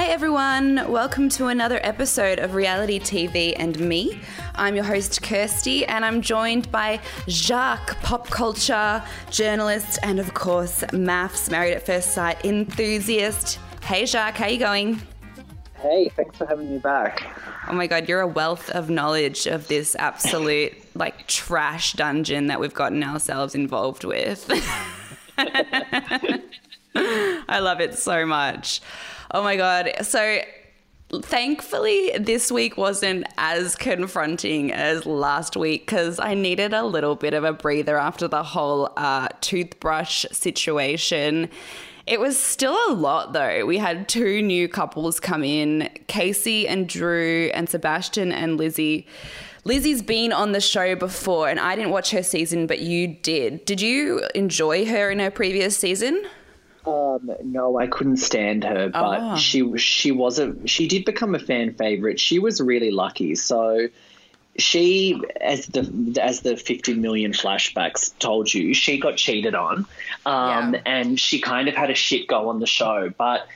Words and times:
Hi, 0.00 0.06
everyone. 0.06 0.90
Welcome 0.90 1.28
to 1.28 1.48
another 1.48 1.78
episode 1.82 2.38
of 2.38 2.54
Reality 2.54 2.98
TV 2.98 3.52
and 3.54 3.78
Me. 3.78 4.18
I'm 4.54 4.74
your 4.74 4.82
host, 4.82 5.20
Kirsty, 5.20 5.84
and 5.84 6.06
I'm 6.06 6.22
joined 6.22 6.72
by 6.72 7.00
Jacques, 7.28 8.00
pop 8.00 8.30
culture 8.30 9.04
journalist, 9.30 9.98
and 10.02 10.18
of 10.18 10.32
course, 10.32 10.80
MAFS 10.94 11.50
married 11.50 11.74
at 11.74 11.84
first 11.84 12.14
sight 12.14 12.42
enthusiast. 12.46 13.58
Hey, 13.82 14.06
Jacques, 14.06 14.38
how 14.38 14.46
you 14.46 14.58
going? 14.58 15.02
Hey, 15.82 16.08
thanks 16.16 16.38
for 16.38 16.46
having 16.46 16.72
me 16.72 16.78
back. 16.78 17.36
Oh 17.68 17.74
my 17.74 17.86
god, 17.86 18.08
you're 18.08 18.22
a 18.22 18.26
wealth 18.26 18.70
of 18.70 18.88
knowledge 18.88 19.46
of 19.46 19.68
this 19.68 19.94
absolute 19.96 20.72
like 20.94 21.26
trash 21.26 21.92
dungeon 21.92 22.46
that 22.46 22.58
we've 22.58 22.72
gotten 22.72 23.04
ourselves 23.04 23.54
involved 23.54 24.04
with. 24.04 24.50
I 26.96 27.58
love 27.58 27.82
it 27.82 27.98
so 27.98 28.24
much. 28.24 28.80
Oh 29.32 29.42
my 29.42 29.56
God. 29.56 29.92
So, 30.02 30.40
thankfully, 31.22 32.12
this 32.18 32.50
week 32.50 32.76
wasn't 32.76 33.26
as 33.38 33.76
confronting 33.76 34.72
as 34.72 35.06
last 35.06 35.56
week 35.56 35.86
because 35.86 36.18
I 36.18 36.34
needed 36.34 36.72
a 36.72 36.84
little 36.84 37.14
bit 37.14 37.34
of 37.34 37.44
a 37.44 37.52
breather 37.52 37.96
after 37.96 38.26
the 38.26 38.42
whole 38.42 38.92
uh, 38.96 39.28
toothbrush 39.40 40.24
situation. 40.32 41.48
It 42.06 42.18
was 42.18 42.38
still 42.38 42.76
a 42.88 42.92
lot 42.92 43.32
though. 43.34 43.64
We 43.66 43.78
had 43.78 44.08
two 44.08 44.42
new 44.42 44.68
couples 44.68 45.20
come 45.20 45.44
in 45.44 45.88
Casey 46.08 46.66
and 46.66 46.88
Drew, 46.88 47.50
and 47.54 47.68
Sebastian 47.68 48.32
and 48.32 48.56
Lizzie. 48.56 49.06
Lizzie's 49.64 50.02
been 50.02 50.32
on 50.32 50.52
the 50.52 50.60
show 50.60 50.96
before, 50.96 51.48
and 51.48 51.60
I 51.60 51.76
didn't 51.76 51.90
watch 51.90 52.10
her 52.10 52.22
season, 52.22 52.66
but 52.66 52.80
you 52.80 53.06
did. 53.06 53.64
Did 53.64 53.80
you 53.80 54.26
enjoy 54.34 54.86
her 54.86 55.10
in 55.10 55.20
her 55.20 55.30
previous 55.30 55.76
season? 55.76 56.24
Um, 56.86 57.30
no, 57.44 57.78
I 57.78 57.86
couldn't 57.86 58.16
stand 58.16 58.64
her, 58.64 58.88
but 58.88 59.20
oh. 59.20 59.36
she 59.36 59.76
she 59.76 60.12
was 60.12 60.38
a 60.38 60.66
she 60.66 60.88
did 60.88 61.04
become 61.04 61.34
a 61.34 61.38
fan 61.38 61.74
favorite. 61.74 62.18
She 62.18 62.38
was 62.38 62.60
really 62.60 62.90
lucky. 62.90 63.34
So 63.34 63.88
she, 64.56 65.20
as 65.40 65.66
the 65.66 66.18
as 66.20 66.40
the 66.40 66.56
fifty 66.56 66.94
million 66.94 67.32
flashbacks 67.32 68.16
told 68.18 68.52
you, 68.52 68.72
she 68.72 68.98
got 68.98 69.16
cheated 69.16 69.54
on, 69.54 69.86
um, 70.24 70.74
yeah. 70.74 70.80
and 70.86 71.20
she 71.20 71.40
kind 71.40 71.68
of 71.68 71.74
had 71.74 71.90
a 71.90 71.94
shit 71.94 72.26
go 72.26 72.48
on 72.48 72.60
the 72.60 72.66
show. 72.66 73.12
But 73.16 73.46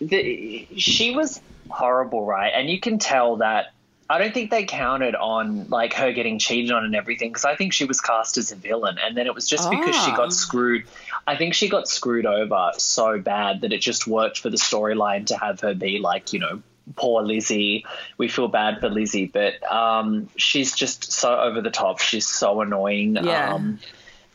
the, 0.00 0.68
she 0.76 1.14
was 1.14 1.40
horrible, 1.70 2.24
right? 2.24 2.52
And 2.54 2.68
you 2.68 2.80
can 2.80 2.98
tell 2.98 3.36
that 3.36 3.72
I 4.12 4.18
don't 4.18 4.34
think 4.34 4.50
they 4.50 4.64
counted 4.64 5.14
on 5.14 5.70
like 5.70 5.94
her 5.94 6.12
getting 6.12 6.38
cheated 6.38 6.70
on 6.70 6.84
and 6.84 6.94
everything 6.94 7.30
because 7.30 7.46
I 7.46 7.56
think 7.56 7.72
she 7.72 7.86
was 7.86 7.98
cast 7.98 8.36
as 8.36 8.52
a 8.52 8.56
villain, 8.56 8.98
and 8.98 9.16
then 9.16 9.26
it 9.26 9.34
was 9.34 9.48
just 9.48 9.66
oh. 9.66 9.70
because 9.70 9.96
she 9.96 10.10
got 10.10 10.26
ah. 10.26 10.28
screwed. 10.28 10.84
I 11.26 11.36
think 11.36 11.54
she 11.54 11.66
got 11.66 11.88
screwed 11.88 12.26
over 12.26 12.72
so 12.76 13.18
bad 13.18 13.62
that 13.62 13.72
it 13.72 13.78
just 13.78 14.06
worked 14.06 14.38
for 14.38 14.50
the 14.50 14.58
storyline 14.58 15.24
to 15.28 15.38
have 15.38 15.60
her 15.60 15.72
be 15.72 15.98
like, 15.98 16.34
you 16.34 16.40
know, 16.40 16.60
poor 16.94 17.22
Lizzie. 17.22 17.86
We 18.18 18.28
feel 18.28 18.48
bad 18.48 18.80
for 18.80 18.90
Lizzie, 18.90 19.26
but 19.28 19.62
um, 19.72 20.28
she's 20.36 20.74
just 20.74 21.10
so 21.10 21.40
over 21.40 21.62
the 21.62 21.70
top. 21.70 21.98
She's 21.98 22.28
so 22.28 22.60
annoying. 22.60 23.16
Yeah. 23.16 23.54
Um, 23.54 23.78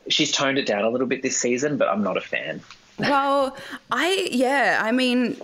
she's 0.09 0.31
toned 0.31 0.57
it 0.57 0.65
down 0.65 0.85
a 0.85 0.89
little 0.89 1.07
bit 1.07 1.21
this 1.21 1.37
season, 1.37 1.77
but 1.77 1.87
I'm 1.87 2.01
not 2.01 2.17
a 2.17 2.21
fan. 2.21 2.61
Well, 2.97 3.55
I 3.91 4.27
yeah, 4.31 4.81
I 4.83 4.91
mean 4.91 5.39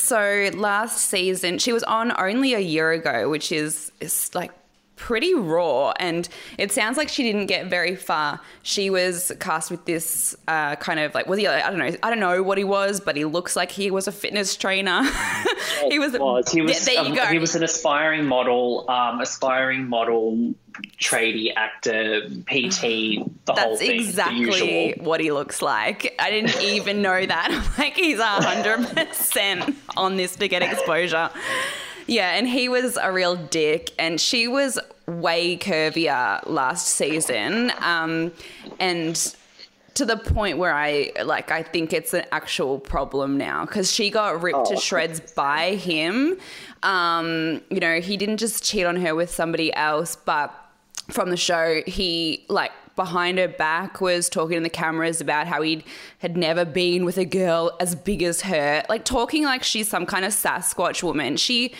so 0.00 0.50
last 0.54 0.98
season, 0.98 1.58
she 1.58 1.72
was 1.72 1.82
on 1.84 2.12
only 2.18 2.54
a 2.54 2.60
year 2.60 2.92
ago, 2.92 3.28
which 3.28 3.52
is, 3.52 3.92
is 4.00 4.34
like 4.34 4.52
pretty 4.96 5.34
raw 5.34 5.92
and 5.98 6.28
it 6.58 6.70
sounds 6.70 6.96
like 6.96 7.08
she 7.08 7.22
didn't 7.22 7.46
get 7.46 7.66
very 7.66 7.96
far. 7.96 8.40
She 8.62 8.90
was 8.90 9.32
cast 9.40 9.70
with 9.70 9.84
this 9.84 10.36
uh, 10.46 10.76
kind 10.76 11.00
of 11.00 11.14
like 11.14 11.26
was 11.26 11.38
he 11.38 11.46
i 11.46 11.68
don't 11.68 11.78
know 11.78 11.96
i 12.02 12.10
don't 12.10 12.20
know 12.20 12.42
what 12.42 12.58
he 12.58 12.64
was 12.64 13.00
but 13.00 13.16
he 13.16 13.24
looks 13.24 13.56
like 13.56 13.70
he 13.70 13.90
was 13.90 14.08
a 14.08 14.12
fitness 14.12 14.56
trainer. 14.56 15.02
He 15.88 15.98
was, 15.98 16.12
was. 16.12 16.50
he 16.50 16.62
was 16.62 16.84
there, 16.84 17.04
you 17.04 17.14
go. 17.14 17.26
he 17.26 17.38
was 17.38 17.54
an 17.54 17.62
aspiring 17.62 18.26
model 18.26 18.88
um, 18.88 19.20
aspiring 19.20 19.88
model 19.88 20.54
tradie 20.98 21.52
actor 21.54 22.22
pt 22.46 22.80
the 22.80 23.24
That's 23.46 23.60
whole 23.60 23.76
thing 23.76 24.00
exactly 24.00 24.94
what 24.98 25.20
he 25.20 25.30
looks 25.30 25.60
like. 25.62 26.14
I 26.18 26.30
didn't 26.30 26.60
even 26.62 27.02
know 27.02 27.24
that. 27.26 27.50
Like 27.78 27.96
he's 27.96 28.18
100% 28.18 29.74
on 29.96 30.16
this 30.16 30.36
to 30.36 30.48
get 30.48 30.62
exposure 30.62 31.30
yeah, 32.06 32.36
and 32.36 32.48
he 32.48 32.68
was 32.68 32.98
a 33.00 33.12
real 33.12 33.36
dick, 33.36 33.92
and 33.98 34.20
she 34.20 34.48
was 34.48 34.78
way 35.06 35.56
curvier 35.56 36.46
last 36.48 36.88
season, 36.88 37.72
um, 37.80 38.32
and 38.78 39.34
to 39.94 40.04
the 40.04 40.16
point 40.16 40.58
where 40.58 40.74
I 40.74 41.12
like 41.24 41.50
I 41.50 41.62
think 41.62 41.92
it's 41.92 42.12
an 42.12 42.24
actual 42.32 42.78
problem 42.78 43.38
now 43.38 43.64
because 43.64 43.92
she 43.92 44.10
got 44.10 44.42
ripped 44.42 44.58
oh. 44.58 44.74
to 44.74 44.76
shreds 44.76 45.20
by 45.32 45.76
him. 45.76 46.36
Um, 46.82 47.62
you 47.70 47.80
know, 47.80 48.00
he 48.00 48.16
didn't 48.16 48.38
just 48.38 48.64
cheat 48.64 48.86
on 48.86 48.96
her 48.96 49.14
with 49.14 49.30
somebody 49.30 49.72
else, 49.74 50.16
but 50.16 50.54
from 51.10 51.30
the 51.30 51.36
show, 51.36 51.82
he 51.86 52.44
like 52.48 52.72
behind 52.96 53.38
her 53.38 53.48
back 53.48 54.00
was 54.00 54.28
talking 54.28 54.58
to 54.58 54.62
the 54.62 54.70
cameras 54.70 55.20
about 55.20 55.46
how 55.46 55.62
he 55.62 55.84
had 56.18 56.36
never 56.36 56.64
been 56.64 57.04
with 57.04 57.18
a 57.18 57.24
girl 57.24 57.76
as 57.80 57.94
big 57.94 58.22
as 58.22 58.42
her, 58.42 58.84
like 58.88 59.04
talking 59.04 59.44
like 59.44 59.62
she's 59.62 59.88
some 59.88 60.06
kind 60.06 60.24
of 60.24 60.32
Sasquatch 60.32 61.02
woman. 61.02 61.36
She 61.36 61.74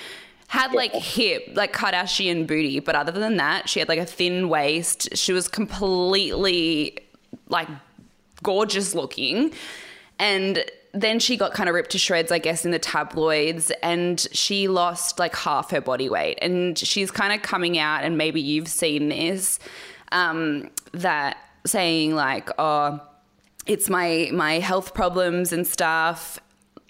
had 0.49 0.73
like 0.73 0.93
hip, 0.93 1.49
like 1.55 1.73
Kardashian 1.73 2.47
booty, 2.47 2.81
but 2.81 2.95
other 2.95 3.13
than 3.13 3.37
that, 3.39 3.69
she 3.69 3.79
had 3.79 3.89
like 3.89 3.99
a 3.99 4.07
thin 4.07 4.49
waist. 4.49 5.17
She 5.17 5.33
was 5.33 5.49
completely 5.49 6.99
like 7.49 7.69
gorgeous 8.43 8.95
looking. 8.95 9.53
And 10.19 10.65
then 10.93 11.19
she 11.19 11.37
got 11.37 11.55
kind 11.55 11.69
of 11.69 11.75
ripped 11.75 11.91
to 11.91 11.99
shreds, 11.99 12.31
I 12.31 12.39
guess, 12.39 12.65
in 12.65 12.71
the 12.71 12.79
tabloids, 12.79 13.73
and 13.83 14.21
she 14.31 14.69
lost 14.69 15.19
like 15.19 15.35
half 15.35 15.73
her 15.73 15.81
body 15.81 16.09
weight. 16.09 16.39
And 16.41 16.79
she's 16.79 17.11
kind 17.11 17.33
of 17.33 17.43
coming 17.43 17.79
out, 17.79 18.05
and 18.05 18.17
maybe 18.17 18.41
you've 18.41 18.69
seen 18.69 19.09
this, 19.09 19.59
um, 20.13 20.71
that 20.95 21.37
saying 21.67 22.15
like, 22.15 22.51
"Oh, 22.59 23.01
it's 23.67 23.89
my 23.89 24.31
my 24.33 24.59
health 24.59 24.95
problems 24.95 25.53
and 25.53 25.67
stuff." 25.67 26.39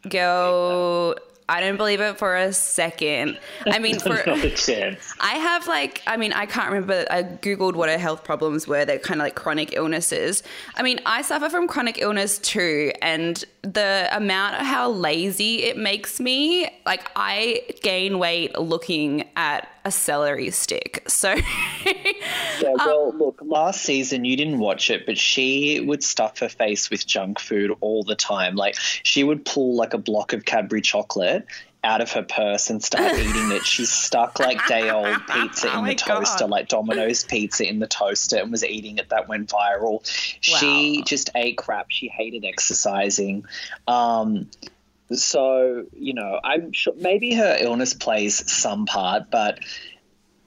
Girl, 0.09 1.15
I 1.49 1.61
don't 1.61 1.77
believe 1.77 2.01
it 2.01 2.19
for 2.19 2.37
a 2.37 2.53
second. 2.53 3.39
I 3.67 3.79
mean, 3.79 3.99
for 3.99 4.17
I 5.21 5.35
have 5.35 5.67
like, 5.67 6.03
I 6.07 6.17
mean, 6.17 6.33
I 6.33 6.47
can't 6.47 6.71
remember. 6.71 7.05
I 7.11 7.23
googled 7.23 7.75
what 7.75 7.91
her 7.91 7.99
health 7.99 8.25
problems 8.25 8.67
were. 8.67 8.85
They're 8.85 8.99
kind 8.99 9.21
of 9.21 9.25
like 9.25 9.35
chronic 9.35 9.75
illnesses. 9.75 10.43
I 10.75 10.83
mean, 10.83 11.01
I 11.05 11.23
suffer 11.23 11.51
from 11.51 11.69
chronic 11.69 11.99
illness 11.99 12.39
too, 12.39 12.93
and 13.03 13.45
the 13.65 14.09
amount 14.13 14.61
of 14.61 14.67
how 14.67 14.91
lazy 14.91 15.65
it 15.65 15.77
makes 15.77 16.21
me, 16.21 16.69
like, 16.85 17.11
I 17.17 17.63
gain 17.83 18.19
weight 18.19 18.59
looking 18.59 19.29
at 19.37 19.69
a 19.85 19.91
celery 19.91 20.51
stick. 20.51 21.03
So, 21.09 21.35
yeah, 21.85 22.75
well, 22.77 23.11
um, 23.13 23.19
look, 23.19 23.39
last 23.43 23.83
season 23.83 24.25
you 24.25 24.37
didn't 24.37 24.59
watch 24.59 24.91
it, 24.91 25.07
but 25.07 25.17
she 25.17 25.81
would 25.81 26.05
stuff 26.05 26.39
her 26.41 26.49
face 26.49 26.91
with 26.91 27.07
junk 27.07 27.41
food 27.41 27.75
all 27.81 28.05
the 28.05 28.17
time. 28.17 28.55
Like, 28.55 28.77
she 29.03 29.25
would 29.25 29.45
pull 29.45 29.75
like 29.75 29.95
a 29.95 29.99
block 29.99 30.33
of 30.33 30.45
Cadbury 30.45 30.83
chocolate 30.83 31.47
out 31.85 32.01
of 32.01 32.11
her 32.13 32.23
purse 32.23 32.71
and 32.71 32.83
start 32.83 33.13
eating 33.19 33.53
it. 33.53 33.65
She 33.65 33.85
stuck 33.85 34.41
like 34.41 34.67
day 34.67 34.91
old 34.91 35.19
pizza 35.29 35.69
in 35.73 35.85
oh 35.85 35.87
the 35.87 35.95
toaster, 35.95 36.45
God. 36.45 36.51
like 36.51 36.69
Domino's 36.69 37.23
pizza 37.25 37.69
in 37.69 37.79
the 37.79 37.87
toaster, 37.87 38.39
and 38.39 38.51
was 38.51 38.65
eating 38.65 38.99
it. 38.99 39.11
That 39.11 39.29
went 39.29 39.49
viral. 39.49 40.01
Wow. 40.03 40.59
She 40.59 41.03
just 41.07 41.31
ate 41.35 41.59
crap. 41.59 41.87
She 41.91 42.09
hated 42.09 42.45
exercising. 42.45 43.45
Um, 43.87 44.51
so 45.13 45.85
you 45.93 46.15
know, 46.15 46.41
I'm 46.43 46.73
sure 46.73 46.95
maybe 46.97 47.35
her 47.35 47.57
illness 47.61 47.95
plays 47.95 48.51
some 48.51 48.87
part, 48.87 49.31
but 49.31 49.61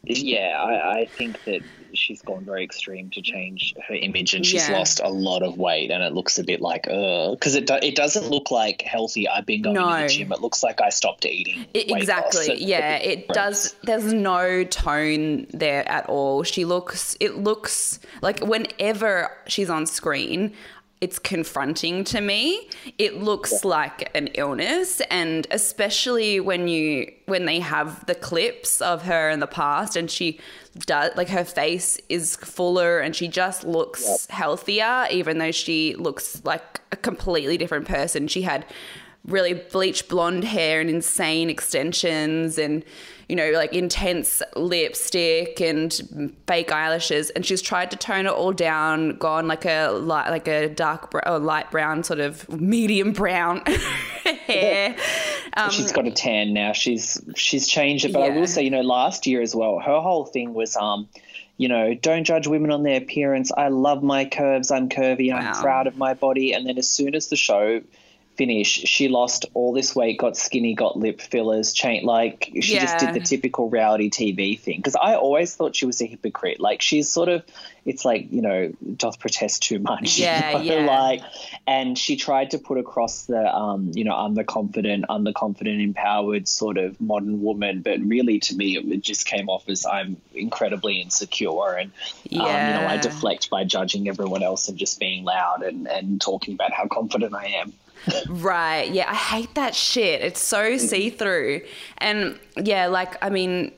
yeah, 0.03 0.61
I, 0.61 0.99
I 0.99 1.05
think 1.05 1.43
that 1.45 1.61
she's 1.93 2.22
gone 2.22 2.45
very 2.45 2.63
extreme 2.63 3.09
to 3.11 3.22
change 3.22 3.73
her 3.87 3.95
image, 3.95 4.34
and 4.34 4.45
she's 4.45 4.67
yeah. 4.67 4.78
lost 4.78 4.99
a 5.03 5.09
lot 5.09 5.43
of 5.43 5.57
weight, 5.57 5.91
and 5.91 6.03
it 6.03 6.13
looks 6.13 6.37
a 6.37 6.43
bit 6.43 6.61
like 6.61 6.87
uh 6.87 7.31
because 7.31 7.55
it 7.55 7.67
do, 7.67 7.75
it 7.81 7.95
doesn't 7.95 8.29
look 8.29 8.51
like 8.51 8.81
healthy. 8.81 9.28
I've 9.28 9.45
been 9.45 9.61
going 9.61 9.75
no. 9.75 9.95
to 9.95 10.03
the 10.03 10.09
gym. 10.09 10.31
It 10.31 10.41
looks 10.41 10.63
like 10.63 10.81
I 10.81 10.89
stopped 10.89 11.25
eating. 11.25 11.66
It, 11.73 11.91
exactly. 11.91 12.63
yeah, 12.63 12.95
it 12.95 13.28
does. 13.29 13.75
There's 13.84 14.13
no 14.13 14.63
tone 14.63 15.47
there 15.51 15.87
at 15.87 16.07
all. 16.07 16.43
She 16.43 16.66
looks. 16.66 17.16
It 17.19 17.37
looks 17.37 17.99
like 18.22 18.40
whenever 18.41 19.31
she's 19.47 19.69
on 19.69 19.85
screen, 19.85 20.53
it's 20.99 21.20
confronting 21.20 22.03
to 22.05 22.22
me. 22.22 22.70
It 22.97 23.22
looks 23.22 23.52
yeah. 23.52 23.59
like 23.70 24.16
an 24.16 24.28
illness 24.34 24.99
and 25.11 25.46
especially 25.52 26.40
when 26.40 26.67
you 26.67 27.11
when 27.26 27.46
they 27.46 27.59
have 27.59 28.05
the 28.08 28.16
clips 28.16 28.82
of 28.82 29.03
her 29.03 29.29
in 29.29 29.40
the 29.40 29.47
past 29.47 29.96
and 29.96 30.09
she 30.09 30.40
does 30.79 31.11
like 31.16 31.29
her 31.29 31.46
face 31.46 31.99
is 32.09 32.35
fuller 32.38 32.99
and 32.99 33.16
she 33.16 33.28
just 33.28 33.64
looks 33.64 34.28
healthier 34.29 35.08
even 35.11 35.38
though 35.38 35.52
she 35.52 35.94
looks 35.96 36.44
like 36.44 36.82
a 36.91 36.96
completely 36.96 37.58
different 37.58 37.88
person. 37.88 38.28
She 38.28 38.41
had 38.41 38.66
really 39.26 39.53
bleach 39.53 40.08
blonde 40.08 40.46
hair 40.46 40.82
and 40.82 40.90
insane 40.90 41.50
extensions 41.50 42.58
and 42.58 42.84
you 43.28 43.35
know 43.35 43.52
like 43.52 43.74
intense 43.74 44.41
lipstick 44.56 45.59
and 45.59 46.34
fake 46.47 46.72
eyelashes 46.72 47.29
and 47.32 47.46
she's 47.46 47.62
tried 47.62 47.91
to 47.91 47.97
tone 47.97 48.26
it 48.26 48.32
all 48.32 48.53
down 48.53 49.18
gone 49.18 49.47
like 49.47 49.66
a 49.66 49.90
light 49.90 50.29
like 50.29 50.47
a 50.47 50.70
dark 50.70 51.14
or 51.14 51.28
oh, 51.28 51.38
light 51.38 51.70
brown 51.72 52.03
sort 52.03 52.20
of 52.20 52.50
medium 52.50 53.12
brown 53.12 53.62
hair 54.46 54.96
um, 55.56 55.70
she's 55.70 55.91
got 55.91 56.08
a 56.08 56.12
tan 56.12 56.53
now 56.53 56.72
she's 56.72 57.22
she's 57.35 57.68
changed 57.68 58.06
it 58.06 58.14
but 58.14 58.20
yeah. 58.20 58.26
i 58.26 58.29
will 58.29 58.47
say 58.47 58.64
you 58.64 58.72
know 58.72 58.82
last 58.82 59.28
year 59.28 59.41
as 59.41 59.56
well 59.56 59.79
her 59.79 60.00
whole 60.00 60.26
thing 60.26 60.53
was 60.53 60.76
um 60.78 61.08
you 61.59 61.68
know, 61.68 61.96
don't 61.96 62.24
judge 62.24 62.46
women 62.46 62.70
on 62.70 62.84
their 62.84 62.97
appearance. 62.97 63.52
I 63.52 63.70
love 63.70 64.03
my 64.03 64.26
curves. 64.26 64.70
I'm 64.70 64.90
curvy. 64.90 65.34
Wow. 65.34 65.40
I'm 65.40 65.62
proud 65.62 65.88
of 65.88 65.97
my 65.97 66.14
body. 66.14 66.53
And 66.53 66.68
then 66.68 66.78
as 66.78 66.88
soon 66.88 67.16
as 67.16 67.29
the 67.29 67.35
show 67.35 67.82
finish, 68.37 68.67
she 68.67 69.07
lost 69.07 69.45
all 69.53 69.73
this 69.73 69.95
weight, 69.95 70.19
got 70.19 70.37
skinny, 70.37 70.75
got 70.75 70.95
lip 70.95 71.19
fillers, 71.19 71.73
chain 71.73 72.05
like 72.05 72.51
she 72.61 72.75
yeah. 72.75 72.81
just 72.81 72.99
did 72.99 73.13
the 73.13 73.19
typical 73.19 73.69
reality 73.69 74.09
TV 74.09 74.59
thing. 74.59 74.78
Because 74.78 74.95
I 74.95 75.16
always 75.16 75.55
thought 75.55 75.75
she 75.75 75.85
was 75.85 75.99
a 76.01 76.05
hypocrite. 76.05 76.59
Like 76.59 76.81
she's 76.81 77.09
sort 77.09 77.29
of, 77.29 77.43
it's 77.84 78.05
like 78.05 78.31
you 78.31 78.41
know, 78.41 78.72
doth 78.95 79.19
protest 79.19 79.63
too 79.63 79.79
much. 79.79 80.19
Yeah, 80.28 80.59
you 80.59 80.69
know? 80.72 80.79
yeah. 80.79 80.85
Like, 80.85 81.22
and 81.66 81.97
she 81.97 82.16
tried 82.16 82.51
to 82.51 82.59
put 82.59 82.78
across 82.78 83.25
the, 83.25 83.53
um, 83.53 83.91
you 83.93 84.03
know, 84.03 84.16
I'm 84.16 84.35
the 84.35 84.43
confident, 84.43 85.05
I'm 85.09 85.23
the 85.23 85.33
confident, 85.33 85.81
empowered 85.81 86.47
sort 86.47 86.78
of 86.78 86.99
modern 86.99 87.41
woman. 87.41 87.81
But 87.81 87.99
really, 88.01 88.40
to 88.40 88.55
me, 88.55 88.78
it 88.78 89.01
just 89.01 89.25
came 89.25 89.49
off 89.49 89.67
as 89.69 89.85
I'm 89.85 90.17
incredibly 90.33 91.01
insecure, 91.01 91.75
and 91.75 91.91
yeah. 92.23 92.41
um, 92.41 92.47
you 92.47 92.81
know, 92.81 92.87
I 92.87 92.97
deflect 92.97 93.49
by 93.49 93.63
judging 93.63 94.07
everyone 94.07 94.43
else 94.43 94.67
and 94.69 94.78
just 94.78 94.99
being 94.99 95.23
loud 95.23 95.63
and 95.63 95.87
and 95.87 96.19
talking 96.19 96.53
about 96.53 96.73
how 96.73 96.87
confident 96.87 97.33
I 97.33 97.45
am 97.61 97.73
right. 98.29 98.90
Yeah, 98.90 99.09
I 99.09 99.16
hate 99.16 99.55
that 99.55 99.76
shit. 99.76 100.22
It's 100.22 100.41
so 100.41 100.72
mm. 100.72 100.79
see 100.79 101.09
through. 101.09 101.61
And 101.97 102.40
yeah, 102.55 102.88
like, 102.88 103.23
I 103.23 103.29
mean, 103.29 103.72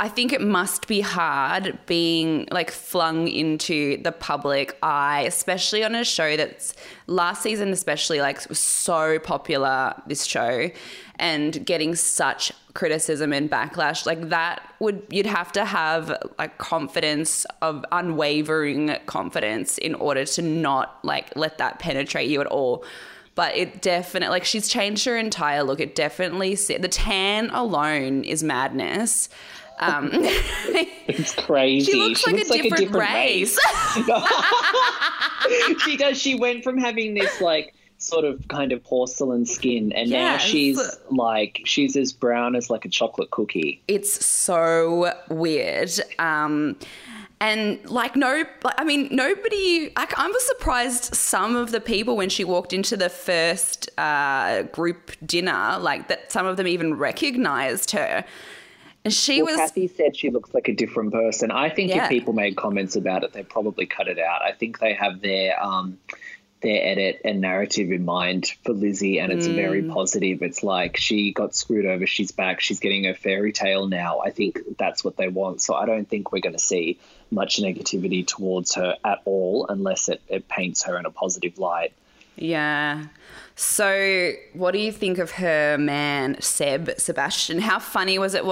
I 0.00 0.08
think 0.08 0.32
it 0.32 0.40
must 0.40 0.86
be 0.86 1.00
hard 1.00 1.76
being 1.86 2.46
like 2.52 2.70
flung 2.70 3.26
into 3.26 4.00
the 4.02 4.12
public 4.12 4.78
eye, 4.80 5.24
especially 5.26 5.82
on 5.82 5.96
a 5.96 6.04
show 6.04 6.36
that's 6.36 6.74
last 7.08 7.42
season, 7.42 7.70
especially 7.70 8.20
like 8.20 8.40
so 8.40 9.18
popular. 9.18 9.94
This 10.06 10.24
show 10.24 10.70
and 11.18 11.66
getting 11.66 11.96
such 11.96 12.52
criticism 12.74 13.32
and 13.32 13.50
backlash 13.50 14.06
like 14.06 14.28
that 14.28 14.62
would 14.78 15.02
you'd 15.10 15.26
have 15.26 15.50
to 15.50 15.64
have 15.64 16.16
like 16.38 16.58
confidence 16.58 17.44
of 17.60 17.84
unwavering 17.90 18.96
confidence 19.06 19.78
in 19.78 19.96
order 19.96 20.24
to 20.24 20.42
not 20.42 21.04
like 21.04 21.34
let 21.34 21.58
that 21.58 21.80
penetrate 21.80 22.30
you 22.30 22.40
at 22.40 22.46
all 22.46 22.84
but 23.38 23.56
it 23.56 23.80
definitely 23.80 24.30
like 24.30 24.44
she's 24.44 24.66
changed 24.66 25.04
her 25.04 25.16
entire 25.16 25.62
look. 25.62 25.78
It 25.78 25.94
definitely 25.94 26.56
the 26.56 26.88
tan 26.88 27.50
alone 27.50 28.24
is 28.24 28.42
madness. 28.42 29.28
Um, 29.78 30.10
it's 30.12 31.34
crazy. 31.46 31.92
She 31.92 31.98
looks, 32.00 32.18
she 32.18 32.32
like, 32.32 32.38
looks 32.40 32.50
a 32.50 32.52
like, 32.54 32.64
a 32.64 32.70
different 32.70 32.96
race. 32.96 33.56
race. 33.96 35.78
she 35.84 35.96
does. 35.96 36.20
She 36.20 36.34
went 36.34 36.64
from 36.64 36.78
having 36.78 37.14
this 37.14 37.40
like 37.40 37.74
sort 37.98 38.24
of 38.24 38.48
kind 38.48 38.72
of 38.72 38.82
porcelain 38.82 39.46
skin 39.46 39.92
and 39.92 40.10
yes. 40.10 40.18
now 40.20 40.38
she's 40.44 40.98
like 41.12 41.60
she's 41.64 41.96
as 41.96 42.12
brown 42.12 42.56
as 42.56 42.70
like 42.70 42.84
a 42.84 42.88
chocolate 42.88 43.28
cookie 43.32 43.82
it's 43.88 44.24
so 44.24 45.12
weird 45.30 45.90
um 46.20 46.76
and 47.40 47.84
like 47.88 48.16
no 48.16 48.44
i 48.76 48.84
mean 48.84 49.08
nobody 49.10 49.92
I, 49.96 50.06
I 50.16 50.28
was 50.28 50.46
surprised 50.46 51.14
some 51.14 51.56
of 51.56 51.70
the 51.70 51.80
people 51.80 52.16
when 52.16 52.28
she 52.28 52.44
walked 52.44 52.72
into 52.72 52.96
the 52.96 53.08
first 53.08 53.90
uh, 53.98 54.62
group 54.62 55.12
dinner 55.24 55.78
like 55.80 56.08
that 56.08 56.32
some 56.32 56.46
of 56.46 56.56
them 56.56 56.66
even 56.66 56.94
recognized 56.94 57.92
her 57.92 58.24
and 59.04 59.14
she 59.14 59.42
well, 59.42 59.52
was 59.52 59.70
kathy 59.70 59.86
said 59.88 60.16
she 60.16 60.30
looks 60.30 60.52
like 60.52 60.68
a 60.68 60.74
different 60.74 61.12
person 61.12 61.50
i 61.50 61.68
think 61.68 61.90
yeah. 61.90 62.04
if 62.04 62.08
people 62.08 62.32
made 62.32 62.56
comments 62.56 62.96
about 62.96 63.22
it 63.22 63.32
they 63.32 63.42
probably 63.42 63.86
cut 63.86 64.08
it 64.08 64.18
out 64.18 64.42
i 64.42 64.52
think 64.52 64.80
they 64.80 64.94
have 64.94 65.20
their 65.20 65.62
um 65.62 65.98
their 66.60 66.84
edit 66.84 67.20
and 67.24 67.40
narrative 67.40 67.92
in 67.92 68.04
mind 68.04 68.52
for 68.64 68.72
Lizzie, 68.72 69.20
and 69.20 69.32
it's 69.32 69.46
mm. 69.46 69.54
very 69.54 69.82
positive. 69.84 70.42
It's 70.42 70.64
like 70.64 70.96
she 70.96 71.32
got 71.32 71.54
screwed 71.54 71.86
over, 71.86 72.04
she's 72.04 72.32
back, 72.32 72.60
she's 72.60 72.80
getting 72.80 73.06
a 73.06 73.14
fairy 73.14 73.52
tale 73.52 73.86
now. 73.86 74.18
I 74.18 74.30
think 74.30 74.58
that's 74.76 75.04
what 75.04 75.16
they 75.16 75.28
want. 75.28 75.60
So 75.62 75.74
I 75.74 75.86
don't 75.86 76.08
think 76.08 76.32
we're 76.32 76.40
going 76.40 76.54
to 76.54 76.58
see 76.58 76.98
much 77.30 77.58
negativity 77.58 78.26
towards 78.26 78.74
her 78.74 78.96
at 79.04 79.20
all 79.24 79.66
unless 79.68 80.08
it, 80.08 80.20
it 80.28 80.48
paints 80.48 80.84
her 80.84 80.98
in 80.98 81.06
a 81.06 81.10
positive 81.10 81.58
light. 81.58 81.92
Yeah. 82.36 83.06
So, 83.56 84.32
what 84.52 84.70
do 84.70 84.78
you 84.78 84.92
think 84.92 85.18
of 85.18 85.32
her 85.32 85.76
man, 85.78 86.40
Seb 86.40 86.92
Sebastian? 86.96 87.58
How 87.58 87.80
funny 87.80 88.16
was 88.16 88.34
it 88.34 88.44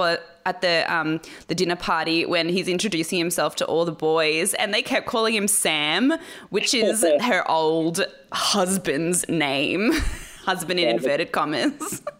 at 0.45 0.61
the 0.61 0.83
um, 0.93 1.21
the 1.47 1.55
dinner 1.55 1.77
party 1.77 2.25
when 2.25 2.49
he's 2.49 2.67
introducing 2.67 3.17
himself 3.17 3.55
to 3.57 3.65
all 3.65 3.85
the 3.85 3.93
boys, 3.93 4.53
and 4.55 4.73
they 4.73 4.81
kept 4.81 5.05
calling 5.05 5.33
him 5.33 5.47
Sam, 5.47 6.13
which 6.49 6.73
is 6.73 7.05
her 7.21 7.49
old 7.49 8.05
husband's 8.33 9.27
name, 9.29 9.93
husband 10.43 10.79
in 10.79 10.89
inverted 10.89 11.31
commas. 11.31 12.01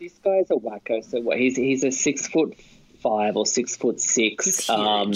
This 0.00 0.12
guy's 0.24 0.48
a 0.52 0.54
wacko. 0.54 1.04
So 1.04 1.20
what? 1.20 1.38
He's 1.38 1.56
he's 1.56 1.82
a 1.82 1.90
six 1.90 2.28
foot 2.28 2.56
five 3.02 3.36
or 3.36 3.44
six 3.44 3.76
foot 3.76 4.00
six. 4.00 4.70
Um, 4.70 5.12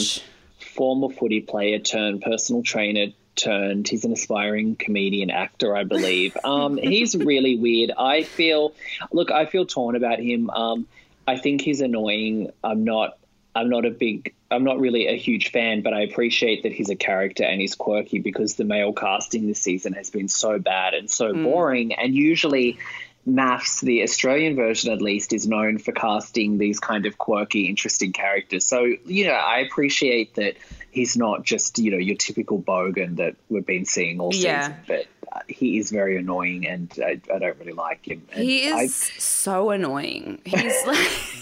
former 0.74 1.08
footy 1.08 1.40
player 1.40 1.78
turned 1.78 2.22
personal 2.22 2.62
trainer 2.62 3.08
turned. 3.36 3.88
He's 3.88 4.04
an 4.04 4.12
aspiring 4.12 4.76
comedian 4.76 5.30
actor, 5.30 5.76
I 5.76 5.84
believe. 5.84 6.36
Um, 6.44 6.76
he's 6.76 7.14
really 7.14 7.56
weird. 7.56 7.92
I 7.96 8.24
feel, 8.24 8.74
look, 9.12 9.30
I 9.30 9.46
feel 9.46 9.64
torn 9.64 9.94
about 9.96 10.19
him. 10.19 10.50
Um, 10.50 10.88
I 11.26 11.38
think 11.38 11.60
he's 11.60 11.80
annoying. 11.80 12.52
I'm 12.64 12.84
not. 12.84 13.16
I'm 13.54 13.69
not 13.69 13.84
a 13.84 13.90
big. 13.90 14.34
I'm 14.50 14.64
not 14.64 14.80
really 14.80 15.06
a 15.06 15.16
huge 15.16 15.50
fan, 15.50 15.82
but 15.82 15.94
I 15.94 16.00
appreciate 16.00 16.64
that 16.64 16.72
he's 16.72 16.90
a 16.90 16.96
character 16.96 17.44
and 17.44 17.60
he's 17.60 17.75
quirky 17.75 18.18
because 18.18 18.56
the 18.56 18.64
male 18.64 18.92
casting 18.92 19.46
this 19.46 19.60
season 19.60 19.92
has 19.92 20.10
been 20.10 20.28
so 20.28 20.58
bad 20.58 20.94
and 20.94 21.10
so 21.10 21.32
mm. 21.32 21.44
boring. 21.44 21.94
And 21.94 22.14
usually, 22.14 22.78
MAFS, 23.26 23.80
the 23.80 24.02
Australian 24.02 24.56
version 24.56 24.92
at 24.92 25.00
least, 25.00 25.32
is 25.32 25.46
known 25.46 25.78
for 25.78 25.92
casting 25.92 26.58
these 26.58 26.80
kind 26.80 27.06
of 27.06 27.19
quirky, 27.19 27.69
interesting 27.69 28.12
characters. 28.12 28.66
So, 28.66 28.84
you 29.06 29.26
know, 29.26 29.32
I 29.32 29.58
appreciate 29.60 30.34
that 30.34 30.56
he's 30.90 31.16
not 31.16 31.44
just, 31.44 31.78
you 31.78 31.92
know, 31.92 31.98
your 31.98 32.16
typical 32.16 32.60
bogan 32.60 33.16
that 33.16 33.36
we've 33.48 33.64
been 33.64 33.84
seeing 33.84 34.20
all 34.20 34.34
yeah. 34.34 34.62
season, 34.62 34.76
but 34.88 35.06
uh, 35.32 35.40
he 35.46 35.78
is 35.78 35.90
very 35.90 36.16
annoying 36.19 36.66
and 36.66 36.92
I, 37.04 37.20
I 37.32 37.38
don't 37.38 37.58
really 37.58 37.72
like 37.72 38.06
him. 38.06 38.26
And 38.32 38.42
he 38.42 38.64
is 38.64 38.74
I, 38.74 38.86
so 39.19 39.70
annoying. 39.70 40.40
He's 40.44 40.86
like, 40.86 40.98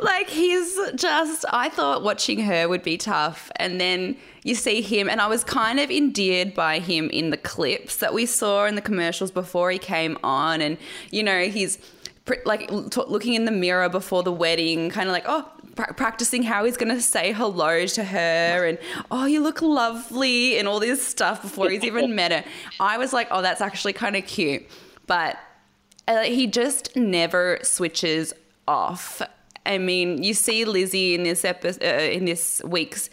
like, 0.00 0.28
he's 0.28 0.78
just, 0.94 1.44
I 1.50 1.68
thought 1.68 2.02
watching 2.02 2.40
her 2.40 2.68
would 2.68 2.82
be 2.82 2.96
tough. 2.96 3.50
And 3.56 3.80
then 3.80 4.16
you 4.42 4.54
see 4.54 4.80
him, 4.80 5.08
and 5.08 5.20
I 5.20 5.26
was 5.26 5.44
kind 5.44 5.80
of 5.80 5.90
endeared 5.90 6.54
by 6.54 6.78
him 6.78 7.10
in 7.10 7.30
the 7.30 7.36
clips 7.36 7.96
that 7.96 8.12
we 8.12 8.26
saw 8.26 8.66
in 8.66 8.74
the 8.74 8.82
commercials 8.82 9.30
before 9.30 9.70
he 9.70 9.78
came 9.78 10.18
on. 10.22 10.60
And, 10.60 10.78
you 11.10 11.22
know, 11.22 11.44
he's 11.44 11.78
like 12.44 12.70
looking 12.70 13.34
in 13.34 13.44
the 13.44 13.52
mirror 13.52 13.88
before 13.88 14.22
the 14.22 14.32
wedding, 14.32 14.90
kind 14.90 15.08
of 15.08 15.12
like, 15.12 15.24
oh, 15.26 15.48
pra- 15.76 15.94
practicing 15.94 16.42
how 16.42 16.64
he's 16.64 16.76
going 16.76 16.94
to 16.94 17.00
say 17.00 17.32
hello 17.32 17.86
to 17.86 18.04
her 18.04 18.66
and, 18.66 18.78
oh, 19.10 19.26
you 19.26 19.40
look 19.40 19.62
lovely, 19.62 20.58
and 20.58 20.66
all 20.66 20.80
this 20.80 21.06
stuff 21.06 21.42
before 21.42 21.70
he's 21.70 21.84
even 21.84 22.14
met 22.16 22.32
her. 22.32 22.44
I 22.80 22.98
was 22.98 23.12
like, 23.12 23.28
oh, 23.30 23.42
that's 23.42 23.60
actually 23.60 23.92
kind 23.92 24.16
of 24.16 24.26
cute. 24.26 24.66
But 25.06 25.38
uh, 26.08 26.22
he 26.22 26.46
just 26.46 26.96
never 26.96 27.58
switches 27.62 28.32
off. 28.66 29.22
I 29.66 29.78
mean, 29.78 30.22
you 30.22 30.34
see 30.34 30.64
Lizzie 30.64 31.14
in 31.14 31.22
this 31.22 31.44
episode, 31.44 31.82
uh, 31.82 32.02
in 32.02 32.24
this 32.24 32.62
week's 32.64 33.10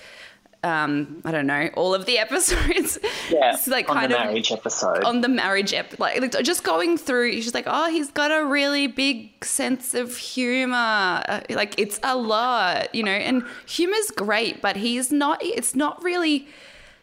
um, 0.63 1.22
I 1.25 1.31
don't 1.31 1.45
know, 1.45 1.69
all 1.75 1.93
of 1.93 2.05
the 2.05 2.17
episodes. 2.25 2.98
Yeah, 3.29 3.53
it's 3.53 3.67
like 3.67 3.89
on 3.89 3.98
kind 3.98 4.12
the 4.12 4.19
of 4.19 4.25
marriage 4.27 4.51
episode. 4.51 5.03
On 5.03 5.22
the 5.22 5.27
marriage 5.27 5.74
ep- 5.74 6.00
like 6.00 6.22
just 6.41 6.63
going 6.63 6.98
through, 6.98 7.33
she's 7.33 7.53
like, 7.53 7.65
oh, 7.67 7.89
he's 7.89 8.12
got 8.12 8.31
a 8.31 8.45
really 8.45 8.88
big 8.88 9.43
sense 9.43 9.93
of 9.93 10.15
humor. 10.15 11.22
Uh, 11.27 11.41
like 11.50 11.75
it's 11.77 12.00
a 12.03 12.15
lot, 12.15 12.93
you 12.95 13.03
know, 13.03 13.12
and 13.12 13.43
humor's 13.67 14.12
great, 14.12 14.62
but 14.62 14.77
he's 14.77 15.12
not. 15.12 15.39
It's 15.43 15.75
not 15.75 16.01
really 16.03 16.48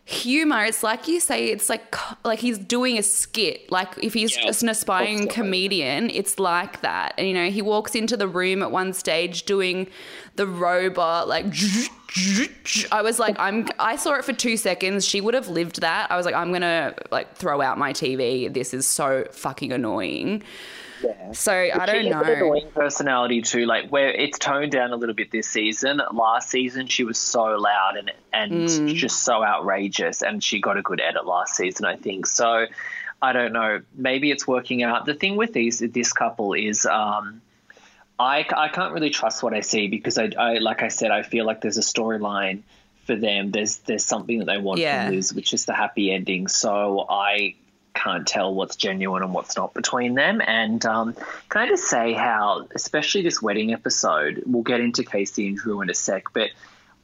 humor 0.04 0.64
it's 0.64 0.82
like 0.82 1.06
you 1.06 1.20
say 1.20 1.46
it's 1.46 1.68
like 1.68 1.94
like 2.24 2.40
he's 2.40 2.58
doing 2.58 2.98
a 2.98 3.02
skit. 3.02 3.70
Like 3.70 3.96
if 4.02 4.12
he's 4.12 4.36
yeah, 4.36 4.46
just 4.46 4.62
an 4.62 4.68
aspiring 4.68 5.28
comedian 5.28 6.10
it's 6.10 6.38
like 6.38 6.80
that. 6.80 7.14
And 7.16 7.28
you 7.28 7.34
know 7.34 7.48
he 7.50 7.62
walks 7.62 7.94
into 7.94 8.16
the 8.16 8.26
room 8.26 8.62
at 8.62 8.72
one 8.72 8.92
stage 8.92 9.44
doing 9.44 9.86
the 10.36 10.46
robot 10.46 11.28
like 11.28 11.46
I 12.90 13.02
was 13.02 13.18
like 13.18 13.38
I'm 13.38 13.68
I 13.78 13.96
saw 13.96 14.14
it 14.14 14.24
for 14.24 14.32
2 14.32 14.56
seconds. 14.56 15.06
She 15.06 15.20
would 15.20 15.34
have 15.34 15.48
lived 15.48 15.80
that. 15.80 16.10
I 16.10 16.16
was 16.16 16.26
like 16.26 16.34
I'm 16.34 16.48
going 16.48 16.62
to 16.62 16.94
like 17.10 17.36
throw 17.36 17.60
out 17.60 17.78
my 17.78 17.92
TV 17.92 18.52
this 18.52 18.74
is 18.74 18.86
so 18.86 19.26
fucking 19.30 19.72
annoying 19.72 20.42
yeah. 21.02 21.32
So 21.32 21.68
but 21.72 21.82
I 21.82 21.86
don't 21.86 22.10
know. 22.10 22.20
An 22.20 22.30
annoying 22.30 22.70
personality 22.74 23.42
too. 23.42 23.66
Like 23.66 23.90
where 23.90 24.10
it's 24.10 24.38
toned 24.38 24.72
down 24.72 24.92
a 24.92 24.96
little 24.96 25.14
bit 25.14 25.30
this 25.30 25.48
season. 25.48 26.00
Last 26.12 26.50
season 26.50 26.86
she 26.86 27.04
was 27.04 27.18
so 27.18 27.56
loud 27.56 27.96
and 27.96 28.12
and 28.32 28.52
mm. 28.52 28.94
just 28.94 29.22
so 29.22 29.44
outrageous, 29.44 30.22
and 30.22 30.42
she 30.42 30.60
got 30.60 30.76
a 30.76 30.82
good 30.82 31.00
edit 31.00 31.26
last 31.26 31.54
season, 31.54 31.84
I 31.86 31.96
think. 31.96 32.26
So 32.26 32.66
I 33.22 33.32
don't 33.32 33.52
know. 33.52 33.82
Maybe 33.94 34.30
it's 34.30 34.46
working 34.46 34.82
out. 34.82 35.06
The 35.06 35.14
thing 35.14 35.36
with 35.36 35.52
these 35.52 35.78
this 35.80 36.12
couple 36.12 36.54
is. 36.54 36.86
Um, 36.86 37.42
I, 38.20 38.44
I 38.54 38.68
can't 38.68 38.92
really 38.92 39.08
trust 39.08 39.42
what 39.42 39.54
I 39.54 39.60
see 39.60 39.88
because 39.88 40.18
I, 40.18 40.30
I 40.38 40.58
like 40.58 40.82
I 40.82 40.88
said 40.88 41.10
I 41.10 41.22
feel 41.22 41.46
like 41.46 41.62
there's 41.62 41.78
a 41.78 41.80
storyline 41.80 42.60
for 43.06 43.16
them. 43.16 43.50
There's 43.50 43.78
there's 43.78 44.04
something 44.04 44.40
that 44.40 44.44
they 44.44 44.58
want 44.58 44.78
Yeah. 44.78 45.06
from 45.06 45.14
Liz, 45.14 45.32
which 45.32 45.54
is 45.54 45.64
the 45.64 45.72
happy 45.72 46.12
ending. 46.12 46.46
So 46.46 47.06
I 47.08 47.54
can't 47.94 48.26
tell 48.26 48.54
what's 48.54 48.76
genuine 48.76 49.22
and 49.22 49.34
what's 49.34 49.56
not 49.56 49.74
between 49.74 50.14
them. 50.14 50.40
And 50.44 50.84
um, 50.86 51.14
can 51.48 51.62
I 51.62 51.66
just 51.66 51.84
say 51.84 52.12
how, 52.12 52.66
especially 52.74 53.22
this 53.22 53.42
wedding 53.42 53.72
episode, 53.72 54.42
we'll 54.46 54.62
get 54.62 54.80
into 54.80 55.04
Casey 55.04 55.48
and 55.48 55.56
Drew 55.56 55.80
in 55.80 55.90
a 55.90 55.94
sec, 55.94 56.24
but 56.32 56.50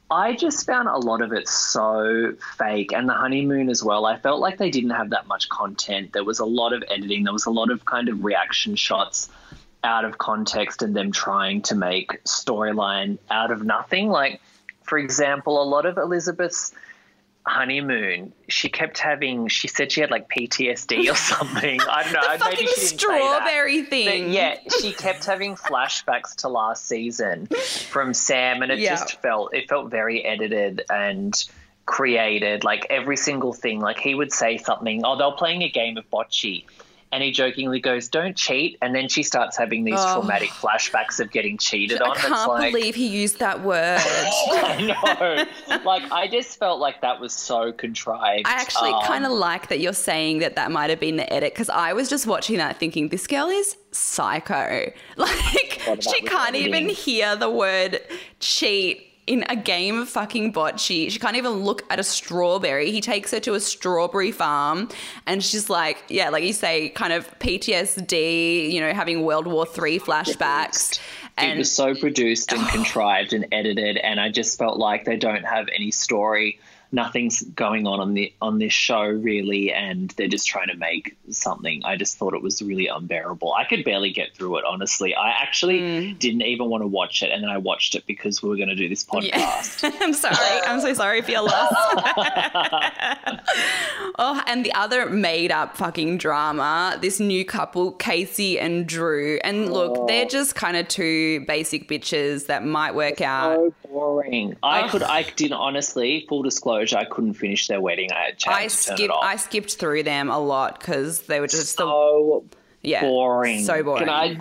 I 0.09 0.35
just 0.35 0.65
found 0.65 0.87
a 0.87 0.97
lot 0.97 1.21
of 1.21 1.33
it 1.33 1.49
so 1.49 2.33
fake, 2.57 2.93
and 2.93 3.09
the 3.09 3.13
honeymoon 3.13 3.69
as 3.69 3.83
well. 3.83 4.05
I 4.05 4.17
felt 4.17 4.39
like 4.39 4.57
they 4.57 4.69
didn't 4.69 4.91
have 4.91 5.09
that 5.09 5.27
much 5.27 5.49
content. 5.49 6.13
There 6.13 6.23
was 6.23 6.39
a 6.39 6.45
lot 6.45 6.71
of 6.71 6.81
editing. 6.89 7.25
There 7.25 7.33
was 7.33 7.45
a 7.45 7.51
lot 7.51 7.71
of 7.71 7.83
kind 7.83 8.07
of 8.07 8.23
reaction 8.23 8.77
shots 8.77 9.29
out 9.83 10.05
of 10.05 10.17
context, 10.17 10.81
and 10.81 10.95
them 10.95 11.11
trying 11.11 11.61
to 11.63 11.75
make 11.75 12.23
storyline 12.23 13.17
out 13.29 13.51
of 13.51 13.65
nothing. 13.65 14.09
Like, 14.09 14.39
for 14.83 14.97
example, 14.97 15.61
a 15.61 15.65
lot 15.65 15.85
of 15.85 15.97
Elizabeth's 15.97 16.73
honeymoon, 17.47 18.33
she 18.49 18.69
kept 18.69 18.97
having. 18.99 19.47
She 19.47 19.67
said 19.67 19.91
she 19.91 20.01
had 20.01 20.11
like 20.11 20.29
PTSD 20.29 21.11
or 21.11 21.15
something. 21.37 21.79
I 21.81 22.03
don't 22.03 22.13
know. 22.13 22.21
The 22.21 22.27
maybe 22.29 22.39
fucking 22.39 22.57
she 22.57 22.65
didn't 22.65 22.77
say 22.77 22.89
that. 22.91 22.99
strawberry 22.99 23.81
But 23.81 23.89
thing. 23.89 24.31
yeah, 24.33 24.57
she 24.79 24.91
kept 24.93 25.25
having 25.25 25.55
flashbacks 25.55 26.35
to 26.37 26.49
last 26.49 26.85
season 26.87 27.47
from 27.47 28.13
Sam, 28.13 28.61
and 28.61 28.71
it 28.71 28.79
Yeah. 28.79 28.89
just 28.91 29.21
felt 29.21 29.53
it 29.53 29.67
felt 29.69 29.89
very 29.89 30.23
edited 30.25 30.83
and 30.89 31.33
created. 31.85 32.63
Like 32.63 32.85
every 32.89 33.17
single 33.17 33.53
thing, 33.53 33.79
like 33.79 33.97
he 33.97 34.13
would 34.13 34.31
say 34.33 34.57
something. 34.57 35.03
Oh, 35.05 35.17
they're 35.17 35.31
playing 35.31 35.63
a 35.63 35.69
game 35.69 35.97
of 35.97 36.09
bocce. 36.11 36.65
And 37.11 37.23
he 37.23 37.31
jokingly 37.31 37.79
goes, 37.79 38.09
"Don't 38.09 38.35
cheat," 38.35 38.77
and 38.81 38.93
then 38.93 39.07
she 39.07 39.23
starts 39.23 39.55
having 39.57 39.85
these 39.85 39.95
Oh. 39.97 40.19
traumatic 40.19 40.49
flashbacks 40.49 41.19
of 41.21 41.31
getting 41.31 41.57
cheated 41.57 42.01
I 42.01 42.05
on. 42.09 42.17
I 42.17 42.19
can't 42.19 42.47
like, 42.49 42.73
believe 42.73 42.95
he 42.95 43.07
used 43.07 43.39
that 43.39 43.61
word. 43.63 43.99
I 44.01 45.45
know. 45.69 45.77
Like 45.85 46.11
I 46.11 46.27
just 46.27 46.59
felt 46.59 46.79
like 46.81 46.99
that 47.01 47.19
was 47.21 47.31
so 47.33 47.71
contrived. 47.71 48.45
I 48.45 48.51
actually 48.51 48.91
Um, 48.91 49.03
kind 49.03 49.25
of 49.25 49.31
like 49.31 49.69
that 49.69 49.79
you're 49.79 49.93
saying 49.93 50.39
that 50.39 50.55
that 50.57 50.69
might 50.71 50.89
have 50.89 50.99
been 50.99 51.15
the 51.15 51.31
edit 51.31 51.53
because 51.53 51.69
I 51.69 51.93
was 51.93 52.09
just 52.09 52.27
watching 52.27 52.57
that 52.57 52.77
thinking 52.77 53.07
this 53.09 53.25
girl 53.25 53.47
is 53.47 53.77
psycho. 53.91 54.91
Like 55.17 56.01
she 56.01 56.21
can't 56.21 56.55
even 56.55 56.89
hear 56.89 57.35
the 57.37 57.49
word 57.49 58.01
cheat 58.41 59.06
in 59.27 59.43
a 59.49 59.55
game 59.55 59.99
of 59.99 60.09
fucking 60.09 60.53
bocce. 60.53 61.11
She 61.11 61.19
can't 61.19 61.35
even 61.35 61.51
look 61.51 61.83
at 61.89 61.99
a 61.99 62.03
strawberry. 62.03 62.91
He 62.91 63.01
takes 63.01 63.31
her 63.31 63.39
to 63.41 63.53
a 63.53 63.59
strawberry 63.59 64.31
farm 64.31 64.89
and 65.25 65.43
she's 65.43 65.69
like, 65.69 66.03
yeah, 66.07 66.29
like 66.29 66.43
you 66.43 66.53
say, 66.53 66.89
kind 66.89 67.13
of 67.13 67.27
PTSD, 67.39 68.71
you 68.71 68.79
know, 68.79 68.93
having 68.93 69.23
World 69.23 69.45
War 69.45 69.65
Three 69.65 69.99
flashbacks. 69.99 70.99
It 71.37 71.57
was 71.57 71.71
so 71.71 71.93
produced 71.93 72.51
and 72.51 72.67
contrived 72.69 73.33
and 73.33 73.47
edited, 73.51 73.97
and 73.97 74.19
I 74.19 74.29
just 74.29 74.57
felt 74.57 74.79
like 74.79 75.05
they 75.05 75.17
don't 75.17 75.43
have 75.43 75.67
any 75.75 75.91
story. 75.91 76.59
Nothing's 76.91 77.43
going 77.43 77.85
on 77.85 77.99
on 77.99 78.13
the 78.13 78.33
on 78.41 78.59
this 78.59 78.73
show 78.73 79.01
really, 79.01 79.71
and 79.73 80.09
they're 80.11 80.27
just 80.27 80.47
trying 80.47 80.67
to 80.67 80.75
make 80.75 81.17
something. 81.29 81.81
I 81.83 81.95
just 81.95 82.17
thought 82.17 82.33
it 82.33 82.41
was 82.41 82.61
really 82.61 82.87
unbearable. 82.87 83.53
I 83.53 83.65
could 83.65 83.83
barely 83.83 84.11
get 84.11 84.33
through 84.33 84.57
it, 84.57 84.65
honestly. 84.65 85.13
I 85.15 85.29
actually 85.29 85.79
mm. 85.79 86.19
didn't 86.19 86.43
even 86.43 86.69
want 86.69 86.83
to 86.83 86.87
watch 86.87 87.23
it, 87.23 87.31
and 87.31 87.43
then 87.43 87.49
I 87.49 87.57
watched 87.57 87.95
it 87.95 88.05
because 88.05 88.41
we 88.41 88.49
were 88.49 88.55
going 88.55 88.69
to 88.69 88.75
do 88.75 88.87
this 88.87 89.03
podcast. 89.03 89.83
Yeah. 89.83 89.91
I'm 90.01 90.13
sorry. 90.13 90.61
I'm 90.65 90.79
so 90.79 90.93
sorry 90.93 91.21
for 91.21 91.31
your 91.31 91.43
loss. 91.43 91.73
oh, 94.19 94.41
and 94.47 94.65
the 94.65 94.73
other 94.73 95.09
made 95.09 95.51
up 95.51 95.75
fucking 95.77 96.17
drama, 96.17 96.97
this 97.01 97.19
new 97.19 97.43
couple, 97.45 97.91
Casey 97.93 98.59
and 98.59 98.87
Drew. 98.87 99.39
And 99.43 99.71
look, 99.71 100.07
they're 100.07 100.25
oh. 100.25 100.29
just 100.29 100.55
kind 100.55 100.77
of 100.77 100.87
two 100.87 101.41
basic 101.41 101.87
bitches 101.87 102.47
that 102.47 102.65
might 102.65 102.95
work 102.95 103.21
out. 103.21 103.57
So 103.57 103.73
boring. 103.97 104.55
I 104.63 104.81
Ugh. 104.81 104.91
could. 104.91 105.03
I 105.03 105.23
didn't 105.23 105.53
honestly. 105.57 106.25
Full 106.29 106.43
disclosure, 106.43 106.97
I 106.97 107.05
couldn't 107.05 107.33
finish 107.33 107.67
their 107.67 107.81
wedding. 107.81 108.11
I 108.11 108.25
had 108.25 108.35
I 108.47 108.67
changed 108.67 108.83
to 108.83 108.85
turn 108.89 108.93
it 108.93 108.97
skipped 108.97 109.11
off. 109.13 109.23
I 109.23 109.35
skipped 109.37 109.73
through 109.75 110.03
them 110.03 110.29
a 110.29 110.39
lot 110.39 110.79
because 110.79 111.21
they 111.23 111.39
were 111.39 111.47
just 111.47 111.77
the 111.77 111.83
so 111.83 112.45
yeah 112.81 113.01
boring. 113.01 113.63
So 113.63 113.83
boring. 113.83 114.05
Can 114.05 114.09
I? 114.09 114.39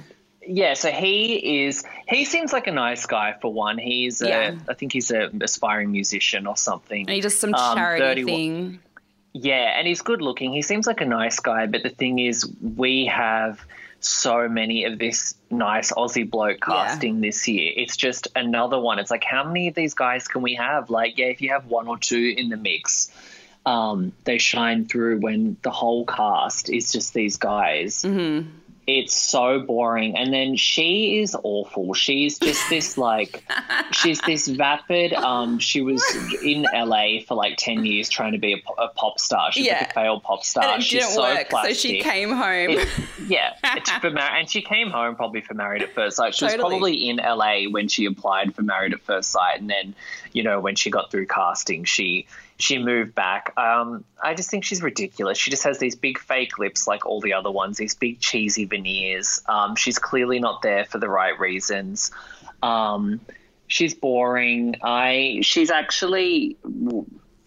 Yeah, 0.49 0.75
so 0.75 0.91
he 0.91 1.65
is. 1.67 1.85
He 2.09 2.25
seems 2.25 2.53
like 2.53 2.69
a 2.69 2.73
nice 2.73 3.05
guy 3.07 3.35
for 3.41 3.53
one. 3.53 3.79
He's. 3.79 4.23
A, 4.23 4.29
Yeah. 4.29 4.55
I 4.69 4.75
think 4.75 4.93
he's 4.93 5.11
a 5.11 5.29
aspiring 5.41 5.91
musician 5.91 6.47
or 6.47 6.57
something. 6.57 7.01
And 7.01 7.11
he 7.11 7.21
just 7.21 7.41
some 7.41 7.53
Um, 7.55 7.77
charity 7.77 8.03
31 8.23 8.27
thing. 8.27 8.79
Yeah, 9.33 9.77
and 9.77 9.87
he's 9.87 10.03
good 10.03 10.23
looking. 10.23 10.53
He 10.53 10.63
seems 10.63 10.87
like 10.87 11.01
a 11.01 11.05
nice 11.05 11.41
guy, 11.41 11.67
but 11.67 11.83
the 11.83 11.91
thing 11.91 12.19
is, 12.21 12.49
we 12.77 13.07
have 13.07 13.61
so 14.07 14.49
many 14.49 14.85
of 14.85 14.99
this 14.99 15.35
nice 15.51 15.93
Aussie 15.93 16.29
bloke 16.29 16.61
casting 16.61 17.21
this 17.21 17.47
year. 17.49 17.73
It's 17.77 17.97
just 17.97 18.29
another 18.35 18.79
one. 18.79 18.99
It's 18.99 19.11
like, 19.11 19.25
how 19.25 19.45
many 19.45 19.69
of 19.69 19.75
these 19.75 19.95
guys 19.95 20.29
can 20.29 20.43
we 20.43 20.55
have? 20.55 20.91
Like, 20.91 21.19
yeah, 21.19 21.27
if 21.27 21.43
you 21.43 21.51
have 21.51 21.67
one 21.67 21.89
or 21.89 21.99
two 21.99 22.35
in 22.37 22.49
the 22.49 22.57
mix, 22.57 23.11
um, 23.65 24.13
they 24.25 24.39
shine 24.39 24.87
through 24.87 25.21
when 25.21 25.57
the 25.63 25.71
whole 25.71 26.07
cast 26.07 26.71
is 26.71 26.93
just 26.93 27.15
these 27.15 27.37
guys. 27.37 28.03
Mm-hmm. 28.03 28.49
It's 28.87 29.13
so 29.15 29.59
boring. 29.59 30.17
And 30.17 30.33
then 30.33 30.55
she 30.55 31.19
is 31.19 31.37
awful. 31.43 31.93
She's 31.93 32.39
just 32.39 32.69
this 32.71 32.97
like 32.97 33.43
she's 33.91 34.21
this 34.21 34.47
vapid. 34.47 35.13
Um, 35.13 35.59
she 35.59 35.83
was 35.83 36.01
in 36.45 36.65
LA 36.73 37.19
for 37.27 37.35
like 37.35 37.57
ten 37.57 37.85
years 37.85 38.09
trying 38.09 38.31
to 38.33 38.39
be 38.39 38.53
a, 38.55 38.83
a 38.83 38.89
pop 38.91 39.19
star. 39.19 39.51
She's 39.51 39.67
like 39.67 39.81
Yeah. 39.81 39.89
a 39.91 39.93
failed 39.93 40.23
pop 40.23 40.45
star. 40.45 40.65
And 40.65 40.83
it 40.83 40.85
she's 40.87 41.01
didn't 41.01 41.15
so 41.15 41.23
work, 41.23 41.51
plastic. 41.51 41.75
so 41.75 41.81
she 41.89 42.01
came 42.01 42.31
home. 42.31 42.71
It- 42.71 42.89
yeah, 43.27 43.55
mar- 44.05 44.19
and 44.37 44.49
she 44.49 44.63
came 44.63 44.91
home 44.91 45.17
probably 45.17 45.41
for 45.41 45.55
Married 45.55 45.83
at 45.83 45.93
First 45.93 46.17
Sight. 46.19 46.35
She 46.37 46.47
Totally. 46.47 46.63
was 46.63 46.71
probably 46.71 47.09
in 47.09 47.17
LA 47.17 47.65
when 47.69 47.89
she 47.89 48.05
applied 48.05 48.55
for 48.55 48.63
Married 48.63 48.93
at 48.93 49.01
First 49.01 49.31
Sight, 49.31 49.59
and 49.61 49.69
then 49.69 49.97
you 50.33 50.45
know 50.45 50.61
when 50.61 50.77
she 50.77 50.91
got 50.91 51.11
through 51.11 51.27
casting, 51.27 51.83
she 51.83 52.27
she 52.59 52.79
moved 52.79 53.15
back. 53.15 53.53
Um, 53.59 54.05
I 54.23 54.35
just 54.35 54.51
think 54.51 54.65
she's 54.65 54.83
ridiculous. 54.83 55.37
She 55.39 55.51
just 55.51 55.65
has 55.65 55.79
these 55.79 55.95
big 55.95 56.19
fake 56.19 56.59
lips 56.59 56.87
like 56.87 57.05
all 57.05 57.21
the 57.21 57.35
other 57.35 57.51
ones, 57.51 57.77
these 57.77 57.95
big 57.95 58.21
cheesy 58.21 58.65
veneers. 58.65 59.41
Um, 59.47 59.77
she's 59.77 59.99
clearly 59.99 60.41
not 60.41 60.63
there 60.63 60.85
for 60.85 60.99
the 60.99 61.09
right 61.09 61.39
reasons. 61.39 62.11
Um, 62.63 63.21
she's 63.67 63.95
boring. 63.95 64.77
I 64.83 65.41
she's 65.43 65.71
actually 65.71 66.57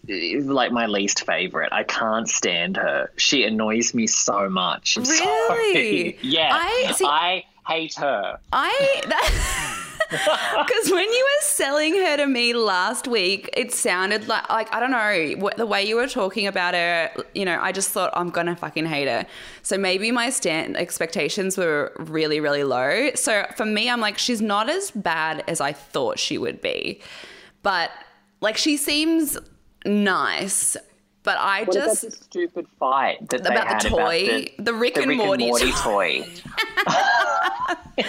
like 0.06 0.72
my 0.72 0.86
least 0.86 1.26
favorite. 1.26 1.72
I 1.72 1.84
can't 1.84 2.28
stand 2.28 2.76
her. 2.76 3.10
She 3.16 3.44
annoys 3.44 3.94
me 3.94 4.06
so 4.06 4.48
much. 4.48 4.96
I'm 4.96 5.04
sorry. 5.04 5.72
Really? 5.74 6.18
yeah. 6.22 6.50
I- 6.52 6.92
see- 6.92 7.04
I 7.06 7.44
hate 7.66 7.94
her. 7.94 8.38
I 8.52 9.02
that 9.08 9.79
because 10.10 10.90
when 10.90 11.04
you 11.04 11.24
were 11.24 11.42
selling 11.42 11.94
her 11.94 12.16
to 12.16 12.26
me 12.26 12.52
last 12.52 13.06
week, 13.06 13.48
it 13.52 13.72
sounded 13.72 14.26
like 14.26 14.48
like 14.50 14.72
I 14.74 14.80
don't 14.80 14.90
know 14.90 15.40
what, 15.40 15.56
the 15.56 15.66
way 15.66 15.84
you 15.84 15.94
were 15.94 16.08
talking 16.08 16.48
about 16.48 16.74
her. 16.74 17.12
You 17.32 17.44
know, 17.44 17.58
I 17.60 17.70
just 17.70 17.90
thought 17.90 18.10
I'm 18.14 18.30
gonna 18.30 18.56
fucking 18.56 18.86
hate 18.86 19.06
her. 19.06 19.24
So 19.62 19.78
maybe 19.78 20.10
my 20.10 20.30
stand 20.30 20.76
expectations 20.76 21.56
were 21.56 21.92
really 21.98 22.40
really 22.40 22.64
low. 22.64 23.10
So 23.14 23.46
for 23.56 23.64
me, 23.64 23.88
I'm 23.88 24.00
like 24.00 24.18
she's 24.18 24.42
not 24.42 24.68
as 24.68 24.90
bad 24.90 25.44
as 25.46 25.60
I 25.60 25.72
thought 25.72 26.18
she 26.18 26.38
would 26.38 26.60
be, 26.60 27.00
but 27.62 27.90
like 28.40 28.56
she 28.56 28.76
seems 28.76 29.38
nice. 29.84 30.76
But 31.30 31.38
I 31.38 31.62
What 31.62 31.74
just 31.74 32.02
about 32.02 32.12
stupid 32.24 32.66
fight 32.80 33.28
that 33.28 33.44
they 33.44 33.50
about 33.50 33.68
had 33.68 33.82
the 33.82 33.88
toy, 33.88 33.98
about 33.98 34.56
the, 34.56 34.62
the, 34.64 34.74
Rick, 34.74 34.94
the 34.94 35.02
and 35.02 35.10
Rick 35.10 35.18
Morty, 35.18 35.44
and 35.44 35.50
Morty 35.50 35.70
toy. 35.70 36.26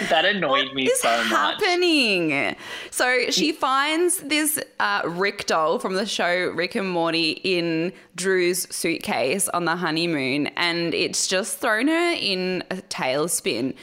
that 0.08 0.24
annoyed 0.24 0.74
me 0.74 0.86
is 0.86 1.00
so 1.00 1.08
much. 1.18 1.26
happening? 1.28 2.56
So 2.90 3.30
she 3.30 3.52
finds 3.52 4.18
this 4.22 4.58
uh, 4.80 5.02
Rick 5.04 5.46
doll 5.46 5.78
from 5.78 5.94
the 5.94 6.04
show 6.04 6.50
Rick 6.50 6.74
and 6.74 6.90
Morty 6.90 7.40
in 7.44 7.92
Drew's 8.16 8.62
suitcase 8.74 9.48
on 9.50 9.66
the 9.66 9.76
honeymoon, 9.76 10.48
and 10.56 10.92
it's 10.92 11.28
just 11.28 11.58
thrown 11.58 11.86
her 11.86 12.16
in 12.18 12.64
a 12.72 12.78
tailspin. 12.78 13.76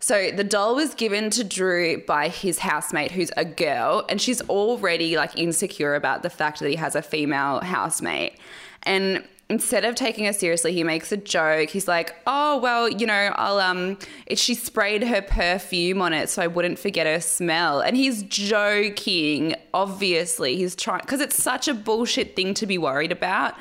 So 0.00 0.30
the 0.30 0.44
doll 0.44 0.76
was 0.76 0.94
given 0.94 1.28
to 1.30 1.44
Drew 1.44 2.02
by 2.06 2.28
his 2.28 2.60
housemate, 2.60 3.10
who's 3.10 3.32
a 3.36 3.44
girl, 3.44 4.06
and 4.08 4.18
she's 4.18 4.40
already 4.48 5.18
like 5.18 5.36
insecure 5.36 5.94
about 5.94 6.22
the 6.22 6.30
fact 6.30 6.60
that 6.60 6.70
he 6.70 6.76
has 6.76 6.94
a 6.94 7.02
female 7.02 7.60
housemate. 7.60 8.38
And 8.84 9.24
instead 9.48 9.84
of 9.84 9.94
taking 9.94 10.24
her 10.26 10.32
seriously, 10.32 10.72
he 10.72 10.84
makes 10.84 11.10
a 11.12 11.16
joke. 11.16 11.70
He's 11.70 11.88
like, 11.88 12.14
"Oh 12.26 12.58
well, 12.58 12.88
you 12.88 13.06
know, 13.06 13.32
I'll 13.36 13.58
um, 13.58 13.98
it, 14.26 14.38
she 14.38 14.54
sprayed 14.54 15.02
her 15.04 15.22
perfume 15.22 16.02
on 16.02 16.12
it 16.12 16.28
so 16.28 16.42
I 16.42 16.46
wouldn't 16.46 16.78
forget 16.78 17.06
her 17.06 17.20
smell." 17.20 17.80
And 17.80 17.96
he's 17.96 18.22
joking. 18.24 19.54
Obviously, 19.74 20.56
he's 20.56 20.76
trying 20.76 21.00
because 21.00 21.20
it's 21.20 21.42
such 21.42 21.68
a 21.68 21.74
bullshit 21.74 22.36
thing 22.36 22.54
to 22.54 22.66
be 22.66 22.78
worried 22.78 23.12
about 23.12 23.54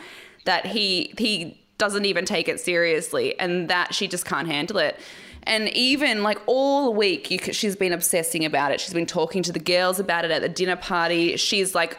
that 0.45 0.65
he 0.65 1.13
he 1.17 1.61
doesn't 1.77 2.05
even 2.05 2.25
take 2.25 2.47
it 2.47 2.59
seriously, 2.59 3.39
and 3.39 3.69
that 3.69 3.93
she 3.93 4.07
just 4.07 4.25
can't 4.25 4.47
handle 4.47 4.77
it. 4.77 4.99
And 5.43 5.69
even 5.69 6.23
like 6.23 6.39
all 6.45 6.93
week, 6.93 7.31
you, 7.31 7.39
she's 7.53 7.77
been 7.77 7.93
obsessing 7.93 8.43
about 8.43 8.73
it. 8.73 8.81
She's 8.81 8.93
been 8.93 9.05
talking 9.05 9.43
to 9.43 9.53
the 9.53 9.59
girls 9.59 9.97
about 9.97 10.25
it 10.25 10.31
at 10.31 10.41
the 10.41 10.49
dinner 10.49 10.75
party. 10.75 11.37
She's 11.37 11.73
like 11.73 11.97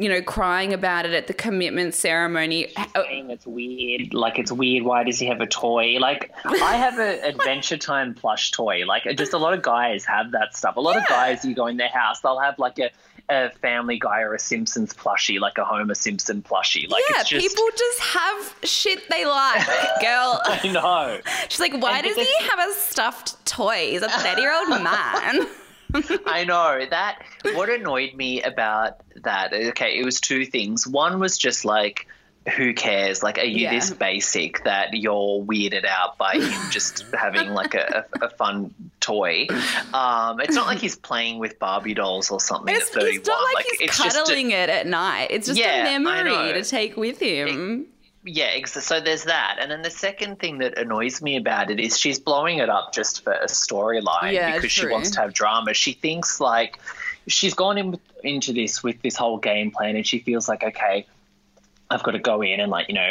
you 0.00 0.08
know, 0.08 0.22
crying 0.22 0.72
about 0.72 1.04
it 1.04 1.12
at 1.12 1.26
the 1.26 1.34
commitment 1.34 1.94
ceremony. 1.94 2.68
It's 2.96 3.46
weird. 3.46 4.14
Like 4.14 4.38
it's 4.38 4.50
weird. 4.50 4.82
Why 4.82 5.04
does 5.04 5.18
he 5.18 5.26
have 5.26 5.42
a 5.42 5.46
toy? 5.46 5.98
Like 6.00 6.32
I 6.46 6.76
have 6.76 6.98
an 6.98 7.22
Adventure 7.34 7.76
Time 7.76 8.14
plush 8.14 8.50
toy. 8.50 8.86
Like 8.86 9.04
just 9.16 9.34
a 9.34 9.38
lot 9.38 9.52
of 9.52 9.60
guys 9.60 10.06
have 10.06 10.30
that 10.30 10.56
stuff. 10.56 10.76
A 10.76 10.80
lot 10.80 10.94
yeah. 10.94 11.02
of 11.02 11.08
guys, 11.08 11.44
you 11.44 11.54
go 11.54 11.66
in 11.66 11.76
their 11.76 11.90
house, 11.90 12.20
they'll 12.20 12.40
have 12.40 12.58
like 12.58 12.78
a 12.78 12.90
a 13.28 13.50
Family 13.50 13.98
Guy 13.98 14.22
or 14.22 14.34
a 14.34 14.38
Simpsons 14.38 14.94
plushie, 14.94 15.38
like 15.38 15.58
a 15.58 15.64
Homer 15.64 15.94
Simpson 15.94 16.42
plushie. 16.42 16.88
Like 16.88 17.04
yeah, 17.10 17.22
just... 17.22 17.46
people 17.46 17.68
just 17.76 18.00
have 18.00 18.56
shit 18.64 19.08
they 19.10 19.26
like, 19.26 19.66
girl. 20.00 20.40
I 20.44 20.70
know. 20.72 21.20
She's 21.50 21.60
like, 21.60 21.74
why 21.80 21.98
and 21.98 22.06
does 22.06 22.16
he 22.16 22.44
have 22.46 22.58
a 22.58 22.72
stuffed 22.72 23.44
toy? 23.44 23.90
He's 23.90 24.02
a 24.02 24.08
thirty-year-old 24.08 24.68
man. 24.82 25.46
I 26.26 26.44
know 26.44 26.84
that. 26.88 27.22
What 27.54 27.68
annoyed 27.68 28.14
me 28.14 28.42
about 28.42 29.00
that? 29.22 29.52
Okay, 29.52 29.98
it 29.98 30.04
was 30.04 30.20
two 30.20 30.44
things. 30.44 30.86
One 30.86 31.18
was 31.18 31.38
just 31.38 31.64
like 31.64 32.06
who 32.56 32.72
cares? 32.72 33.22
Like, 33.22 33.38
are 33.38 33.44
you 33.44 33.64
yeah. 33.64 33.70
this 33.70 33.90
basic 33.90 34.64
that 34.64 34.94
you're 34.94 35.44
weirded 35.44 35.84
out 35.84 36.16
by 36.16 36.34
him 36.34 36.60
just 36.70 37.04
having 37.12 37.50
like 37.50 37.74
a, 37.74 38.06
a, 38.20 38.30
fun 38.30 38.74
toy? 39.00 39.46
Um, 39.92 40.40
it's 40.40 40.54
not 40.54 40.66
like 40.66 40.78
he's 40.78 40.96
playing 40.96 41.38
with 41.38 41.58
Barbie 41.58 41.94
dolls 41.94 42.30
or 42.30 42.40
something 42.40 42.74
it's, 42.74 42.88
at 42.88 43.02
31. 43.02 43.18
It's 43.18 43.28
not 43.28 43.42
like, 43.42 43.54
like 43.54 43.66
he's 43.78 43.90
cuddling 43.90 44.52
a, 44.52 44.56
it 44.56 44.70
at 44.70 44.86
night. 44.86 45.28
It's 45.30 45.46
just 45.46 45.58
yeah, 45.58 45.96
a 45.96 46.00
memory 46.00 46.52
to 46.54 46.64
take 46.64 46.96
with 46.96 47.20
him. 47.20 47.80
It, 47.80 47.86
yeah, 48.24 48.64
so 48.66 49.00
there's 49.00 49.24
that. 49.24 49.58
And 49.60 49.70
then 49.70 49.82
the 49.82 49.90
second 49.90 50.38
thing 50.38 50.58
that 50.58 50.78
annoys 50.78 51.22
me 51.22 51.36
about 51.36 51.70
it 51.70 51.80
is 51.80 51.98
she's 51.98 52.18
blowing 52.18 52.58
it 52.58 52.68
up 52.68 52.92
just 52.92 53.24
for 53.24 53.32
a 53.32 53.46
storyline 53.46 54.32
yeah, 54.32 54.56
because 54.56 54.72
true. 54.72 54.88
she 54.88 54.92
wants 54.92 55.10
to 55.12 55.20
have 55.20 55.32
drama. 55.32 55.72
She 55.72 55.92
thinks 55.92 56.40
like 56.40 56.78
she's 57.26 57.54
gone 57.54 57.78
in, 57.78 57.98
into 58.22 58.52
this 58.52 58.82
with 58.82 59.00
this 59.02 59.16
whole 59.16 59.38
game 59.38 59.70
plan 59.70 59.96
and 59.96 60.06
she 60.06 60.18
feels 60.18 60.48
like, 60.48 60.62
okay, 60.62 61.06
I've 61.90 62.02
got 62.02 62.12
to 62.12 62.18
go 62.18 62.40
in 62.42 62.60
and 62.60 62.70
like 62.70 62.88
you 62.88 62.94
know 62.94 63.10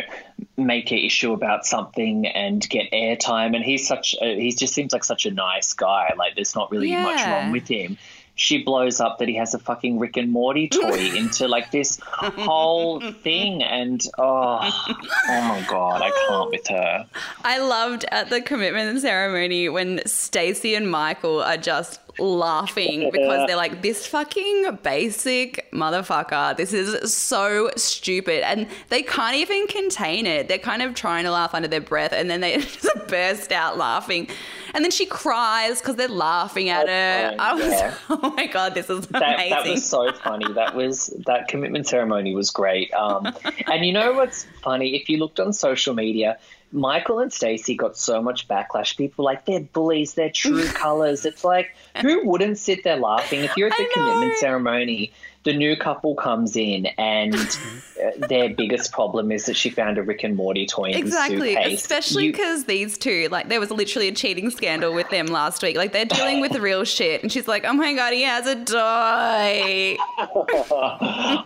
make 0.58 0.92
an 0.92 1.00
issue 1.00 1.34
about 1.34 1.66
something 1.66 2.28
and 2.28 2.68
get 2.70 2.92
airtime. 2.92 3.56
And 3.56 3.64
he's 3.64 3.88
such 3.88 4.16
a, 4.22 4.40
he 4.40 4.52
just 4.52 4.74
seems 4.74 4.94
like 4.94 5.04
such 5.04 5.26
a 5.26 5.32
nice 5.32 5.74
guy. 5.74 6.14
Like 6.18 6.36
there's 6.36 6.56
not 6.56 6.72
really 6.72 6.92
yeah. 6.92 7.04
much 7.04 7.26
wrong 7.26 7.52
with 7.52 7.68
him. 7.68 7.98
She 8.40 8.64
blows 8.64 9.02
up 9.02 9.20
that 9.20 9.28
he 9.28 9.36
has 9.36 9.54
a 9.54 9.60
fucking 9.60 10.00
Rick 10.00 10.16
and 10.16 10.32
Morty 10.32 10.70
toy 10.70 11.12
into 11.16 11.48
like 11.48 11.72
this 11.72 12.00
whole 12.02 13.02
thing, 13.02 13.62
and 13.62 14.02
oh, 14.18 14.60
oh 14.62 15.42
my 15.42 15.66
god, 15.68 16.02
I 16.02 16.10
can't 16.28 16.50
with 16.50 16.68
her. 16.68 17.06
I 17.44 17.58
loved 17.58 18.06
at 18.12 18.30
the 18.30 18.42
commitment 18.42 19.02
ceremony 19.02 19.68
when 19.68 20.02
Stacey 20.06 20.74
and 20.74 20.90
Michael 20.90 21.42
are 21.44 21.58
just 21.58 22.00
laughing 22.20 23.10
because 23.12 23.48
they're 23.48 23.56
like, 23.56 23.82
this 23.82 24.06
fucking 24.08 24.80
basic 24.84 25.70
motherfucker. 25.72 26.56
This 26.56 26.74
is 26.74 27.14
so 27.14 27.72
stupid. 27.76 28.46
And 28.46 28.68
they 28.90 29.02
can't 29.02 29.36
even 29.36 29.68
contain 29.68 30.26
it. 30.26 30.48
They're 30.48 30.58
kind 30.58 30.82
of 30.82 30.96
trying 30.96 31.24
to 31.24 31.32
laugh 31.32 31.54
under 31.54 31.68
their 31.68 31.82
breath 31.82 32.14
and 32.14 32.30
then 32.30 32.42
they 32.42 32.58
just 32.62 33.08
burst 33.08 33.52
out 33.52 33.78
laughing. 33.78 34.28
And 34.74 34.84
then 34.84 34.92
she 34.92 35.06
cries 35.06 35.80
because 35.80 35.96
they're 35.96 36.08
laughing 36.08 36.70
at 36.70 36.88
her. 36.88 37.36
I 37.40 37.54
was, 37.54 37.64
yeah. 37.66 37.96
oh 38.10 38.34
my 38.36 38.48
God, 38.48 38.76
this 38.76 38.90
is 38.90 39.08
that, 39.08 39.22
amazing. 39.22 39.50
That 39.50 39.66
was 39.68 39.86
so 39.86 40.12
funny. 40.12 40.54
That 40.54 40.76
was, 40.76 41.08
that 41.26 41.48
commitment 41.48 41.88
ceremony 41.88 42.36
was 42.36 42.52
great. 42.52 42.94
Um, 42.94 43.34
and 43.68 43.86
you 43.86 43.94
know 43.94 44.14
what's 44.14 44.46
funny? 44.64 44.96
If 44.96 45.10
you 45.10 45.18
looked 45.18 45.40
on 45.40 45.54
social 45.54 45.94
media, 45.94 46.38
Michael 46.72 47.20
and 47.20 47.34
Stacey 47.34 47.76
got 47.76 47.98
so 47.98 48.22
much 48.22 48.48
backlash. 48.48 48.96
People 48.96 49.26
like 49.26 49.46
they're 49.46 49.60
bullies, 49.60 50.14
they're 50.14 50.30
true 50.30 50.68
colors. 50.74 51.26
It's 51.26 51.44
like 51.44 51.76
who 52.02 52.26
wouldn't 52.28 52.58
sit 52.58 52.84
there 52.84 52.98
laughing 52.98 53.44
if 53.44 53.58
you're 53.58 53.72
at 53.72 53.78
the 53.78 53.90
commitment 53.94 54.38
ceremony? 54.38 55.12
The 55.44 55.54
new 55.54 55.78
couple 55.78 56.16
comes 56.16 56.56
in, 56.58 56.88
and 56.98 57.34
uh, 58.04 58.28
their 58.28 58.50
biggest 58.54 58.92
problem 58.92 59.32
is 59.32 59.46
that 59.46 59.56
she 59.56 59.70
found 59.70 59.98
a 59.98 60.04
Rick 60.04 60.24
and 60.24 60.36
Morty 60.36 60.66
toy 60.66 60.92
in 60.92 60.96
exactly, 60.96 61.54
suitcase. 61.54 61.80
especially 61.80 62.32
because 62.32 62.66
these 62.66 62.98
two, 62.98 63.30
like, 63.32 63.48
there 63.48 63.60
was 63.60 63.72
literally 63.72 64.10
a 64.10 64.12
cheating 64.12 64.50
scandal 64.50 64.94
with 64.94 65.10
them 65.10 65.28
last 65.28 65.64
week. 65.64 65.78
Like, 65.78 65.94
they're 65.94 66.06
dealing 66.06 66.42
with 66.42 66.52
the 66.52 66.62
real 66.62 66.84
shit, 66.84 67.24
and 67.24 67.32
she's 67.32 67.48
like, 67.48 67.64
"Oh 67.66 67.74
my 67.74 67.94
god, 67.94 68.14
he 68.14 68.24
has 68.24 68.48
a 68.48 68.56
toy." 68.66 69.98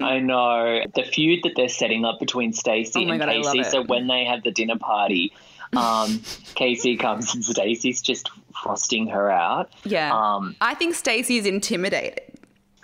I 0.04 0.20
know 0.24 0.82
the 0.96 1.04
feud 1.04 1.42
that 1.44 1.54
they're 1.56 1.70
setting 1.70 2.04
up 2.04 2.20
between 2.20 2.52
Stacey 2.54 3.06
oh 3.06 3.12
and 3.12 3.20
god, 3.20 3.30
Casey. 3.30 3.64
So 3.64 3.84
when 3.84 4.08
they 4.08 4.26
have 4.26 4.44
the 4.44 4.52
dinner 4.52 4.78
party 4.78 5.34
um, 5.76 6.22
Casey 6.56 6.98
comes 6.98 7.34
and 7.34 7.44
Stacey's 7.44 8.02
just 8.02 8.30
frosting 8.54 9.08
her 9.08 9.30
out. 9.30 9.72
Yeah. 9.84 10.12
Um, 10.14 10.56
I 10.62 10.76
think 10.76 10.96
Stacey's 10.96 11.46
intimidated. 11.46 12.22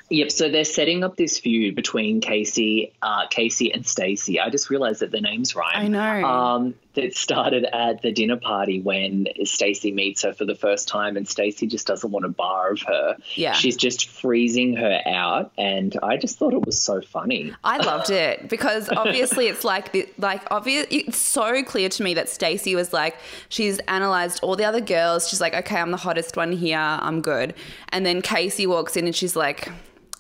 Yep. 0.10 0.32
So 0.32 0.50
they're 0.50 0.66
setting 0.66 1.04
up 1.04 1.16
this 1.18 1.40
feud 1.40 1.76
between 1.76 2.22
Casey, 2.22 2.94
uh, 3.02 3.28
Casey 3.28 3.72
and 3.74 3.86
Stacey. 3.86 4.40
I 4.40 4.50
just 4.50 4.70
realized 4.70 5.02
that 5.02 5.12
the 5.12 5.22
names 5.22 5.56
rhyme. 5.56 5.76
I 5.76 5.88
know. 5.88 6.28
Um, 6.28 6.76
that 6.96 7.16
started 7.16 7.66
at 7.66 8.02
the 8.02 8.12
dinner 8.12 8.36
party 8.36 8.82
when 8.82 9.28
Stacey 9.44 9.92
meets 9.92 10.24
her 10.24 10.34
for 10.34 10.44
the 10.46 10.56
first 10.56 10.88
time, 10.88 11.18
and 11.18 11.28
Stacey 11.28 11.68
just 11.68 11.86
doesn't 11.86 12.12
want 12.12 12.26
a 12.26 12.30
bar 12.30 12.72
of 12.72 12.82
her. 12.82 13.18
Yeah. 13.36 13.54
She's 13.54 13.78
just 13.78 14.10
freezing 14.10 14.76
her 14.76 15.02
out, 15.06 15.52
and 15.58 15.98
I 16.02 16.18
just 16.18 16.38
thought 16.38 16.54
it 16.54 16.66
was 16.66 16.82
so 16.82 17.02
funny. 17.02 17.54
I 17.64 17.78
loved 17.78 18.10
it 18.10 18.50
because 18.50 18.90
obviously 18.98 19.48
it's 19.48 19.64
like 19.64 19.92
the, 19.92 20.10
like 20.18 20.42
obvious. 20.52 20.88
It's 20.90 21.18
so 21.18 21.64
clear 21.64 21.90
to 21.90 22.04
me 22.04 22.16
that 22.16 22.28
Stacey 22.28 22.76
was 22.76 22.92
like 22.92 23.18
she's 23.50 23.80
analyzed 23.88 24.40
all 24.42 24.56
the 24.56 24.66
other 24.66 24.82
girls. 24.82 25.30
She's 25.30 25.42
like, 25.42 25.54
okay, 25.54 25.78
I'm 25.78 25.92
the 25.92 25.98
hottest 25.98 26.36
one 26.36 26.52
here. 26.52 26.78
I'm 26.78 27.22
good. 27.22 27.54
And 27.90 28.06
then 28.06 28.22
Casey 28.22 28.66
walks 28.66 28.98
in 28.98 29.06
and 29.06 29.16
she's 29.16 29.36
like 29.36 29.70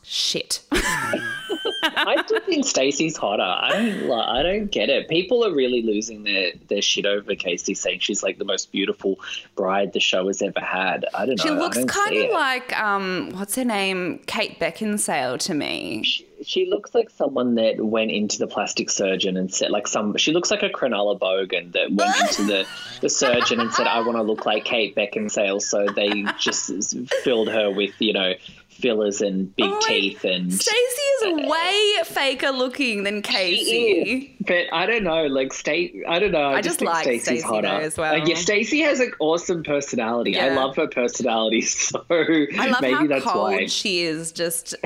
shit. 0.09 0.61
I 0.71 2.21
still 2.25 2.39
think 2.41 2.65
Stacey's 2.65 3.15
hotter. 3.15 3.43
I 3.43 3.71
don't 3.71 4.11
I 4.11 4.43
don't 4.43 4.71
get 4.71 4.89
it. 4.89 5.07
People 5.07 5.45
are 5.45 5.53
really 5.53 5.83
losing 5.83 6.23
their, 6.23 6.51
their 6.67 6.81
shit 6.81 7.05
over 7.05 7.35
Casey 7.35 7.73
saying 7.75 7.99
she's 7.99 8.23
like 8.23 8.37
the 8.37 8.45
most 8.45 8.71
beautiful 8.71 9.19
bride 9.55 9.93
the 9.93 9.99
show 9.99 10.27
has 10.27 10.41
ever 10.41 10.59
had. 10.59 11.05
I 11.13 11.25
don't 11.25 11.37
know. 11.37 11.43
She 11.43 11.51
looks 11.51 11.83
kind 11.85 12.17
of 12.17 12.31
like 12.31 12.77
um 12.79 13.29
what's 13.33 13.55
her 13.55 13.65
name? 13.65 14.19
Kate 14.25 14.59
Beckinsale 14.59 15.37
to 15.39 15.53
me. 15.53 16.03
She, 16.03 16.25
she 16.41 16.69
looks 16.69 16.93
like 16.95 17.10
someone 17.10 17.56
that 17.56 17.84
went 17.84 18.12
into 18.12 18.39
the 18.39 18.47
plastic 18.47 18.89
surgeon 18.89 19.38
and 19.38 19.54
said 19.54 19.71
like 19.71 19.88
some 19.88 20.15
she 20.17 20.32
looks 20.32 20.52
like 20.52 20.63
a 20.63 20.69
Cronulla 20.69 21.19
Bogan 21.19 21.71
that 21.73 21.91
went 21.91 22.15
into 22.21 22.43
the, 22.43 22.67
the 23.02 23.10
surgeon 23.10 23.60
and 23.60 23.71
said 23.73 23.88
I 23.88 23.99
want 23.99 24.17
to 24.17 24.23
look 24.23 24.45
like 24.45 24.65
Kate 24.65 24.95
Beckinsale 24.95 25.62
so 25.62 25.86
they 25.88 26.23
just 26.39 26.97
filled 27.23 27.49
her 27.49 27.71
with 27.71 27.99
you 27.99 28.13
know 28.13 28.34
fillers 28.69 29.21
and 29.21 29.54
big 29.56 29.69
oh, 29.69 29.80
teeth 29.86 30.23
and 30.23 30.54
Stacey 30.54 30.75
is 30.78 31.23
uh, 31.23 31.49
way 31.49 31.95
faker 32.06 32.52
looking 32.52 33.04
than 33.04 33.21
Casey. 33.21 34.36
But 34.39 34.65
I 34.71 34.86
don't 34.86 35.04
know, 35.04 35.25
like 35.28 35.52
Stacey 35.52 36.06
I 36.06 36.19
don't 36.19 36.32
know. 36.32 36.43
I, 36.43 36.56
I 36.56 36.62
just, 36.62 36.80
just 36.80 36.82
like 36.82 37.04
Stacey's 37.04 37.43
hotter 37.43 37.67
as 37.67 37.97
well. 37.97 38.13
Uh, 38.13 38.25
yeah, 38.25 38.36
Stacey 38.36 38.80
has 38.82 38.99
an 39.02 39.12
awesome 39.19 39.63
personality. 39.63 40.32
Yeah. 40.32 40.45
I 40.45 40.49
love 40.56 40.75
her 40.78 40.88
personality, 40.88 41.62
so 41.62 42.06
I 42.10 42.67
love 42.67 42.82
maybe 42.82 42.93
how 42.93 43.08
that's 43.08 43.25
cold 43.25 43.52
why 43.52 43.65
she 43.65 44.04
is 44.04 44.32
just 44.32 44.75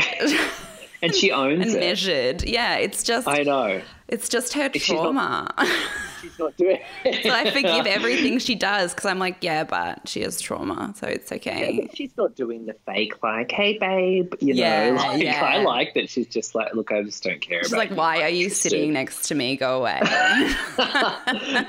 and 1.03 1.13
she 1.13 1.31
owns 1.31 1.61
and 1.61 1.75
it. 1.75 1.79
measured. 1.79 2.43
Yeah, 2.43 2.77
it's 2.77 3.03
just 3.03 3.27
I 3.27 3.43
know. 3.43 3.81
It's 4.07 4.29
just 4.29 4.53
her 4.53 4.69
trauma. 4.69 5.53
She's 5.57 5.67
not, 5.67 6.21
she's 6.21 6.39
not 6.39 6.57
doing 6.57 6.79
it. 7.03 7.23
so 7.23 7.29
I 7.29 7.51
forgive 7.51 7.85
everything 7.87 8.39
she 8.39 8.55
does 8.55 8.93
because 8.93 9.05
I'm 9.05 9.19
like, 9.19 9.37
yeah, 9.41 9.63
but 9.63 10.07
she 10.07 10.21
has 10.21 10.39
trauma, 10.39 10.93
so 10.95 11.07
it's 11.07 11.31
okay. 11.31 11.79
Yeah, 11.81 11.87
she's 11.93 12.15
not 12.17 12.35
doing 12.35 12.65
the 12.65 12.75
fake 12.85 13.21
like, 13.21 13.51
hey 13.51 13.77
babe, 13.77 14.33
you 14.39 14.53
yeah, 14.53 14.91
know. 14.91 14.95
Like, 14.95 15.21
yeah. 15.21 15.43
I 15.43 15.63
like 15.63 15.93
that 15.95 16.09
she's 16.09 16.27
just 16.27 16.55
like, 16.55 16.73
look, 16.73 16.91
I 16.91 17.03
just 17.03 17.23
don't 17.23 17.41
care. 17.41 17.63
She's 17.63 17.73
like, 17.73 17.91
why 17.91 18.21
are 18.21 18.29
you 18.29 18.49
sitting 18.49 18.93
next 18.93 19.27
to 19.27 19.35
me? 19.35 19.57
Go 19.57 19.79
away. 19.79 19.99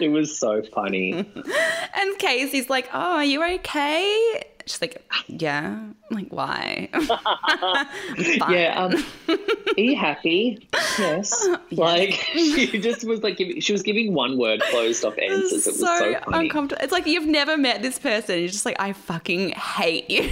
it 0.01 0.12
was 0.12 0.38
so 0.38 0.62
funny. 0.62 1.12
and 1.12 2.18
Casey's 2.18 2.70
like, 2.70 2.88
oh, 2.92 3.16
are 3.16 3.25
you 3.25 3.42
okay? 3.42 4.44
She's 4.66 4.81
like, 4.81 5.05
yeah. 5.27 5.66
I'm 5.66 5.96
like, 6.11 6.29
why? 6.31 6.88
yeah. 8.50 8.74
Um, 8.77 9.05
you 9.77 9.96
happy? 9.96 10.66
Yes. 10.98 11.48
Like 11.70 12.12
she 12.12 12.79
just 12.79 13.05
was 13.05 13.22
like, 13.22 13.37
she 13.37 13.72
was 13.72 13.83
giving 13.83 14.14
one 14.14 14.38
word 14.38 14.62
closed 14.70 15.05
off 15.05 15.18
answers. 15.18 15.53
It 15.53 15.70
was 15.70 15.81
so, 15.81 15.98
so 15.98 16.20
funny. 16.20 16.46
uncomfortable. 16.46 16.83
It's 16.83 16.92
like 16.92 17.07
you've 17.07 17.27
never 17.27 17.57
met 17.57 17.83
this 17.83 17.98
person. 17.98 18.38
You're 18.38 18.48
just 18.48 18.64
like, 18.64 18.81
I 18.81 18.92
fucking 18.92 19.50
hate 19.50 20.11
you. 20.11 20.31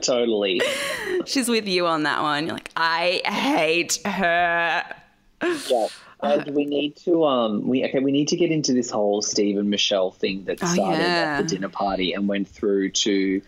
totally. 0.00 0.62
She's 1.26 1.48
with 1.48 1.68
you 1.68 1.86
on 1.86 2.04
that 2.04 2.22
one. 2.22 2.46
You're 2.46 2.54
like, 2.54 2.70
I 2.76 3.20
hate 3.24 4.00
her. 4.06 4.84
Yeah. 5.42 5.88
And 6.22 6.54
we 6.54 6.64
need 6.64 6.96
to 6.98 7.24
um 7.24 7.66
we 7.66 7.84
okay 7.84 7.98
we 7.98 8.12
need 8.12 8.28
to 8.28 8.36
get 8.36 8.50
into 8.50 8.72
this 8.72 8.90
whole 8.90 9.22
Steve 9.22 9.58
and 9.58 9.70
Michelle 9.70 10.10
thing 10.10 10.44
that 10.44 10.58
oh, 10.62 10.66
started 10.66 11.00
yeah. 11.00 11.36
at 11.38 11.42
the 11.42 11.54
dinner 11.54 11.68
party 11.68 12.12
and 12.12 12.28
went 12.28 12.48
through 12.48 12.90
to 12.90 13.42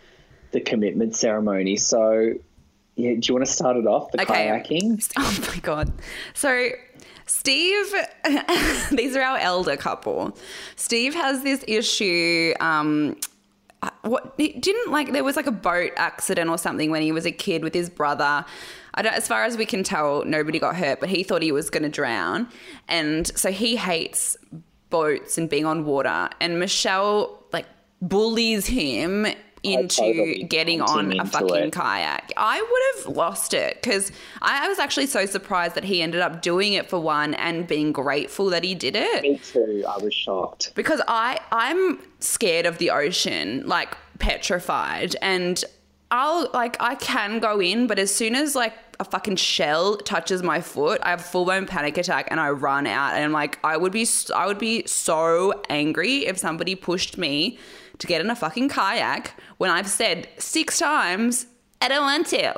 the 0.50 0.60
commitment 0.60 1.14
ceremony. 1.14 1.76
So 1.76 2.34
yeah, 2.96 3.14
do 3.14 3.20
you 3.22 3.34
want 3.34 3.46
to 3.46 3.52
start 3.52 3.76
it 3.76 3.86
off 3.86 4.12
the 4.12 4.22
okay. 4.22 4.48
kayaking? 4.48 5.12
Oh 5.16 5.50
my 5.52 5.60
god! 5.60 5.92
So 6.34 6.70
Steve, 7.26 7.86
these 8.92 9.16
are 9.16 9.22
our 9.22 9.38
elder 9.38 9.76
couple. 9.76 10.36
Steve 10.76 11.14
has 11.14 11.42
this 11.42 11.64
issue. 11.66 12.54
Um, 12.60 13.16
what 14.02 14.34
he 14.36 14.48
didn't 14.52 14.90
like 14.90 15.12
there 15.12 15.24
was 15.24 15.36
like 15.36 15.46
a 15.46 15.52
boat 15.52 15.92
accident 15.96 16.50
or 16.50 16.58
something 16.58 16.90
when 16.90 17.02
he 17.02 17.12
was 17.12 17.26
a 17.26 17.32
kid 17.32 17.62
with 17.62 17.74
his 17.74 17.88
brother. 17.90 18.44
As 18.94 19.26
far 19.26 19.44
as 19.44 19.56
we 19.56 19.66
can 19.66 19.82
tell, 19.82 20.24
nobody 20.24 20.58
got 20.58 20.76
hurt, 20.76 21.00
but 21.00 21.08
he 21.08 21.22
thought 21.24 21.42
he 21.42 21.52
was 21.52 21.68
going 21.70 21.82
to 21.82 21.88
drown, 21.88 22.48
and 22.88 23.26
so 23.36 23.50
he 23.50 23.76
hates 23.76 24.36
boats 24.90 25.36
and 25.36 25.50
being 25.50 25.64
on 25.66 25.84
water. 25.84 26.30
And 26.40 26.60
Michelle 26.60 27.42
like 27.52 27.66
bullies 28.00 28.66
him 28.66 29.26
into 29.64 29.96
totally 29.96 30.42
getting 30.44 30.80
on 30.80 31.18
a 31.18 31.26
fucking 31.26 31.56
it. 31.56 31.72
kayak. 31.72 32.32
I 32.36 32.60
would 32.60 33.04
have 33.06 33.16
lost 33.16 33.54
it 33.54 33.80
because 33.82 34.12
I 34.42 34.68
was 34.68 34.78
actually 34.78 35.06
so 35.06 35.26
surprised 35.26 35.74
that 35.74 35.84
he 35.84 36.02
ended 36.02 36.20
up 36.20 36.42
doing 36.42 36.74
it 36.74 36.88
for 36.88 37.00
one 37.00 37.34
and 37.34 37.66
being 37.66 37.92
grateful 37.92 38.50
that 38.50 38.64
he 38.64 38.74
did 38.74 38.96
it. 38.96 39.22
Me 39.22 39.38
too. 39.38 39.84
I 39.88 39.98
was 39.98 40.14
shocked 40.14 40.72
because 40.74 41.00
I 41.08 41.40
I'm 41.50 41.98
scared 42.20 42.66
of 42.66 42.78
the 42.78 42.90
ocean, 42.90 43.66
like 43.66 43.96
petrified, 44.18 45.16
and 45.22 45.64
I'll 46.10 46.50
like 46.52 46.76
I 46.80 46.94
can 46.94 47.40
go 47.40 47.60
in, 47.60 47.86
but 47.86 47.98
as 47.98 48.14
soon 48.14 48.34
as 48.34 48.54
like 48.54 48.74
a 49.00 49.04
fucking 49.04 49.36
shell 49.36 49.96
touches 49.96 50.42
my 50.42 50.60
foot, 50.60 51.00
I 51.02 51.10
have 51.10 51.24
full 51.24 51.44
blown 51.44 51.66
panic 51.66 51.98
attack 51.98 52.28
and 52.30 52.38
I 52.38 52.50
run 52.50 52.86
out. 52.86 53.14
And 53.14 53.32
like 53.32 53.58
I 53.64 53.76
would 53.76 53.92
be 53.92 54.06
I 54.34 54.46
would 54.46 54.58
be 54.58 54.86
so 54.86 55.62
angry 55.68 56.26
if 56.26 56.38
somebody 56.38 56.74
pushed 56.74 57.18
me 57.18 57.58
to 57.98 58.06
get 58.06 58.20
in 58.20 58.30
a 58.30 58.36
fucking 58.36 58.68
kayak 58.68 59.34
when 59.58 59.70
I've 59.70 59.88
said 59.88 60.28
six 60.38 60.78
times, 60.78 61.46
I 61.80 61.88
don't 61.88 62.02
want 62.02 62.26
to. 62.28 62.54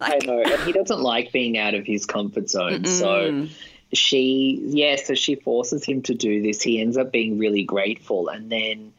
Like, 0.00 0.22
I 0.22 0.26
know. 0.26 0.42
And 0.42 0.62
he 0.62 0.72
doesn't 0.80 1.00
like 1.00 1.32
being 1.32 1.58
out 1.58 1.74
of 1.74 1.84
his 1.84 2.06
comfort 2.06 2.48
zone. 2.48 2.82
Mm-mm. 2.82 2.86
So 2.86 3.48
she, 3.92 4.60
yeah, 4.64 4.96
so 4.96 5.14
she 5.14 5.34
forces 5.34 5.84
him 5.84 6.02
to 6.02 6.14
do 6.14 6.42
this. 6.42 6.62
He 6.62 6.80
ends 6.80 6.96
up 6.96 7.12
being 7.12 7.38
really 7.38 7.64
grateful. 7.64 8.28
And 8.28 8.50
then 8.50 8.92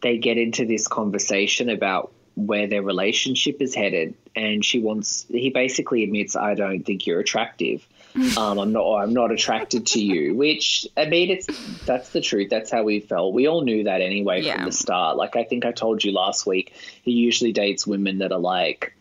they 0.00 0.18
get 0.18 0.38
into 0.38 0.64
this 0.64 0.86
conversation 0.86 1.68
about 1.68 2.12
where 2.34 2.66
their 2.66 2.82
relationship 2.82 3.60
is 3.60 3.74
headed. 3.74 4.14
And 4.36 4.64
she 4.64 4.78
wants, 4.78 5.26
he 5.28 5.50
basically 5.50 6.04
admits, 6.04 6.36
I 6.36 6.54
don't 6.54 6.84
think 6.84 7.06
you're 7.06 7.20
attractive. 7.20 7.86
Um, 8.36 8.58
I'm 8.58 8.72
not. 8.72 8.96
I'm 8.96 9.12
not 9.12 9.30
attracted 9.30 9.86
to 9.88 10.00
you. 10.00 10.34
Which 10.34 10.86
I 10.96 11.06
mean, 11.06 11.30
it's 11.30 11.46
that's 11.84 12.10
the 12.10 12.20
truth. 12.20 12.50
That's 12.50 12.70
how 12.70 12.82
we 12.82 13.00
felt. 13.00 13.34
We 13.34 13.46
all 13.46 13.62
knew 13.62 13.84
that 13.84 14.00
anyway 14.00 14.42
yeah. 14.42 14.56
from 14.56 14.64
the 14.66 14.72
start. 14.72 15.16
Like 15.16 15.36
I 15.36 15.44
think 15.44 15.64
I 15.64 15.72
told 15.72 16.02
you 16.02 16.12
last 16.12 16.46
week, 16.46 16.74
he 17.02 17.12
usually 17.12 17.52
dates 17.52 17.86
women 17.86 18.18
that 18.18 18.32
are 18.32 18.38
like 18.38 18.94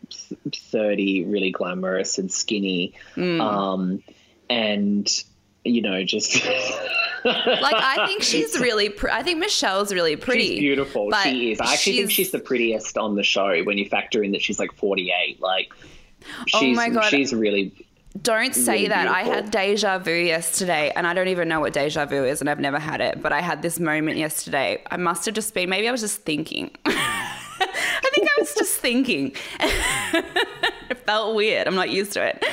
thirty, 0.53 1.25
really 1.25 1.51
glamorous 1.51 2.17
and 2.17 2.31
skinny, 2.31 2.93
mm. 3.15 3.41
um, 3.41 4.03
and 4.49 5.23
you 5.63 5.81
know, 5.81 6.03
just. 6.03 6.45
like 7.25 7.75
I 7.75 8.05
think 8.07 8.23
she's 8.23 8.59
really. 8.59 8.89
Pr- 8.89 9.09
I 9.09 9.23
think 9.23 9.39
Michelle's 9.39 9.93
really 9.93 10.15
pretty. 10.15 10.47
She's 10.47 10.59
beautiful. 10.59 11.11
She 11.23 11.51
is. 11.51 11.59
I 11.59 11.73
actually 11.73 11.93
she's... 11.93 11.99
think 11.99 12.11
she's 12.11 12.31
the 12.31 12.39
prettiest 12.39 12.97
on 12.97 13.15
the 13.15 13.23
show 13.23 13.63
when 13.63 13.77
you 13.77 13.87
factor 13.89 14.23
in 14.23 14.31
that 14.31 14.41
she's 14.41 14.59
like 14.59 14.73
forty 14.73 15.11
eight. 15.11 15.41
Like, 15.41 15.71
oh 15.79 16.43
she's, 16.45 16.77
oh 16.77 16.81
my 16.81 16.89
god, 16.89 17.09
she's 17.09 17.33
really 17.33 17.86
don't 18.21 18.55
say 18.55 18.73
really 18.73 18.87
that. 18.89 19.05
Beautiful. 19.07 19.33
I 19.33 19.35
had 19.35 19.51
deja 19.51 19.99
vu 19.99 20.13
yesterday, 20.13 20.91
and 20.95 21.05
I 21.05 21.13
don't 21.13 21.27
even 21.27 21.47
know 21.47 21.59
what 21.59 21.73
deja 21.73 22.05
vu 22.05 22.23
is, 22.25 22.41
and 22.41 22.49
I've 22.49 22.59
never 22.59 22.79
had 22.79 23.01
it, 23.01 23.21
but 23.21 23.31
I 23.31 23.41
had 23.41 23.61
this 23.61 23.79
moment 23.79 24.17
yesterday. 24.17 24.83
I 24.89 24.97
must 24.97 25.25
have 25.25 25.35
just 25.35 25.53
been, 25.53 25.69
maybe 25.69 25.87
I 25.87 25.91
was 25.91 26.01
just 26.01 26.21
thinking. 26.21 26.71
I 26.85 28.09
think 28.13 28.27
I 28.27 28.41
was 28.41 28.53
just 28.55 28.79
thinking. 28.79 29.33
it 29.59 30.97
felt 31.05 31.35
weird. 31.35 31.67
I'm 31.67 31.75
not 31.75 31.89
used 31.89 32.13
to 32.13 32.23
it. 32.25 32.43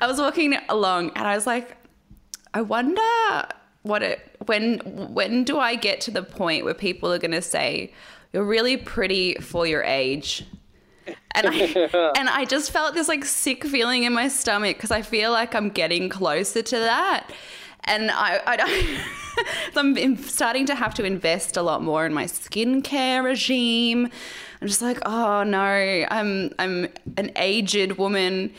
I 0.00 0.06
was 0.06 0.18
walking 0.18 0.56
along, 0.68 1.10
and 1.16 1.26
I 1.26 1.34
was 1.34 1.46
like, 1.46 1.76
I 2.54 2.62
wonder 2.62 3.02
what 3.82 4.02
it 4.02 4.20
when 4.46 4.78
when 5.14 5.44
do 5.44 5.58
I 5.58 5.76
get 5.76 6.00
to 6.02 6.10
the 6.10 6.22
point 6.22 6.64
where 6.64 6.74
people 6.74 7.12
are 7.12 7.18
going 7.18 7.30
to 7.30 7.42
say 7.42 7.92
you're 8.32 8.44
really 8.44 8.76
pretty 8.76 9.34
for 9.36 9.66
your 9.66 9.82
age 9.82 10.44
and 11.32 11.46
I 11.46 12.12
and 12.18 12.28
I 12.28 12.44
just 12.44 12.70
felt 12.70 12.94
this 12.94 13.08
like 13.08 13.24
sick 13.24 13.64
feeling 13.64 14.04
in 14.04 14.12
my 14.12 14.28
stomach 14.28 14.76
because 14.76 14.90
I 14.90 15.02
feel 15.02 15.30
like 15.30 15.54
I'm 15.54 15.70
getting 15.70 16.08
closer 16.08 16.62
to 16.62 16.78
that, 16.78 17.30
and 17.84 18.10
I, 18.10 18.40
I 18.46 19.04
I'm 19.76 20.16
starting 20.16 20.66
to 20.66 20.74
have 20.74 20.94
to 20.94 21.04
invest 21.04 21.56
a 21.56 21.62
lot 21.62 21.82
more 21.82 22.06
in 22.06 22.12
my 22.12 22.24
skincare 22.24 23.22
regime. 23.22 24.08
I'm 24.60 24.68
just 24.68 24.82
like, 24.82 24.98
oh 25.06 25.42
no, 25.44 25.60
I'm 26.10 26.52
I'm 26.58 26.88
an 27.16 27.30
aged 27.36 27.92
woman, 27.92 28.52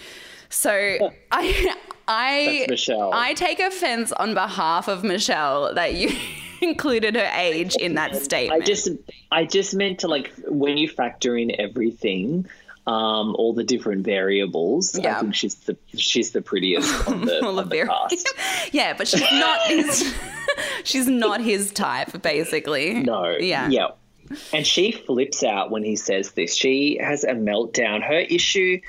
so 0.50 0.72
I 1.32 1.76
I 2.08 2.68
I 3.14 3.34
take 3.34 3.60
offense 3.60 4.12
on 4.14 4.34
behalf 4.34 4.88
of 4.88 5.04
Michelle 5.04 5.74
that 5.76 5.94
you. 5.94 6.12
included 6.62 7.16
her 7.16 7.32
age 7.36 7.76
in 7.76 7.96
that 7.96 8.16
statement. 8.16 8.64
I 8.64 8.66
just 8.66 8.90
I 9.32 9.46
just 9.46 9.76
meant 9.76 10.00
to 10.00 10.08
like 10.08 10.32
when 10.48 10.78
you 10.78 10.88
factor 10.88 11.38
in 11.38 11.60
everything, 11.60 12.48
um, 12.88 13.36
all 13.36 13.54
the 13.54 13.64
different 13.64 14.06
variables. 14.06 14.98
Yeah. 14.98 15.18
I 15.18 15.22
think 15.22 15.36
she's 15.36 15.56
the 15.56 15.78
she's 15.96 16.32
the 16.32 16.42
prettiest 16.42 17.08
on 17.08 17.26
the, 17.26 17.46
on 17.46 17.56
the, 17.56 17.64
the 17.64 17.86
cast. 17.86 18.34
yeah, 18.72 18.94
but 18.98 19.08
she's 19.08 19.22
not 19.32 19.62
his 19.68 20.14
she's 20.84 21.08
not 21.08 21.42
his 21.42 21.72
type, 21.72 22.22
basically. 22.22 22.96
No. 22.96 23.38
Yeah. 23.38 23.70
Yeah. 23.70 23.88
And 24.54 24.66
she 24.66 24.92
flips 24.92 25.44
out 25.44 25.72
when 25.72 25.84
he 25.84 25.96
says 25.96 26.32
this. 26.32 26.56
She 26.56 27.00
has 27.02 27.24
a 27.24 27.34
meltdown. 27.34 28.04
Her 28.04 28.20
issue 28.20 28.80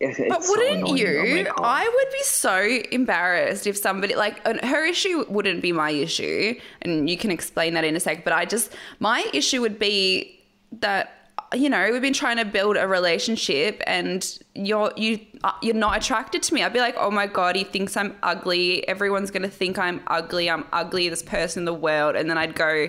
but 0.00 0.42
wouldn't 0.48 0.88
so 0.88 0.94
you? 0.94 1.46
Oh 1.56 1.62
I 1.62 1.84
would 1.84 2.12
be 2.12 2.22
so 2.22 2.58
embarrassed 2.90 3.66
if 3.66 3.76
somebody 3.76 4.14
like 4.14 4.44
her 4.64 4.86
issue 4.86 5.24
wouldn't 5.28 5.60
be 5.60 5.72
my 5.72 5.90
issue, 5.90 6.54
and 6.82 7.08
you 7.08 7.18
can 7.18 7.30
explain 7.30 7.74
that 7.74 7.84
in 7.84 7.94
a 7.94 8.00
sec. 8.00 8.24
But 8.24 8.32
I 8.32 8.46
just 8.46 8.74
my 8.98 9.28
issue 9.34 9.60
would 9.60 9.78
be 9.78 10.40
that 10.80 11.12
you 11.54 11.68
know 11.68 11.90
we've 11.92 12.00
been 12.00 12.14
trying 12.14 12.38
to 12.38 12.46
build 12.46 12.78
a 12.78 12.88
relationship, 12.88 13.82
and 13.86 14.38
you're 14.54 14.90
you 14.96 15.20
uh, 15.44 15.52
you're 15.60 15.74
not 15.74 15.98
attracted 15.98 16.42
to 16.44 16.54
me. 16.54 16.62
I'd 16.62 16.72
be 16.72 16.80
like, 16.80 16.96
oh 16.96 17.10
my 17.10 17.26
god, 17.26 17.54
he 17.54 17.64
thinks 17.64 17.94
I'm 17.94 18.16
ugly. 18.22 18.88
Everyone's 18.88 19.30
gonna 19.30 19.50
think 19.50 19.78
I'm 19.78 20.00
ugly. 20.06 20.48
I'm 20.48 20.64
ugly. 20.72 21.10
This 21.10 21.22
person 21.22 21.60
in 21.60 21.64
the 21.66 21.74
world, 21.74 22.16
and 22.16 22.30
then 22.30 22.38
I'd 22.38 22.54
go. 22.54 22.88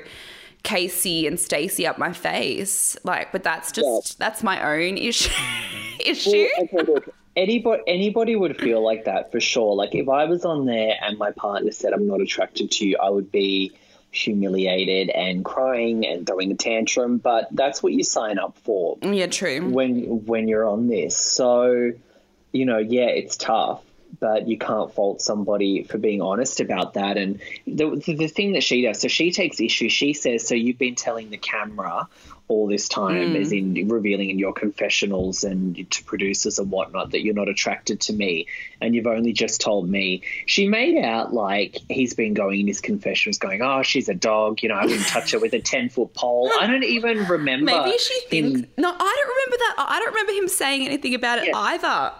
Casey 0.63 1.27
and 1.27 1.39
Stacey 1.39 1.87
up 1.87 1.97
my 1.97 2.13
face. 2.13 2.97
Like, 3.03 3.31
but 3.31 3.43
that's 3.43 3.71
just 3.71 4.19
that's 4.19 4.43
my 4.43 4.75
own 4.75 4.97
issue. 4.97 5.29
Mm-hmm. 5.29 6.01
issue. 6.05 6.47
Well, 6.57 6.63
okay, 6.63 6.91
look, 6.91 7.15
anybody 7.35 7.83
anybody 7.87 8.35
would 8.35 8.57
feel 8.57 8.83
like 8.83 9.05
that 9.05 9.31
for 9.31 9.39
sure. 9.39 9.75
Like 9.75 9.95
if 9.95 10.09
I 10.09 10.25
was 10.25 10.45
on 10.45 10.65
there 10.65 10.95
and 11.01 11.17
my 11.17 11.31
partner 11.31 11.71
said 11.71 11.93
I'm 11.93 12.07
not 12.07 12.21
attracted 12.21 12.71
to 12.71 12.87
you, 12.87 12.97
I 13.01 13.09
would 13.09 13.31
be 13.31 13.73
humiliated 14.11 15.09
and 15.09 15.45
crying 15.45 16.05
and 16.05 16.27
throwing 16.27 16.51
a 16.51 16.55
tantrum. 16.55 17.17
But 17.17 17.47
that's 17.51 17.81
what 17.81 17.93
you 17.93 18.03
sign 18.03 18.37
up 18.37 18.57
for. 18.59 18.97
Yeah, 19.01 19.27
true. 19.27 19.69
When 19.69 20.25
when 20.25 20.47
you're 20.47 20.67
on 20.67 20.87
this, 20.87 21.17
so 21.17 21.91
you 22.51 22.65
know, 22.65 22.79
yeah, 22.79 23.07
it's 23.07 23.37
tough 23.37 23.83
but 24.19 24.47
you 24.47 24.57
can't 24.57 24.93
fault 24.93 25.21
somebody 25.21 25.83
for 25.83 25.97
being 25.97 26.21
honest 26.21 26.59
about 26.59 26.93
that. 26.95 27.17
And 27.17 27.39
the, 27.65 28.01
the 28.05 28.27
thing 28.27 28.53
that 28.53 28.63
she 28.63 28.81
does, 28.81 28.99
so 28.99 29.07
she 29.07 29.31
takes 29.31 29.59
issue. 29.59 29.89
She 29.89 30.13
says, 30.13 30.47
"So 30.47 30.55
you've 30.55 30.77
been 30.77 30.95
telling 30.95 31.29
the 31.29 31.37
camera 31.37 32.07
all 32.47 32.67
this 32.67 32.89
time, 32.89 33.33
mm. 33.33 33.39
as 33.39 33.51
in 33.53 33.87
revealing 33.87 34.29
in 34.29 34.37
your 34.37 34.53
confessionals 34.53 35.45
and 35.45 35.89
to 35.89 36.03
producers 36.03 36.59
and 36.59 36.69
whatnot, 36.69 37.11
that 37.11 37.21
you're 37.21 37.33
not 37.33 37.47
attracted 37.47 38.01
to 38.01 38.13
me, 38.13 38.47
and 38.81 38.93
you've 38.93 39.07
only 39.07 39.33
just 39.33 39.61
told 39.61 39.89
me." 39.89 40.21
She 40.45 40.67
made 40.67 40.97
out 41.03 41.33
like 41.33 41.77
he's 41.89 42.13
been 42.13 42.33
going 42.33 42.61
in 42.61 42.67
his 42.67 42.81
confessionals, 42.81 43.37
going, 43.37 43.61
"Oh, 43.61 43.81
she's 43.83 44.09
a 44.09 44.15
dog. 44.15 44.61
You 44.63 44.69
know, 44.69 44.75
I 44.75 44.85
wouldn't 44.85 45.07
touch 45.07 45.31
her 45.31 45.39
with 45.39 45.53
a 45.53 45.61
ten 45.61 45.89
foot 45.89 46.13
pole." 46.13 46.51
I 46.59 46.67
don't 46.67 46.83
even 46.83 47.25
remember. 47.25 47.65
Maybe 47.65 47.97
she 47.97 48.19
thinks. 48.29 48.61
No, 48.77 48.89
I 48.89 48.97
don't 48.97 49.29
remember 49.29 49.57
that. 49.57 49.75
I 49.77 49.99
don't 49.99 50.13
remember 50.13 50.33
him 50.33 50.47
saying 50.47 50.85
anything 50.85 51.15
about 51.15 51.39
it 51.39 51.47
yeah. 51.47 51.57
either 51.57 52.11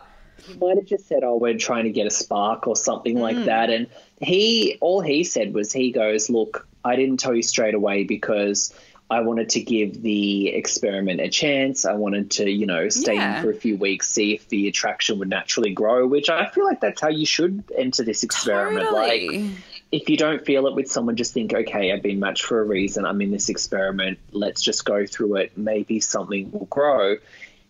he 0.48 0.58
might 0.58 0.78
have 0.78 0.86
just 0.86 1.08
said, 1.08 1.24
"Oh, 1.24 1.38
we're 1.38 1.58
trying 1.58 1.86
to 1.86 1.92
get 1.92 2.08
a 2.08 2.12
spark" 2.12 2.68
or 2.68 2.76
something 2.76 3.18
mm. 3.18 3.22
like 3.22 3.46
that. 3.46 3.70
And 3.70 3.88
he, 4.20 4.78
all 4.82 5.02
he 5.02 5.24
said 5.24 5.54
was, 5.54 5.72
he 5.72 5.92
goes, 5.92 6.30
"Look, 6.30 6.68
I 6.84 6.96
didn't 6.96 7.18
tell 7.18 7.36
you 7.36 7.44
straight 7.44 7.74
away 7.74 8.04
because." 8.04 8.74
I 9.12 9.20
wanted 9.20 9.50
to 9.50 9.60
give 9.60 10.02
the 10.02 10.48
experiment 10.48 11.20
a 11.20 11.28
chance. 11.28 11.84
I 11.84 11.96
wanted 11.96 12.32
to, 12.32 12.50
you 12.50 12.66
know, 12.66 12.88
stay 12.88 13.16
yeah. 13.16 13.36
in 13.36 13.44
for 13.44 13.52
a 13.52 13.54
few 13.54 13.76
weeks, 13.76 14.10
see 14.10 14.36
if 14.36 14.48
the 14.48 14.70
attraction 14.70 15.20
would 15.20 15.28
naturally 15.28 15.72
grow, 15.74 16.08
which 16.08 16.30
I 16.30 16.48
feel 16.48 16.64
like 16.64 16.80
that's 16.80 17.02
how 17.02 17.10
you 17.10 17.26
should 17.26 17.62
enter 17.78 18.04
this 18.06 18.24
experiment. 18.24 18.86
Totally. 18.86 19.40
Like, 19.40 19.52
if 19.92 20.10
you 20.10 20.16
don't 20.16 20.46
feel 20.46 20.66
it 20.68 20.76
with 20.76 20.90
someone, 20.90 21.18
just 21.18 21.34
think, 21.34 21.54
okay, 21.54 21.92
I've 21.92 22.02
been 22.02 22.22
matched 22.22 22.44
for 22.44 22.62
a 22.62 22.64
reason. 22.64 23.06
I'm 23.06 23.20
in 23.20 23.32
this 23.32 23.50
experiment. 23.50 24.18
Let's 24.32 24.62
just 24.62 24.86
go 24.86 25.06
through 25.06 25.36
it. 25.36 25.58
Maybe 25.58 26.00
something 26.00 26.50
will 26.50 26.68
grow 26.68 27.18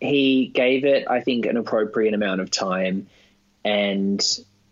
he 0.01 0.47
gave 0.47 0.83
it, 0.83 1.07
I 1.07 1.21
think, 1.21 1.45
an 1.45 1.55
appropriate 1.55 2.13
amount 2.13 2.41
of 2.41 2.49
time, 2.49 3.07
and 3.63 4.21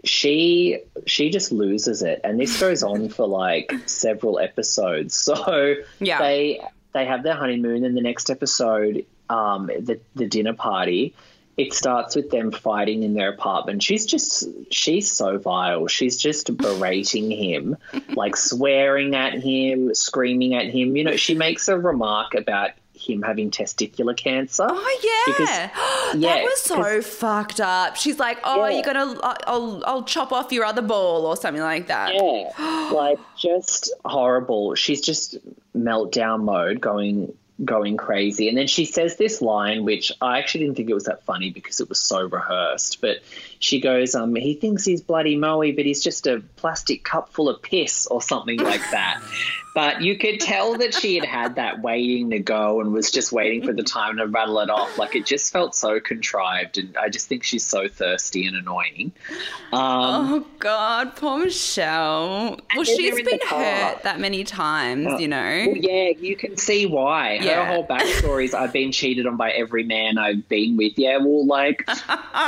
she 0.03 0.79
she 1.05 1.29
just 1.29 1.51
loses 1.51 2.01
it, 2.01 2.21
and 2.23 2.39
this 2.39 2.59
goes 2.59 2.83
on 2.83 3.09
for 3.09 3.27
like 3.27 3.71
several 3.85 4.39
episodes. 4.39 5.15
So 5.29 5.75
yeah. 5.99 6.19
they 6.19 6.61
they 6.93 7.05
have 7.05 7.23
their 7.23 7.35
honeymoon, 7.35 7.85
and 7.85 7.95
the 7.95 8.01
next 8.01 8.31
episode, 8.31 9.05
um, 9.29 9.67
the 9.67 10.01
the 10.15 10.27
dinner 10.27 10.53
party. 10.53 11.15
It 11.55 11.73
starts 11.73 12.15
with 12.15 12.31
them 12.31 12.53
fighting 12.53 13.03
in 13.03 13.15
their 13.15 13.27
apartment. 13.27 13.83
She's 13.83 14.05
just, 14.05 14.47
she's 14.71 15.11
so 15.11 15.37
vile. 15.37 15.87
She's 15.87 16.15
just 16.15 16.55
berating 16.57 17.29
him, 17.29 17.75
like 18.15 18.37
swearing 18.37 19.13
at 19.13 19.33
him, 19.33 19.93
screaming 19.93 20.55
at 20.55 20.67
him. 20.67 20.95
You 20.95 21.03
know, 21.03 21.17
she 21.17 21.35
makes 21.35 21.67
a 21.67 21.77
remark 21.77 22.33
about 22.33 22.71
him 22.99 23.21
having 23.21 23.49
testicular 23.51 24.15
cancer. 24.15 24.67
Oh 24.69 24.99
yeah, 25.03 25.33
Because- 25.33 25.47
that 26.21 26.37
yeah, 26.37 26.43
was 26.43 26.61
so 26.61 27.01
fucked 27.01 27.59
up. 27.61 27.95
She's 27.95 28.19
like, 28.19 28.39
"Oh, 28.43 28.65
Yeah. 28.65 28.75
you're 28.75 28.83
gonna, 28.83 28.99
I'll, 29.21 29.25
uh, 29.25 29.35
I'll, 29.47 29.83
I'll 29.85 30.03
chop 30.03 30.31
off 30.31 30.51
your 30.51 30.65
other 30.65 30.81
ball 30.81 31.25
or 31.25 31.35
something 31.37 31.63
like 31.63 31.87
that." 31.87 32.13
Yeah, 32.13 32.89
like 32.93 33.19
just 33.37 33.91
horrible. 34.05 34.75
She's 34.75 35.01
just 35.01 35.37
meltdown 35.75 36.43
mode, 36.43 36.81
going 36.81 37.33
going 37.63 37.97
crazy. 37.97 38.47
And 38.47 38.57
then 38.57 38.67
she 38.67 38.85
says 38.85 39.17
this 39.17 39.41
line, 39.41 39.83
which 39.85 40.11
I 40.21 40.39
actually 40.39 40.65
didn't 40.65 40.77
think 40.77 40.89
it 40.89 40.93
was 40.93 41.05
that 41.05 41.23
funny 41.23 41.49
because 41.49 41.79
it 41.79 41.89
was 41.89 42.01
so 42.01 42.27
rehearsed. 42.27 43.01
But 43.01 43.17
she 43.59 43.79
goes, 43.79 44.15
"Um, 44.15 44.35
he 44.35 44.53
thinks 44.53 44.85
he's 44.85 45.01
bloody 45.01 45.35
Moe, 45.35 45.71
but 45.73 45.85
he's 45.85 46.03
just 46.03 46.27
a 46.27 46.41
plastic 46.55 47.03
cup 47.03 47.33
full 47.33 47.49
of 47.49 47.61
piss 47.61 48.07
or 48.07 48.21
something 48.21 48.59
like 48.59 48.81
that." 48.91 49.21
but 49.75 50.01
you 50.01 50.17
could 50.17 50.39
tell 50.39 50.77
that 50.77 50.93
she 50.93 51.15
had 51.15 51.25
had 51.25 51.55
that 51.55 51.81
waiting 51.81 52.29
to 52.31 52.39
go 52.39 52.81
and 52.81 52.91
was 52.91 53.11
just 53.11 53.31
waiting 53.31 53.63
for 53.63 53.73
the 53.73 53.83
time 53.83 54.17
to 54.17 54.27
rattle 54.27 54.59
it 54.59 54.69
off. 54.69 54.97
Like 54.97 55.15
it 55.15 55.25
just 55.25 55.51
felt 55.51 55.75
so 55.75 55.99
contrived, 55.99 56.77
and 56.77 56.97
I 56.97 57.09
just 57.09 57.27
think 57.27 57.43
she's 57.43 57.65
so 57.65 57.87
thirsty 57.87 58.45
and 58.45 58.55
annoying. 58.55 59.11
Um, 59.71 60.09
Oh 60.31 60.45
God, 60.59 61.15
poor 61.15 61.39
Michelle. 61.39 62.59
Well, 62.75 62.83
she's 62.83 62.97
they're 62.97 63.19
in 63.19 63.25
the 63.25 63.31
been 63.31 63.47
hurt 63.47 64.03
that 64.03 64.19
many 64.19 64.43
times, 64.43 65.19
you 65.19 65.27
know. 65.27 65.65
Well, 65.67 65.77
yeah, 65.77 66.09
you 66.09 66.35
can 66.35 66.57
see 66.57 66.85
why. 66.85 67.37
Her 67.37 67.43
Yeah. 67.49 67.65
whole 67.73 67.85
backstory 67.85 68.45
is 68.45 68.53
I've 68.53 68.73
been 68.73 68.91
cheated 68.91 69.25
on 69.27 69.37
by 69.37 69.51
every 69.51 69.83
man 69.83 70.17
I've 70.17 70.47
been 70.49 70.77
with. 70.77 70.97
Yeah, 70.97 71.17
well, 71.17 71.45
like 71.45 71.87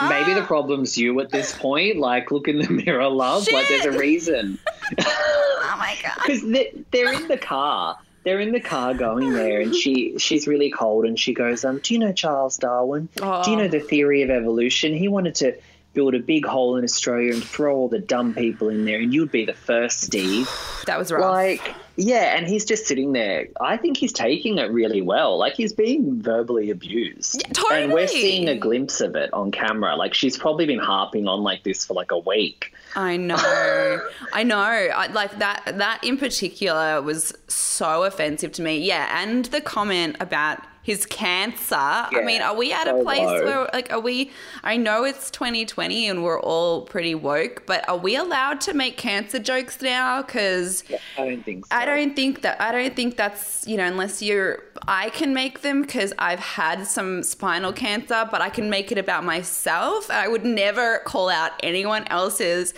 maybe 0.09 0.33
the 0.33 0.43
problem's 0.47 0.97
you 0.97 1.19
at 1.19 1.29
this 1.29 1.55
point. 1.57 1.97
Like, 1.97 2.31
look 2.31 2.47
in 2.47 2.57
the 2.59 2.69
mirror, 2.69 3.07
love. 3.09 3.47
Like, 3.51 3.67
there's 3.67 3.85
a 3.85 3.91
reason 3.97 4.57
Oh 4.99 5.75
my 5.77 5.95
God. 6.03 6.13
because 6.15 6.41
they, 6.41 6.73
they're 6.91 7.13
in 7.13 7.27
the 7.27 7.37
car. 7.37 7.97
They're 8.23 8.39
in 8.39 8.51
the 8.51 8.59
car 8.59 8.93
going 8.93 9.33
there, 9.33 9.61
and 9.61 9.73
she 9.75 10.17
she's 10.19 10.47
really 10.47 10.69
cold, 10.69 11.05
and 11.05 11.19
she 11.19 11.33
goes, 11.33 11.65
"Um, 11.65 11.79
do 11.79 11.93
you 11.95 11.99
know 11.99 12.13
Charles 12.13 12.55
Darwin? 12.57 13.09
Do 13.15 13.23
you 13.23 13.29
Oh. 13.31 13.55
know 13.55 13.67
the 13.67 13.79
theory 13.79 14.21
of 14.21 14.29
evolution? 14.29 14.93
He 14.93 15.07
wanted 15.07 15.35
to." 15.35 15.55
Build 15.93 16.15
a 16.15 16.19
big 16.19 16.45
hole 16.45 16.77
in 16.77 16.85
Australia 16.85 17.33
and 17.33 17.43
throw 17.43 17.75
all 17.75 17.89
the 17.89 17.99
dumb 17.99 18.33
people 18.33 18.69
in 18.69 18.85
there, 18.85 18.97
and 19.01 19.13
you'd 19.13 19.29
be 19.29 19.43
the 19.43 19.51
first, 19.53 19.99
Steve. 19.99 20.47
That 20.85 20.97
was 20.97 21.11
rough. 21.11 21.21
Like, 21.29 21.75
yeah, 21.95 22.35
and 22.37 22.47
he's 22.47 22.65
just 22.65 22.87
sitting 22.87 23.11
there. 23.11 23.47
I 23.59 23.77
think 23.77 23.97
he's 23.97 24.13
taking 24.13 24.57
it 24.57 24.71
really 24.71 25.01
well. 25.01 25.37
Like, 25.37 25.53
he's 25.53 25.73
being 25.73 26.21
verbally 26.21 26.69
abused. 26.69 27.43
Yeah, 27.45 27.75
And 27.75 27.93
we're 27.93 28.07
seeing 28.07 28.47
a 28.47 28.57
glimpse 28.57 29.01
of 29.01 29.15
it 29.15 29.31
on 29.33 29.51
camera. 29.51 29.95
Like, 29.95 30.13
she's 30.13 30.37
probably 30.37 30.65
been 30.65 30.79
harping 30.79 31.27
on 31.27 31.43
like 31.43 31.63
this 31.63 31.85
for 31.85 31.93
like 31.93 32.11
a 32.11 32.19
week. 32.19 32.73
I 32.95 33.17
know, 33.17 33.37
I 34.33 34.43
know. 34.43 34.57
I, 34.57 35.07
like 35.07 35.39
that. 35.39 35.77
That 35.77 36.03
in 36.03 36.17
particular 36.17 37.01
was 37.01 37.33
so 37.47 38.03
offensive 38.03 38.51
to 38.53 38.61
me. 38.61 38.79
Yeah, 38.79 39.21
and 39.21 39.45
the 39.45 39.61
comment 39.61 40.17
about 40.19 40.59
his 40.83 41.05
cancer. 41.05 41.75
I 41.75 42.21
mean, 42.25 42.41
are 42.41 42.55
we 42.55 42.73
at 42.73 42.85
so 42.85 42.99
a 42.99 43.03
place 43.03 43.19
low. 43.19 43.43
where, 43.43 43.69
like, 43.71 43.91
are 43.91 43.99
we? 43.99 44.31
I 44.63 44.77
know 44.77 45.03
it's 45.03 45.29
2020 45.29 46.09
and 46.09 46.23
we're 46.23 46.39
all 46.39 46.81
pretty 46.81 47.13
woke, 47.13 47.63
but 47.67 47.87
are 47.87 47.97
we 47.97 48.15
allowed 48.15 48.61
to 48.61 48.73
make 48.73 48.97
cancer 48.97 49.37
jokes 49.37 49.81
now? 49.81 50.23
Because 50.23 50.83
I 51.17 51.25
don't 51.25 51.43
think 51.43 51.67
so. 51.67 51.75
I 51.81 51.85
don't 51.85 52.15
think 52.15 52.43
that 52.43 52.61
I 52.61 52.71
don't 52.71 52.95
think 52.95 53.17
that's 53.17 53.67
you 53.67 53.75
know 53.75 53.85
unless 53.85 54.21
you're 54.21 54.63
I 54.87 55.09
can 55.09 55.33
make 55.33 55.61
them 55.61 55.81
because 55.81 56.13
I've 56.19 56.39
had 56.39 56.85
some 56.85 57.23
spinal 57.23 57.73
cancer, 57.73 58.27
but 58.29 58.39
I 58.39 58.49
can 58.49 58.69
make 58.69 58.91
it 58.91 58.99
about 58.99 59.23
myself. 59.23 60.11
I 60.11 60.27
would 60.27 60.45
never 60.45 60.99
call 60.99 61.29
out 61.29 61.53
anyone 61.63 62.05
else's 62.07 62.75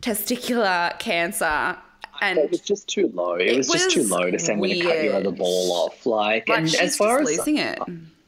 testicular 0.00 0.98
cancer. 0.98 1.76
And 2.22 2.38
It 2.38 2.50
was 2.50 2.62
just 2.62 2.88
too 2.88 3.10
low. 3.14 3.34
It, 3.34 3.54
was, 3.54 3.68
just 3.68 3.90
too 3.90 4.02
low 4.02 4.30
to 4.30 4.38
send 4.38 4.60
me 4.60 4.80
to 4.80 4.86
cut 4.86 5.04
your 5.04 5.14
other 5.14 5.30
ball 5.30 5.72
off. 5.72 6.06
Like, 6.06 6.48
like 6.48 6.58
and 6.58 6.74
as 6.76 6.96
far 6.96 7.20
as 7.20 7.28
losing 7.28 7.58
it. 7.58 7.78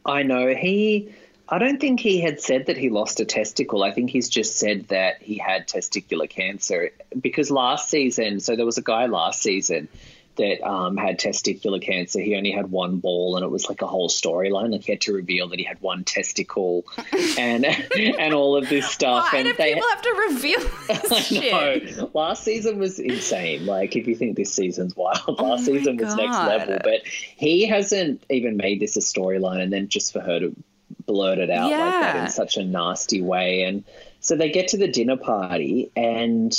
I 0.04 0.22
know, 0.22 0.54
he. 0.54 1.12
I 1.48 1.58
don't 1.58 1.80
think 1.80 1.98
he 1.98 2.20
had 2.20 2.40
said 2.40 2.66
that 2.66 2.76
he 2.76 2.90
lost 2.90 3.18
a 3.18 3.24
testicle. 3.24 3.82
I 3.82 3.90
think 3.90 4.10
he's 4.10 4.28
just 4.28 4.58
said 4.58 4.86
that 4.88 5.20
he 5.20 5.36
had 5.36 5.66
testicular 5.66 6.30
cancer 6.30 6.90
because 7.20 7.50
last 7.50 7.88
season, 7.88 8.38
so 8.38 8.54
there 8.54 8.66
was 8.66 8.78
a 8.78 8.82
guy 8.82 9.06
last 9.06 9.42
season 9.42 9.88
that 10.36 10.66
um, 10.66 10.96
had 10.96 11.18
testicular 11.18 11.82
cancer. 11.82 12.20
He 12.20 12.36
only 12.36 12.50
had 12.50 12.70
one 12.70 12.98
ball, 12.98 13.36
and 13.36 13.44
it 13.44 13.50
was 13.50 13.68
like 13.68 13.82
a 13.82 13.86
whole 13.86 14.08
storyline. 14.08 14.72
Like 14.72 14.84
he 14.84 14.92
had 14.92 15.00
to 15.02 15.12
reveal 15.12 15.48
that 15.48 15.58
he 15.58 15.64
had 15.64 15.80
one 15.80 16.04
testicle, 16.04 16.84
and 17.38 17.64
and 17.96 18.34
all 18.34 18.56
of 18.56 18.68
this 18.68 18.88
stuff. 18.88 19.32
Why 19.32 19.40
and 19.40 19.48
do 19.48 19.54
people 19.54 19.82
have 19.90 20.02
to 20.02 20.26
reveal 20.28 20.60
this 20.88 21.12
I 21.12 21.20
shit? 21.20 21.96
know. 21.96 22.10
Last 22.14 22.44
season 22.44 22.78
was 22.78 22.98
insane. 22.98 23.66
Like, 23.66 23.96
if 23.96 24.06
you 24.06 24.14
think 24.14 24.36
this 24.36 24.52
season's 24.52 24.96
wild, 24.96 25.40
last 25.40 25.62
Oh 25.62 25.64
season 25.64 25.96
was 25.96 26.14
next 26.14 26.36
level. 26.36 26.78
But 26.82 27.06
he 27.06 27.66
hasn't 27.66 28.24
even 28.30 28.56
made 28.56 28.80
this 28.80 28.96
a 28.96 29.00
storyline, 29.00 29.60
and 29.60 29.72
then 29.72 29.88
just 29.88 30.12
for 30.12 30.20
her 30.20 30.40
to 30.40 30.56
blurt 31.06 31.38
it 31.38 31.50
out 31.50 31.70
like 31.70 31.80
that 31.80 32.24
in 32.24 32.30
such 32.30 32.56
a 32.56 32.64
nasty 32.64 33.20
way. 33.20 33.62
And 33.62 33.84
so 34.20 34.36
they 34.36 34.50
get 34.50 34.68
to 34.68 34.76
the 34.76 34.88
dinner 34.88 35.16
party, 35.16 35.90
and 35.96 36.52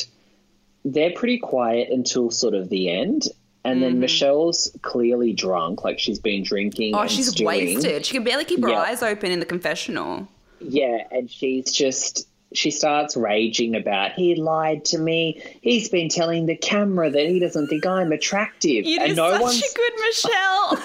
they're 0.84 1.12
pretty 1.12 1.38
quiet 1.38 1.90
until 1.90 2.32
sort 2.32 2.54
of 2.54 2.70
the 2.70 2.90
end. 2.90 3.28
And 3.64 3.84
then 3.84 4.00
Michelle's 4.00 4.76
clearly 4.82 5.34
drunk, 5.34 5.84
like 5.84 6.00
she's 6.00 6.18
been 6.20 6.42
drinking. 6.44 6.94
Mm-hmm. 6.94 7.04
Oh, 7.04 7.08
she's 7.08 7.30
stewing. 7.30 7.48
wasted. 7.48 8.06
She 8.06 8.14
can 8.14 8.24
barely 8.24 8.44
keep 8.46 8.62
her 8.64 8.70
Yeah. 8.70 8.80
eyes 8.80 9.04
open 9.04 9.32
in 9.32 9.40
the 9.40 9.46
confessional. 9.46 10.28
Yeah, 10.60 11.04
and 11.12 11.30
she's 11.30 11.72
just 11.72 12.28
she 12.54 12.70
starts 12.70 13.16
raging 13.16 13.76
about 13.78 14.12
he 14.12 14.36
lied 14.36 14.84
to 14.86 14.98
me. 14.98 15.42
He's 15.62 15.88
been 15.90 16.10
telling 16.10 16.48
the 16.48 16.56
camera 16.58 17.10
that 17.10 17.26
he 17.30 17.40
doesn't 17.40 17.68
think 17.68 17.86
I'm 17.86 18.12
attractive. 18.12 18.86
You 18.86 19.00
and 19.00 19.10
did 19.10 19.16
no 19.18 19.32
such 19.32 19.42
one's 19.42 19.62
a 19.62 19.76
good 19.76 19.94
Michelle. 20.00 20.78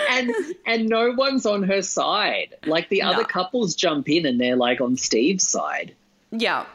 and 0.10 0.30
and 0.66 0.88
no 0.88 1.12
one's 1.12 1.46
on 1.46 1.62
her 1.64 1.82
side. 1.82 2.54
Like 2.66 2.88
the 2.88 3.02
other 3.02 3.24
couples 3.24 3.74
jump 3.74 4.08
in 4.08 4.26
and 4.26 4.40
they're 4.40 4.56
like 4.56 4.80
on 4.80 4.96
Steve's 4.96 5.48
side. 5.48 5.94
Yeah. 6.32 6.66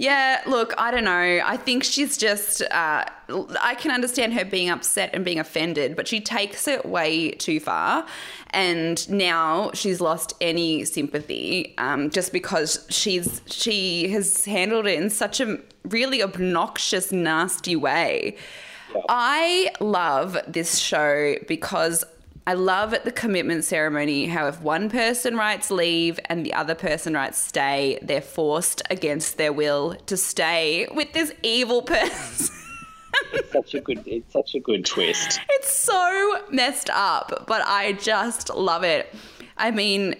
Yeah, 0.00 0.40
look, 0.46 0.72
I 0.78 0.90
don't 0.90 1.04
know. 1.04 1.42
I 1.44 1.58
think 1.58 1.84
she's 1.84 2.16
just, 2.16 2.62
uh, 2.62 3.04
I 3.60 3.74
can 3.74 3.90
understand 3.90 4.32
her 4.32 4.46
being 4.46 4.70
upset 4.70 5.10
and 5.12 5.26
being 5.26 5.38
offended, 5.38 5.94
but 5.94 6.08
she 6.08 6.22
takes 6.22 6.66
it 6.66 6.86
way 6.86 7.32
too 7.32 7.60
far. 7.60 8.06
And 8.48 9.06
now 9.10 9.72
she's 9.74 10.00
lost 10.00 10.32
any 10.40 10.86
sympathy 10.86 11.74
um, 11.76 12.08
just 12.08 12.32
because 12.32 12.86
she's 12.88 13.42
she 13.44 14.08
has 14.08 14.46
handled 14.46 14.86
it 14.86 14.98
in 14.98 15.10
such 15.10 15.38
a 15.38 15.58
really 15.84 16.22
obnoxious, 16.22 17.12
nasty 17.12 17.76
way. 17.76 18.38
I 19.10 19.70
love 19.80 20.38
this 20.48 20.78
show 20.78 21.34
because 21.46 22.06
I 22.46 22.54
love 22.54 22.94
at 22.94 23.04
the 23.04 23.12
commitment 23.12 23.64
ceremony 23.64 24.26
how 24.26 24.46
if 24.48 24.60
one 24.60 24.88
person 24.88 25.36
writes 25.36 25.70
leave 25.70 26.18
and 26.26 26.44
the 26.44 26.54
other 26.54 26.74
person 26.74 27.14
writes 27.14 27.38
stay, 27.38 27.98
they're 28.02 28.20
forced 28.20 28.82
against 28.90 29.36
their 29.36 29.52
will 29.52 29.94
to 30.06 30.16
stay 30.16 30.88
with 30.94 31.12
this 31.12 31.32
evil 31.42 31.82
person. 31.94 32.56
It's 33.32 33.52
such 33.52 33.74
a 33.74 33.80
good 33.80 34.02
it's 34.06 34.32
such 34.32 34.54
a 34.54 34.60
good 34.60 34.84
twist. 34.84 35.40
it's 35.50 35.72
so 35.72 36.42
messed 36.50 36.90
up, 36.90 37.44
but 37.46 37.62
I 37.66 37.92
just 37.92 38.54
love 38.54 38.84
it. 38.84 39.14
I 39.56 39.70
mean, 39.70 40.14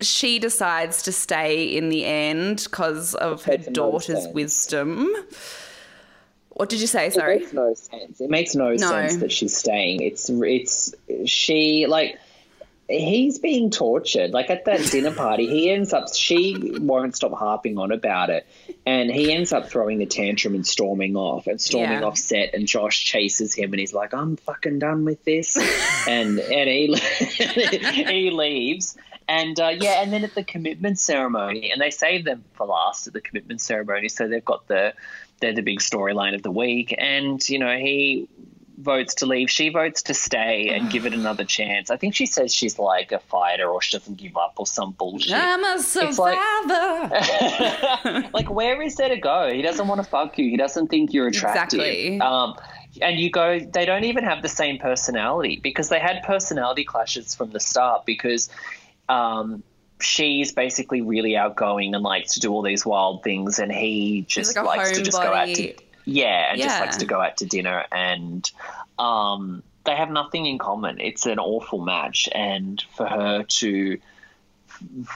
she 0.00 0.38
decides 0.38 1.02
to 1.02 1.12
stay 1.12 1.64
in 1.64 1.90
the 1.90 2.04
end 2.04 2.64
because 2.64 3.14
of 3.14 3.44
her 3.44 3.58
daughter's 3.58 4.26
wisdom. 4.28 5.08
What 6.60 6.68
did 6.68 6.82
you 6.82 6.86
say? 6.86 7.08
Sorry. 7.08 7.36
It 7.36 7.40
makes 7.40 7.52
no 7.54 7.72
sense. 7.72 8.20
It 8.20 8.28
makes 8.28 8.54
no, 8.54 8.68
No. 8.72 8.76
sense 8.76 9.16
that 9.16 9.32
she's 9.32 9.56
staying. 9.56 10.02
It's 10.02 10.28
it's 10.28 10.94
she 11.24 11.86
like 11.86 12.18
he's 12.86 13.38
being 13.38 13.70
tortured. 13.70 14.32
Like 14.32 14.50
at 14.50 14.66
that 14.66 14.80
dinner 14.90 15.10
party, 15.14 15.46
he 15.46 15.70
ends 15.70 15.94
up 15.94 16.14
she 16.14 16.74
won't 16.82 17.16
stop 17.16 17.32
harping 17.32 17.78
on 17.78 17.92
about 17.92 18.28
it, 18.28 18.46
and 18.84 19.10
he 19.10 19.32
ends 19.32 19.54
up 19.54 19.70
throwing 19.70 19.96
the 19.96 20.04
tantrum 20.04 20.54
and 20.54 20.66
storming 20.66 21.16
off 21.16 21.46
and 21.46 21.58
storming 21.58 22.00
Yeah. 22.00 22.04
off 22.04 22.18
set. 22.18 22.52
And 22.52 22.66
Josh 22.66 23.04
chases 23.04 23.54
him, 23.54 23.72
and 23.72 23.80
he's 23.80 23.94
like, 23.94 24.12
"I'm 24.12 24.36
fucking 24.36 24.80
done 24.80 25.06
with 25.06 25.24
this," 25.24 25.56
and 26.06 26.38
and 26.38 26.68
he 26.68 26.94
he 28.12 28.30
leaves. 28.30 28.98
And 29.28 29.58
uh, 29.60 29.68
yeah, 29.80 30.02
and 30.02 30.12
then 30.12 30.24
at 30.24 30.34
the 30.34 30.42
commitment 30.44 30.98
ceremony, 30.98 31.70
and 31.70 31.80
they 31.80 31.90
save 31.90 32.24
them 32.26 32.44
for 32.52 32.66
last 32.66 33.06
at 33.06 33.12
the 33.14 33.20
commitment 33.22 33.60
ceremony, 33.62 34.08
so 34.10 34.26
they've 34.28 34.44
got 34.44 34.66
the 34.66 34.92
they're 35.40 35.54
the 35.54 35.62
big 35.62 35.80
storyline 35.80 36.34
of 36.34 36.42
the 36.42 36.50
week. 36.50 36.94
And 36.96 37.46
you 37.48 37.58
know, 37.58 37.76
he 37.76 38.28
votes 38.80 39.14
to 39.16 39.26
leave, 39.26 39.50
she 39.50 39.68
votes 39.68 40.02
to 40.02 40.14
stay 40.14 40.68
and 40.68 40.90
give 40.90 41.06
it 41.06 41.12
another 41.12 41.44
chance. 41.44 41.90
I 41.90 41.96
think 41.96 42.14
she 42.14 42.26
says 42.26 42.54
she's 42.54 42.78
like 42.78 43.12
a 43.12 43.18
fighter 43.18 43.68
or 43.68 43.82
she 43.82 43.96
doesn't 43.98 44.16
give 44.16 44.36
up 44.36 44.54
or 44.56 44.66
some 44.66 44.92
bullshit. 44.92 45.34
I'm 45.34 45.64
a 45.64 45.76
like- 45.76 45.80
survivor. 45.80 47.10
like, 48.32 48.50
where 48.50 48.80
is 48.82 48.96
there 48.96 49.08
to 49.08 49.16
go? 49.18 49.52
He 49.52 49.62
doesn't 49.62 49.86
want 49.86 50.02
to 50.02 50.08
fuck 50.08 50.38
you. 50.38 50.48
He 50.50 50.56
doesn't 50.56 50.88
think 50.88 51.12
you're 51.12 51.28
attractive. 51.28 51.80
Exactly. 51.80 52.20
Um, 52.20 52.56
and 53.00 53.18
you 53.18 53.30
go, 53.30 53.60
they 53.60 53.84
don't 53.84 54.04
even 54.04 54.24
have 54.24 54.42
the 54.42 54.48
same 54.48 54.78
personality 54.78 55.60
because 55.62 55.88
they 55.90 56.00
had 56.00 56.22
personality 56.24 56.84
clashes 56.84 57.34
from 57.34 57.50
the 57.50 57.60
start 57.60 58.04
because 58.04 58.48
um, 59.08 59.62
she's 60.02 60.52
basically 60.52 61.00
really 61.00 61.36
outgoing 61.36 61.94
and 61.94 62.02
likes 62.02 62.34
to 62.34 62.40
do 62.40 62.52
all 62.52 62.62
these 62.62 62.84
wild 62.84 63.22
things, 63.22 63.58
and 63.58 63.72
he 63.72 64.24
just 64.28 64.56
like 64.56 64.64
likes 64.64 64.92
to 64.92 65.02
just 65.02 65.20
go 65.20 65.32
out 65.32 65.48
to 65.48 65.74
yeah, 66.04 66.52
and 66.52 66.60
just 66.60 66.80
likes 66.80 66.96
to 66.98 67.06
go 67.06 67.20
out 67.20 67.36
to 67.38 67.46
dinner 67.46 67.84
and 67.92 68.50
um 68.98 69.62
they 69.84 69.96
have 69.96 70.10
nothing 70.10 70.46
in 70.46 70.58
common. 70.58 71.00
It's 71.00 71.26
an 71.26 71.38
awful 71.38 71.80
match, 71.80 72.28
and 72.32 72.82
for 72.94 73.06
her 73.06 73.44
to 73.44 73.98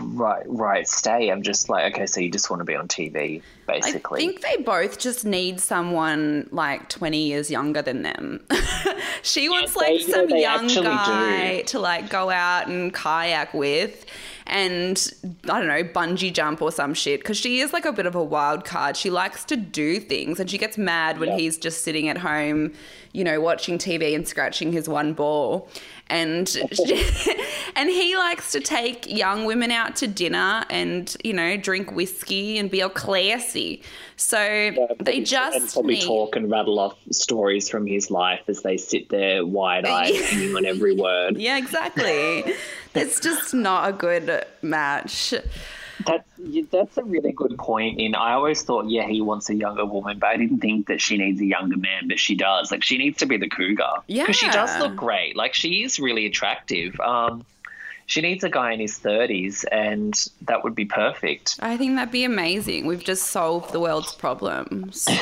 right 0.01 0.44
right 0.47 0.88
stay, 0.88 1.31
I'm 1.31 1.42
just 1.42 1.68
like, 1.68 1.94
okay, 1.94 2.07
so 2.07 2.20
you 2.20 2.31
just 2.31 2.51
want 2.51 2.61
to 2.61 2.64
be 2.64 2.75
on 2.75 2.88
TV, 2.88 3.42
basically. 3.66 4.23
I 4.23 4.27
think 4.27 4.40
they 4.40 4.62
both 4.62 4.99
just 4.99 5.25
need 5.25 5.61
someone 5.61 6.49
like 6.51 6.88
20 6.88 7.27
years 7.27 7.51
younger 7.51 7.83
than 7.83 8.03
them. 8.03 8.44
she 9.23 9.49
wants 9.49 9.77
like 9.77 9.88
they- 9.88 10.12
some 10.12 10.29
they 10.29 10.42
young 10.42 10.66
guy 10.66 11.59
do. 11.59 11.62
to 11.64 11.79
like 11.79 12.09
go 12.11 12.31
out 12.31 12.66
and 12.68 12.92
kayak 12.92 13.55
with 13.55 14.05
and 14.46 15.11
I 15.44 15.59
don't 15.59 15.68
know, 15.68 15.83
bungee 15.85 16.33
jump 16.33 16.61
or 16.61 16.70
some 16.70 16.92
shit 16.94 17.20
because 17.20 17.37
she 17.38 17.61
is 17.61 17.72
like 17.72 17.85
a 17.87 17.92
bit 17.92 18.07
of 18.07 18.14
a 18.14 18.22
wild 18.22 18.64
card. 18.64 18.96
She 18.96 19.11
likes 19.11 19.44
to 19.46 19.57
do 19.57 19.98
things 20.00 20.38
and 20.38 20.50
she 20.50 20.59
gets 20.59 20.76
mad 20.76 21.18
when 21.18 21.30
Yeah. 21.30 21.38
he's 21.38 21.57
just 21.59 21.83
sitting 21.83 22.09
at 22.09 22.18
home, 22.18 22.72
you 23.12 23.24
know, 23.24 23.40
watching 23.40 23.78
TV 23.78 24.14
and 24.14 24.28
scratching 24.28 24.72
his 24.72 24.88
one 24.88 25.14
ball. 25.14 25.68
And 26.11 26.54
and 27.76 27.88
he 27.88 28.16
likes 28.16 28.52
to 28.52 28.61
take 28.61 29.11
young 29.11 29.46
women 29.46 29.70
out 29.70 29.96
to 29.96 30.07
dinner 30.07 30.64
and 30.68 31.16
you 31.24 31.33
know 31.33 31.57
drink 31.57 31.92
whiskey 31.92 32.59
and 32.59 32.70
be 32.70 32.83
all 32.83 32.90
classy. 32.90 33.83
So 34.16 34.37
they 35.00 35.16
and 35.18 35.26
just 35.26 35.72
probably 35.72 35.94
need, 35.94 36.04
talk 36.04 36.37
and 36.37 36.50
rattle 36.50 36.78
off 36.78 36.98
stories 37.11 37.70
from 37.70 37.87
his 37.87 38.11
life 38.11 38.42
as 38.48 38.61
they 38.61 38.76
sit 38.76 39.09
there 39.09 39.46
wide 39.46 39.87
eyed, 39.87 40.14
on 40.57 40.66
every 40.66 40.94
word. 40.94 41.38
Yeah, 41.38 41.57
exactly. 41.57 42.44
it's 42.94 43.20
just 43.20 43.54
not 43.54 43.88
a 43.88 43.92
good 43.92 44.44
match. 44.62 45.35
That's 46.07 46.28
that's 46.70 46.96
a 46.96 47.04
really 47.04 47.33
good 47.33 47.57
point. 47.57 48.00
In 48.00 48.14
I 48.14 48.33
always 48.33 48.62
thought, 48.62 48.88
yeah, 48.88 49.07
he 49.07 49.20
wants 49.20 49.48
a 49.48 49.54
younger 49.54 49.85
woman, 49.85 50.18
but 50.18 50.28
I 50.28 50.37
didn't 50.37 50.59
think 50.59 50.88
that 50.88 51.00
she 51.00 51.16
needs 51.16 51.40
a 51.40 51.46
younger 51.46 51.76
man, 51.76 52.09
but 52.09 52.18
she 52.18 52.35
does. 52.35 52.70
Like 52.70 52.83
she 52.83 52.98
needs 52.98 53.18
to 53.18 53.26
be 53.26 53.37
the 53.37 53.48
cougar 53.48 53.85
Yeah, 54.07 54.24
because 54.24 54.37
she 54.37 54.50
does 54.50 54.76
look 54.78 54.96
great. 54.96 55.37
Like 55.37 55.54
she 55.54 55.85
is 55.85 56.00
really 56.00 56.26
attractive. 56.26 56.98
Um, 57.00 57.46
she 58.07 58.21
needs 58.21 58.45
a 58.45 58.51
guy 58.51 58.73
in 58.73 58.81
his 58.81 58.99
thirties, 58.99 59.64
and 59.73 60.14
that 60.43 60.62
would 60.62 60.75
be 60.75 60.85
perfect. 60.85 61.59
I 61.61 61.77
think 61.77 61.97
that'd 61.97 62.12
be 62.12 62.25
amazing. 62.25 62.87
We've 62.87 63.05
just 63.05 63.29
solved 63.29 63.73
the 63.73 63.81
world's 63.81 64.12
problems. 64.12 65.09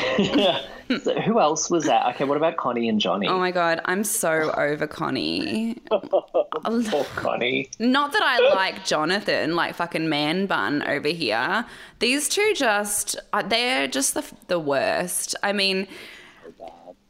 So 1.02 1.18
who 1.20 1.40
else 1.40 1.70
was 1.70 1.84
that? 1.84 2.06
Okay, 2.14 2.24
what 2.24 2.36
about 2.36 2.56
Connie 2.56 2.88
and 2.88 3.00
Johnny? 3.00 3.26
Oh 3.26 3.38
my 3.38 3.50
god, 3.50 3.80
I'm 3.86 4.04
so 4.04 4.52
over 4.52 4.86
Connie. 4.86 5.76
Poor 5.90 7.04
Connie. 7.16 7.70
Not 7.78 8.12
that 8.12 8.22
I 8.22 8.54
like 8.54 8.84
Jonathan, 8.84 9.56
like 9.56 9.74
fucking 9.74 10.08
man 10.08 10.46
bun 10.46 10.82
over 10.82 11.08
here. 11.08 11.64
These 12.00 12.28
two 12.28 12.52
just, 12.54 13.16
uh, 13.32 13.42
they're 13.42 13.88
just 13.88 14.14
the, 14.14 14.24
the 14.48 14.58
worst. 14.58 15.34
I 15.42 15.52
mean, 15.52 15.86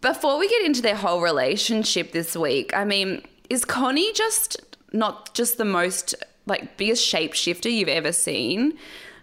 before 0.00 0.38
we 0.38 0.48
get 0.48 0.64
into 0.64 0.82
their 0.82 0.96
whole 0.96 1.20
relationship 1.20 2.12
this 2.12 2.36
week, 2.36 2.74
I 2.76 2.84
mean, 2.84 3.22
is 3.50 3.64
Connie 3.64 4.12
just 4.12 4.71
not 4.92 5.34
just 5.34 5.58
the 5.58 5.64
most, 5.64 6.14
like, 6.46 6.76
biggest 6.76 7.10
shapeshifter 7.12 7.70
you've 7.72 7.88
ever 7.88 8.12
seen? 8.12 8.76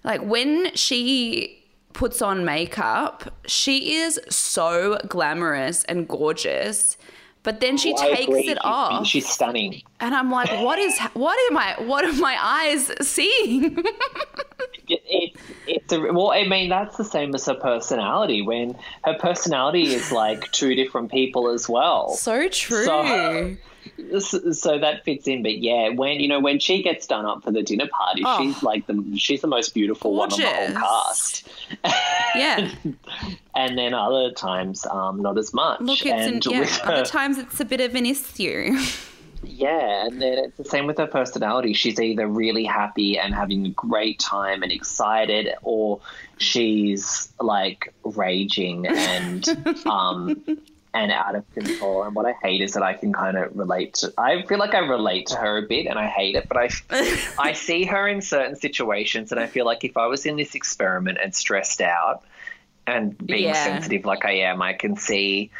Like, 0.04 0.22
when 0.22 0.74
she 0.76 1.64
puts 1.94 2.22
on 2.22 2.46
makeup, 2.46 3.34
she 3.46 3.96
is 3.96 4.20
so 4.30 4.98
glamorous 5.08 5.84
and 5.86 6.08
gorgeous. 6.08 6.98
But 7.42 7.62
then 7.62 7.78
she 7.78 7.94
Oh, 7.98 8.14
takes 8.16 8.32
it 8.36 8.44
She's- 8.46 8.58
off. 8.64 9.08
She's 9.08 9.28
stunning. 9.28 9.82
And 10.02 10.14
I'm 10.14 10.30
like, 10.30 10.50
what 10.62 10.78
is, 10.78 10.98
what 11.14 11.38
am 11.50 11.58
I, 11.58 11.76
what 11.80 12.04
are 12.06 12.14
my 12.14 12.38
eyes 12.40 12.92
seeing? 13.08 13.84
It, 14.92 15.04
it, 15.06 15.36
it's 15.68 15.94
a, 15.94 16.00
well, 16.02 16.32
I 16.32 16.48
mean, 16.48 16.68
that's 16.70 16.98
the 16.98 17.04
same 17.04 17.36
as 17.36 17.46
her 17.46 17.54
personality. 17.54 18.42
When 18.42 18.76
her 19.04 19.14
personality 19.20 19.84
is 19.94 20.12
like 20.12 20.52
two 20.52 20.74
different 20.74 21.12
people 21.12 21.50
as 21.50 21.70
well. 21.70 22.10
so 22.16 22.50
true. 22.50 22.86
So- 22.86 23.56
So, 24.20 24.52
so 24.52 24.80
that 24.80 25.04
fits 25.06 25.28
in. 25.28 25.44
But 25.44 25.60
yeah, 25.60 25.90
when 25.90 26.20
you 26.20 26.28
know 26.28 26.40
when 26.40 26.60
she 26.60 26.82
gets 26.82 27.06
done 27.06 27.26
up 27.26 27.44
for 27.44 27.52
the 27.52 27.62
dinner 27.64 27.88
party, 27.88 28.24
Oh. 28.26 28.38
she's 28.42 28.64
like 28.64 28.88
the 28.88 29.04
she's 29.18 29.42
the 29.42 29.48
most 29.48 29.74
beautiful 29.74 30.16
one 30.16 30.32
on 30.34 30.40
the 30.40 30.48
whole 30.48 30.72
cast. 30.74 31.48
yeah. 32.36 32.72
And 33.56 33.78
then 33.78 33.94
other 33.94 34.32
times, 34.32 34.86
um, 34.86 35.22
not 35.22 35.38
as 35.38 35.54
much. 35.54 35.82
Look, 35.82 36.00
it's 36.06 36.10
an, 36.28 36.34
and 36.36 36.46
yeah. 36.46 36.64
her- 36.66 36.92
Other 36.94 37.06
times 37.06 37.38
it's 37.38 37.60
a 37.60 37.66
bit 37.66 37.82
of 37.82 37.94
an 37.96 38.06
issue. 38.06 38.78
Yeah, 39.42 40.06
and 40.06 40.22
then 40.22 40.38
it's 40.38 40.58
the 40.58 40.66
same 40.66 40.86
with 40.86 40.98
her 40.98 41.08
personality. 41.08 41.72
She's 41.74 41.98
either 41.98 42.28
really 42.28 42.66
happy 42.66 43.18
and 43.18 43.34
having 43.34 43.66
a 43.68 43.70
great 43.70 44.20
time 44.20 44.64
and 44.64 44.72
excited, 44.72 45.48
or 45.62 46.02
she's 46.40 47.32
like 47.40 47.94
raging 48.04 48.86
and 48.88 49.48
um 49.86 50.44
and 50.94 51.12
out 51.12 51.36
of 51.36 51.50
control. 51.54 52.04
And 52.04 52.16
what 52.16 52.26
I 52.26 52.34
hate 52.42 52.62
is 52.62 52.74
that 52.74 52.84
I 52.84 52.94
can 52.94 53.14
kind 53.14 53.38
of 53.38 53.56
relate 53.56 53.94
to. 53.96 54.14
I 54.18 54.42
feel 54.44 54.58
like 54.58 54.74
I 54.74 54.80
relate 54.80 55.28
to 55.28 55.36
her 55.36 55.58
a 55.58 55.62
bit, 55.62 55.86
and 55.86 56.00
I 56.00 56.08
hate 56.08 56.36
it. 56.36 56.48
But 56.48 56.58
I 56.58 56.70
I 57.40 57.54
see 57.54 57.86
her 57.86 58.08
in 58.08 58.22
certain 58.22 58.56
situations, 58.56 59.32
and 59.32 59.40
I 59.40 59.48
feel 59.48 59.66
like 59.66 59.84
if 59.84 59.98
I 59.98 60.08
was 60.08 60.26
in 60.26 60.36
this 60.36 60.56
experiment 60.56 61.20
and 61.24 61.34
stressed 61.36 61.82
out 61.82 62.24
and 62.88 63.16
being 63.26 63.44
Yeah. 63.44 63.64
sensitive 63.64 64.06
like 64.06 64.26
I 64.26 64.32
am, 64.40 64.62
I 64.62 64.74
can 64.74 64.96
see. 64.96 65.52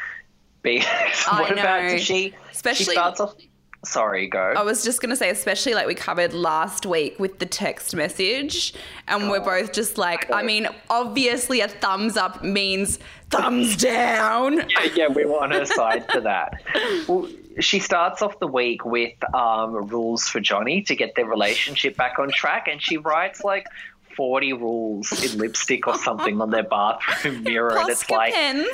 Be, 0.62 0.80
what 1.30 1.52
about 1.52 1.84
know. 1.84 1.96
she? 1.98 2.34
Especially- 2.50 2.84
she 2.84 2.90
starts 2.92 3.20
off. 3.20 3.34
Sorry, 3.82 4.26
go. 4.26 4.52
I 4.56 4.62
was 4.62 4.84
just 4.84 5.00
going 5.00 5.08
to 5.08 5.16
say, 5.16 5.30
especially 5.30 5.72
like 5.72 5.86
we 5.86 5.94
covered 5.94 6.34
last 6.34 6.84
week 6.84 7.18
with 7.18 7.38
the 7.38 7.46
text 7.46 7.96
message, 7.96 8.74
and 9.08 9.30
we're 9.30 9.40
both 9.40 9.72
just 9.72 9.96
like, 9.96 10.30
I 10.30 10.42
mean, 10.42 10.68
obviously 10.90 11.60
a 11.62 11.68
thumbs 11.68 12.18
up 12.18 12.44
means 12.44 12.98
thumbs 13.30 13.76
down. 13.76 14.58
yeah, 14.68 14.88
yeah, 14.94 15.08
we 15.08 15.24
were 15.24 15.40
on 15.42 15.52
her 15.52 15.64
side 15.64 16.10
for 16.12 16.20
that. 16.20 16.62
Well, 17.08 17.26
she 17.58 17.78
starts 17.78 18.20
off 18.20 18.38
the 18.38 18.46
week 18.46 18.84
with 18.84 19.14
um, 19.34 19.72
rules 19.88 20.28
for 20.28 20.40
Johnny 20.40 20.82
to 20.82 20.94
get 20.94 21.14
their 21.14 21.26
relationship 21.26 21.96
back 21.96 22.18
on 22.18 22.30
track, 22.30 22.68
and 22.68 22.82
she 22.82 22.98
writes 22.98 23.42
like 23.42 23.66
40 24.14 24.52
rules 24.54 25.24
in 25.24 25.38
lipstick 25.38 25.86
or 25.86 25.96
something 25.96 26.38
on 26.42 26.50
their 26.50 26.64
bathroom 26.64 27.42
mirror, 27.44 27.78
and 27.78 27.88
it's 27.88 28.10
like, 28.10 28.34
pens. 28.34 28.68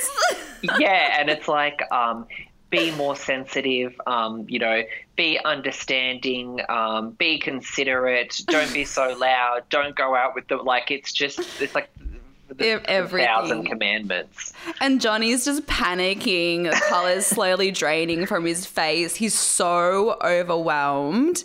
yeah, 0.81 1.21
and 1.21 1.31
it's 1.31 1.47
like, 1.47 1.81
um, 1.93 2.27
be 2.71 2.91
more 2.93 3.15
sensitive, 3.17 3.99
um, 4.07 4.45
you 4.49 4.59
know, 4.59 4.83
be 5.17 5.39
understanding, 5.45 6.61
um, 6.69 7.11
be 7.13 7.39
considerate, 7.39 8.43
don't 8.47 8.73
be 8.73 8.85
so 8.85 9.17
loud, 9.21 9.63
don't 9.71 9.95
go 9.95 10.15
out 10.15 10.35
with 10.35 10.49
the 10.49 10.57
like. 10.57 10.91
It's 10.91 11.13
just 11.13 11.39
it's 11.61 11.75
like 11.75 11.89
the 12.49 12.71
Ev- 12.71 12.85
everything. 12.87 13.27
thousand 13.29 13.65
commandments. 13.67 14.53
And 14.81 15.01
Johnny's 15.01 15.45
just 15.45 15.67
panicking, 15.67 16.71
colors 16.89 17.27
slowly 17.37 17.71
draining 17.71 18.27
from 18.27 18.45
his 18.45 18.67
face. 18.67 19.17
He's 19.17 19.35
so 19.35 20.17
overwhelmed. 20.23 21.45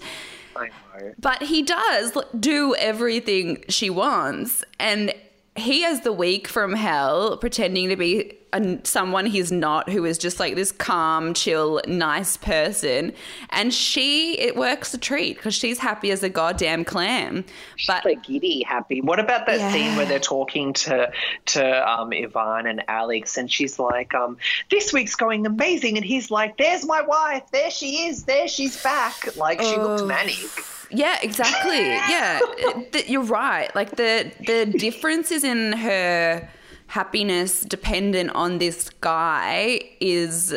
I 0.56 0.68
know. 0.68 1.14
But 1.20 1.42
he 1.44 1.64
does 1.64 2.18
do 2.40 2.76
everything 2.76 3.64
she 3.70 3.90
wants. 3.90 4.64
And 4.80 5.14
he 5.56 5.82
has 5.84 6.02
the 6.02 6.14
week 6.14 6.48
from 6.48 6.74
hell, 6.74 7.36
pretending 7.38 7.90
to 7.90 7.96
be 7.98 8.38
a, 8.54 8.80
someone 8.84 9.26
he's 9.26 9.52
not, 9.52 9.90
who 9.90 10.06
is 10.06 10.18
just 10.18 10.40
like 10.40 10.56
this 10.56 10.72
calm, 10.72 11.34
chill, 11.34 11.82
nice 11.88 12.38
person. 12.38 13.12
And 13.50 13.74
she, 13.74 14.40
it 14.40 14.56
works 14.56 14.94
a 14.94 14.98
treat 14.98 15.36
because 15.36 15.54
she's 15.54 15.78
happy 15.78 16.12
as 16.12 16.24
a 16.24 16.30
goddamn 16.30 16.86
clam. 16.86 17.44
But 17.88 18.06
like 18.06 18.24
giddy 18.24 18.64
happy. 18.64 19.02
What 19.02 19.20
about 19.20 19.46
that 19.48 19.60
Yeah. 19.60 19.72
scene 19.72 19.96
where 19.98 20.06
they're 20.06 20.20
talking 20.20 20.74
to 20.74 21.12
to 21.48 21.90
um, 21.92 22.12
Ivan 22.14 22.68
and 22.68 22.84
Alex, 22.88 23.38
and 23.38 23.52
she's 23.52 23.78
like, 23.80 24.14
um, 24.14 24.38
"This 24.70 24.94
week's 24.94 25.16
going 25.16 25.46
amazing," 25.46 25.98
and 25.98 26.06
he's 26.06 26.32
like, 26.32 26.58
"There's 26.58 26.86
my 26.86 27.02
wife. 27.02 27.44
There 27.52 27.72
she 27.72 28.08
is. 28.08 28.24
There 28.24 28.48
she's 28.48 28.82
back." 28.84 29.36
Like 29.36 29.62
she 29.62 29.76
looks 29.78 30.02
Oh. 30.02 30.06
manic. 30.06 30.38
Yeah, 30.92 31.18
exactly. 31.22 31.80
Yeah, 31.80 32.40
you're 33.08 33.24
right. 33.24 33.74
Like 33.76 33.96
the 33.96 34.32
the 34.46 34.66
difference 34.66 35.32
is 35.32 35.44
in 35.44 35.74
her 35.74 36.50
happiness 36.88 37.62
dependent 37.62 38.32
on 38.32 38.58
this 38.58 38.90
guy 39.02 39.80
is 40.00 40.54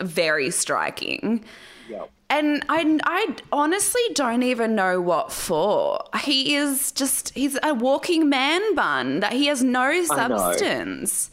very 0.00 0.50
striking. 0.50 1.44
Yep. 1.90 2.10
And 2.30 2.64
I, 2.68 2.98
I 3.04 3.36
honestly 3.52 4.00
don't 4.14 4.42
even 4.42 4.74
know 4.74 5.00
what 5.00 5.30
for. 5.32 6.02
He 6.24 6.54
is 6.54 6.92
just, 6.92 7.34
he's 7.34 7.58
a 7.62 7.74
walking 7.74 8.30
man 8.30 8.74
bun, 8.74 9.20
that 9.20 9.32
he 9.34 9.46
has 9.46 9.62
no 9.62 10.02
substance. 10.04 11.30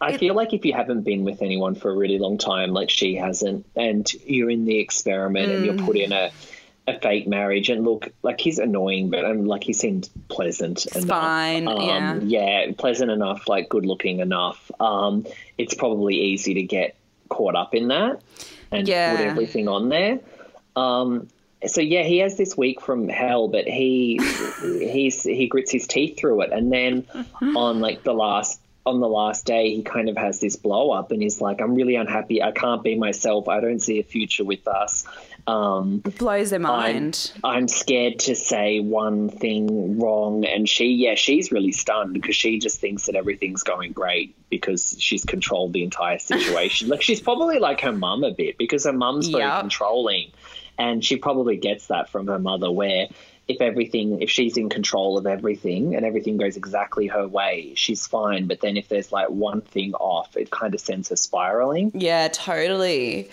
I 0.00 0.16
feel 0.16 0.34
like 0.34 0.52
if 0.52 0.64
you 0.64 0.72
haven't 0.72 1.02
been 1.02 1.22
with 1.22 1.40
anyone 1.40 1.74
for 1.76 1.90
a 1.90 1.94
really 1.94 2.18
long 2.18 2.36
time, 2.38 2.72
like 2.72 2.90
she 2.90 3.14
hasn't, 3.14 3.64
and 3.76 4.12
you're 4.26 4.50
in 4.50 4.64
the 4.64 4.78
experiment 4.78 5.52
and 5.52 5.62
Mm. 5.62 5.66
you're 5.66 5.86
put 5.86 5.96
in 5.96 6.10
a, 6.12 6.32
a 6.96 7.00
fake 7.00 7.26
marriage, 7.26 7.70
and 7.70 7.84
look, 7.84 8.10
like 8.22 8.40
he's 8.40 8.58
annoying, 8.58 9.10
but 9.10 9.24
um, 9.24 9.46
like 9.46 9.64
he 9.64 9.72
seemed 9.72 10.08
pleasant 10.28 10.86
enough. 10.96 11.08
fine, 11.08 11.68
Um, 11.68 12.20
yeah, 12.28 12.70
pleasant 12.76 13.10
enough, 13.10 13.48
like 13.48 13.68
good 13.68 13.86
looking 13.86 14.20
enough. 14.20 14.70
Um, 14.80 15.26
it's 15.58 15.74
probably 15.74 16.16
easy 16.16 16.54
to 16.54 16.62
get 16.62 16.96
caught 17.28 17.54
up 17.54 17.74
in 17.74 17.88
that 17.88 18.20
and 18.72 18.86
Yeah. 18.88 19.16
put 19.16 19.24
everything 19.24 19.68
on 19.68 19.88
there. 19.88 20.20
Um, 20.76 21.28
so 21.66 21.80
yeah, 21.80 22.02
he 22.04 22.18
has 22.18 22.36
this 22.36 22.56
week 22.56 22.80
from 22.80 23.08
hell, 23.08 23.48
but 23.48 23.66
he 23.68 24.18
he's 24.62 25.22
he 25.22 25.46
grits 25.46 25.70
his 25.70 25.86
teeth 25.86 26.18
through 26.18 26.42
it, 26.42 26.52
and 26.52 26.72
then 26.72 27.06
on 27.42 27.80
like 27.80 28.02
the 28.02 28.14
last 28.14 28.60
on 28.86 28.98
the 29.00 29.08
last 29.08 29.44
day, 29.44 29.74
he 29.76 29.82
kind 29.82 30.08
of 30.08 30.16
has 30.16 30.40
this 30.40 30.56
blow 30.56 30.90
up 30.90 31.12
and 31.12 31.20
he's 31.20 31.38
like, 31.38 31.60
I'm 31.60 31.74
really 31.74 31.96
unhappy. 31.96 32.42
I 32.42 32.50
can't 32.50 32.82
be 32.82 32.94
myself. 32.96 33.46
I 33.46 33.60
don't 33.60 33.78
see 33.78 34.00
a 34.00 34.02
future 34.02 34.42
with 34.42 34.66
us. 34.66 35.04
Um, 35.46 36.02
it 36.04 36.18
blows 36.18 36.50
their 36.50 36.58
mind. 36.58 37.32
I'm, 37.42 37.56
I'm, 37.56 37.68
scared 37.68 38.18
to 38.20 38.34
say 38.34 38.80
one 38.80 39.28
thing 39.28 39.98
wrong. 39.98 40.44
And 40.44 40.68
she, 40.68 40.86
yeah, 40.86 41.14
she's 41.14 41.50
really 41.50 41.72
stunned 41.72 42.14
because 42.14 42.36
she 42.36 42.58
just 42.58 42.80
thinks 42.80 43.06
that 43.06 43.14
everything's 43.14 43.62
going 43.62 43.92
great 43.92 44.34
because 44.50 44.96
she's 44.98 45.24
controlled 45.24 45.72
the 45.72 45.82
entire 45.82 46.18
situation. 46.18 46.88
like, 46.90 47.02
she's 47.02 47.20
probably 47.20 47.58
like 47.58 47.80
her 47.80 47.92
mum 47.92 48.24
a 48.24 48.32
bit 48.32 48.58
because 48.58 48.84
her 48.84 48.92
mum's 48.92 49.28
very 49.28 49.44
yep. 49.44 49.60
controlling. 49.60 50.30
And 50.78 51.04
she 51.04 51.16
probably 51.16 51.56
gets 51.56 51.88
that 51.88 52.08
from 52.08 52.26
her 52.28 52.38
mother, 52.38 52.70
where 52.70 53.08
if 53.50 53.60
everything 53.60 54.22
if 54.22 54.30
she's 54.30 54.56
in 54.56 54.68
control 54.68 55.18
of 55.18 55.26
everything 55.26 55.96
and 55.96 56.06
everything 56.06 56.36
goes 56.36 56.56
exactly 56.56 57.08
her 57.08 57.26
way 57.26 57.72
she's 57.74 58.06
fine 58.06 58.46
but 58.46 58.60
then 58.60 58.76
if 58.76 58.88
there's 58.88 59.10
like 59.10 59.28
one 59.28 59.60
thing 59.60 59.92
off 59.94 60.36
it 60.36 60.50
kind 60.50 60.72
of 60.72 60.80
sends 60.80 61.08
her 61.08 61.16
spiraling 61.16 61.90
yeah 61.92 62.28
totally 62.28 63.28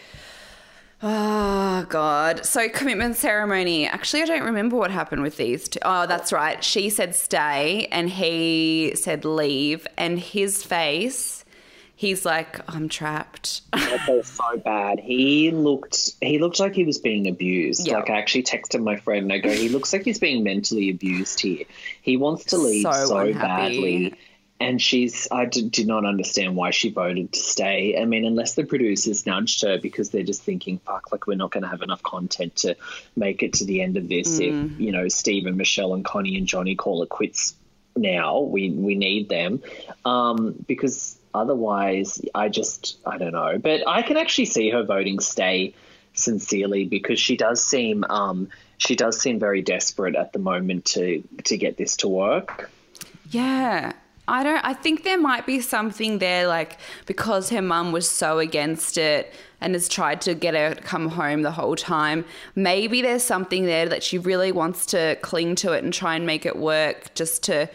Oh 1.02 1.86
God! 1.89 2.45
So 2.45 2.70
commitment 2.70 3.18
ceremony. 3.18 3.88
Actually, 3.88 4.24
I 4.24 4.26
don't 4.26 4.43
remember 4.43 4.76
what 4.78 4.89
happened 4.89 5.22
with 5.22 5.38
these 5.38 5.70
two. 5.70 5.80
Oh, 5.84 6.08
that's 6.08 6.34
right. 6.34 6.64
She 6.64 6.89
said 6.89 7.16
stay, 7.16 7.88
and 7.91 8.10
he 8.10 8.93
said 8.95 9.24
leave, 9.24 9.86
and 9.95 10.20
his 10.20 10.64
face 10.64 11.45
he's 11.98 12.26
like, 12.26 12.62
I'm 12.74 12.88
trapped. 12.88 13.62
felt 14.06 14.26
so 14.26 14.58
bad. 14.58 15.00
He 15.00 15.52
looked 15.52 16.12
he 16.22 16.39
looked 16.39 16.62
like 16.62 16.74
he 16.74 16.86
was 16.86 17.00
being 17.00 17.28
abused. 17.28 17.86
Yep. 17.86 17.95
Like 17.98 18.10
I 18.10 18.18
actually 18.18 18.43
texted 18.43 18.82
my 18.82 18.95
friend 18.95 19.24
and 19.24 19.34
I 19.34 19.39
go, 19.39 19.52
he 19.52 19.68
looks 19.68 19.91
like 19.91 20.04
he's 20.04 20.20
being 20.20 20.43
mentally 20.43 20.89
abused 20.89 21.41
here. 21.41 21.66
He 22.02 22.16
wants 22.16 22.45
to 22.45 22.58
leave 22.58 22.84
so, 22.84 22.91
so 22.91 23.34
badly. 23.34 24.14
And 24.60 24.82
she's, 24.82 25.28
I 25.32 25.45
did, 25.45 25.72
did, 25.72 25.88
not 25.88 26.03
understand 26.03 26.55
why 26.55 26.72
she 26.72 26.89
voted 26.89 27.34
to 27.34 27.39
stay. 27.39 27.95
I 27.99 28.05
mean, 28.05 28.26
unless 28.26 28.55
the 28.55 28.66
producers 28.66 29.26
nudged 29.26 29.62
her 29.62 29.78
because 29.78 30.10
they're 30.10 30.24
just 30.24 30.41
thinking, 30.41 30.80
fuck, 30.80 31.12
like 31.12 31.28
we're 31.28 31.36
not 31.36 31.51
going 31.51 31.62
to 31.62 31.70
have 31.70 31.84
enough 31.84 32.01
content 32.01 32.55
to 32.58 32.76
make 33.16 33.43
it 33.43 33.53
to 33.53 33.66
the 33.66 33.82
end 33.82 33.97
of 33.97 34.10
this. 34.10 34.39
Mm. 34.39 34.41
If, 34.74 34.80
you 34.80 34.91
know, 34.91 35.08
Steve 35.10 35.45
and 35.45 35.60
Mishel 35.60 35.93
and 35.93 36.03
Connie 36.03 36.38
and 36.38 36.47
Johnny 36.47 36.76
call 36.76 37.03
it 37.03 37.10
quits 37.10 37.53
now, 37.95 38.39
we, 38.39 38.72
we 38.72 38.95
need 38.95 39.30
them. 39.30 39.62
Um, 40.05 40.55
because 40.68 41.18
Otherwise, 41.38 42.20
I 42.34 42.49
just, 42.49 42.97
I 43.05 43.20
don't 43.20 43.34
know. 43.34 43.60
But 43.60 43.88
I 43.88 44.01
can 44.01 44.18
actually 44.18 44.45
see 44.45 44.72
her 44.72 44.84
voting 44.84 45.20
stay 45.20 45.76
sincerely 46.14 46.86
because 46.86 47.20
she 47.20 47.38
does 47.38 47.64
seem, 47.64 48.03
um, 48.05 48.49
she 48.78 48.95
does 48.95 49.20
seem 49.20 49.38
very 49.38 49.62
desperate 49.62 50.16
at 50.16 50.34
the 50.34 50.39
moment 50.39 50.86
to 50.86 51.24
to 51.45 51.58
get 51.58 51.78
this 51.78 51.97
to 51.97 52.08
work. 52.08 52.72
Yeah. 53.30 53.93
I 54.28 54.43
don't 54.43 54.63
I 54.63 54.73
think 54.73 55.03
there 55.03 55.17
might 55.17 55.45
be 55.45 55.59
something 55.61 56.19
there 56.19 56.47
like 56.47 56.78
because 57.05 57.49
her 57.49 57.61
mum 57.61 57.91
was 57.91 58.09
so 58.09 58.39
against 58.39 58.97
it 58.97 59.34
and 59.61 59.73
has 59.73 59.88
tried 59.88 60.21
to 60.21 60.36
get 60.36 60.53
her 60.53 60.75
to 60.75 60.82
come 60.82 61.09
home 61.09 61.41
the 61.41 61.51
whole 61.51 61.75
time. 61.75 62.25
Maybe 62.55 63.01
there's 63.01 63.23
something 63.23 63.65
there 63.65 63.88
that 63.88 64.03
she 64.03 64.17
really 64.17 64.51
wants 64.51 64.86
to 64.88 65.17
cling 65.21 65.55
to 65.55 65.71
it 65.71 65.84
and 65.84 65.93
try 65.93 66.15
and 66.15 66.25
make 66.25 66.45
it 66.45 66.57
work 66.57 67.13
just 67.15 67.43
to 67.43 67.69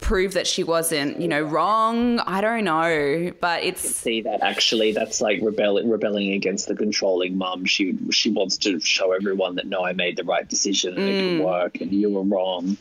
prove 0.00 0.32
that 0.32 0.46
she 0.46 0.64
wasn't, 0.64 1.20
you 1.20 1.28
know, 1.28 1.42
wrong. 1.42 2.20
I 2.20 2.40
don't 2.40 2.64
know, 2.64 3.32
but 3.40 3.62
it's 3.62 3.82
see 3.82 4.22
that 4.22 4.42
actually 4.42 4.92
that's 4.92 5.20
like 5.20 5.40
rebelling 5.42 5.88
rebelling 5.88 6.32
against 6.32 6.68
the 6.68 6.74
controlling 6.74 7.36
mum. 7.36 7.64
She 7.64 7.98
she 8.10 8.30
wants 8.30 8.56
to 8.58 8.80
show 8.80 9.12
everyone 9.12 9.56
that 9.56 9.66
no, 9.66 9.84
I 9.84 9.92
made 9.92 10.16
the 10.16 10.24
right 10.24 10.48
decision 10.48 10.94
and 10.94 11.02
mm. 11.02 11.08
it 11.08 11.20
can 11.20 11.44
work, 11.44 11.80
and 11.80 11.92
you 11.92 12.10
were 12.10 12.22
wrong. 12.22 12.76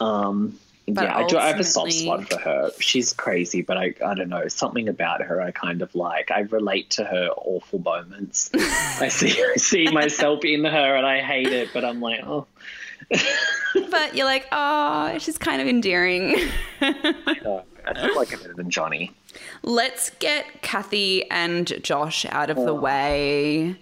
Um, 0.00 0.58
but 0.94 1.04
yeah, 1.04 1.16
I, 1.16 1.26
do, 1.26 1.38
I 1.38 1.48
have 1.48 1.60
a 1.60 1.64
soft 1.64 1.92
spot 1.92 2.28
for 2.28 2.38
her. 2.38 2.70
She's 2.78 3.12
crazy, 3.12 3.62
but 3.62 3.76
I 3.76 3.94
I 4.04 4.14
don't 4.14 4.28
know 4.28 4.48
something 4.48 4.88
about 4.88 5.22
her. 5.22 5.40
I 5.40 5.50
kind 5.50 5.82
of 5.82 5.94
like. 5.94 6.30
I 6.30 6.40
relate 6.40 6.90
to 6.90 7.04
her 7.04 7.28
awful 7.36 7.78
moments. 7.78 8.50
I 8.54 9.08
see 9.10 9.42
I 9.42 9.56
see 9.56 9.90
myself 9.90 10.44
in 10.44 10.64
her, 10.64 10.96
and 10.96 11.06
I 11.06 11.20
hate 11.20 11.48
it. 11.48 11.70
But 11.72 11.84
I'm 11.84 12.00
like, 12.00 12.20
oh, 12.24 12.46
but 13.90 14.14
you're 14.14 14.26
like, 14.26 14.46
oh, 14.52 15.18
she's 15.18 15.38
kind 15.38 15.60
of 15.60 15.68
endearing. 15.68 16.34
I 16.80 17.36
know. 17.44 17.64
I 17.86 18.14
like 18.14 18.28
her 18.28 18.36
better 18.36 18.54
than 18.54 18.70
Johnny. 18.70 19.12
Let's 19.62 20.10
get 20.10 20.62
Cathy 20.62 21.28
and 21.30 21.82
Josh 21.82 22.24
out 22.26 22.50
of 22.50 22.58
oh. 22.58 22.66
the 22.66 22.74
way. 22.74 23.76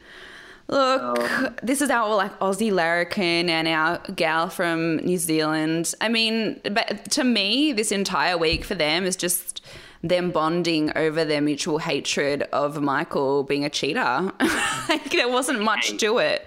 Look, 0.68 1.00
oh. 1.02 1.54
this 1.62 1.80
is 1.80 1.88
our 1.88 2.14
like 2.14 2.38
Aussie 2.40 2.70
larrikin 2.70 3.48
and 3.48 3.66
our 3.66 4.00
gal 4.14 4.50
from 4.50 4.98
New 4.98 5.16
Zealand. 5.16 5.94
I 6.00 6.08
mean, 6.08 6.60
but 6.62 7.10
to 7.12 7.24
me, 7.24 7.72
this 7.72 7.90
entire 7.90 8.36
week 8.36 8.64
for 8.64 8.74
them 8.74 9.04
is 9.04 9.16
just 9.16 9.64
them 10.02 10.30
bonding 10.30 10.92
over 10.94 11.24
their 11.24 11.40
mutual 11.40 11.78
hatred 11.78 12.42
of 12.52 12.82
Michael 12.82 13.44
being 13.44 13.64
a 13.64 13.70
cheater. 13.70 14.30
like 14.88 15.10
there 15.10 15.28
wasn't 15.28 15.62
much 15.62 15.96
to 15.98 16.18
it. 16.18 16.46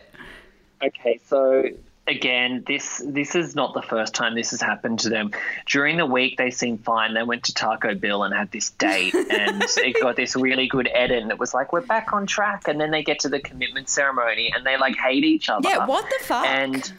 Okay, 0.84 1.20
so 1.26 1.64
again, 2.12 2.64
this 2.68 3.02
this 3.06 3.36
is 3.36 3.56
not 3.56 3.74
the 3.74 3.82
first 3.82 4.14
time 4.14 4.36
this 4.36 4.52
has 4.52 4.62
happened 4.62 5.00
to 5.00 5.10
them. 5.10 5.32
During 5.66 5.98
the 5.98 6.06
week, 6.06 6.38
they 6.38 6.52
seemed 6.52 6.84
fine. 6.84 7.14
They 7.14 7.24
went 7.24 7.44
to 7.46 7.54
Taco 7.54 7.96
Bill 7.96 8.24
and 8.24 8.34
had 8.34 8.52
this 8.52 8.70
date, 8.72 9.16
and 9.16 9.64
it 9.78 10.02
got 10.02 10.16
this 10.16 10.36
really 10.36 10.68
good 10.68 10.90
edit. 10.94 11.24
And 11.24 11.32
it 11.32 11.40
was 11.40 11.54
like 11.54 11.74
we're 11.74 11.82
back 11.82 12.14
on 12.14 12.28
track. 12.28 12.68
And 12.68 12.80
then 12.80 12.92
they 12.92 13.04
get 13.04 13.20
to 13.20 13.30
the 13.30 13.40
commitment 13.40 13.90
ceremony, 13.90 14.52
and 14.56 14.66
they 14.66 14.78
like 14.78 14.96
hate 14.96 15.24
each 15.24 15.50
other. 15.50 15.68
Yeah, 15.68 15.86
what 15.86 16.06
the 16.06 16.26
fuck? 16.26 16.46
And 16.46 16.94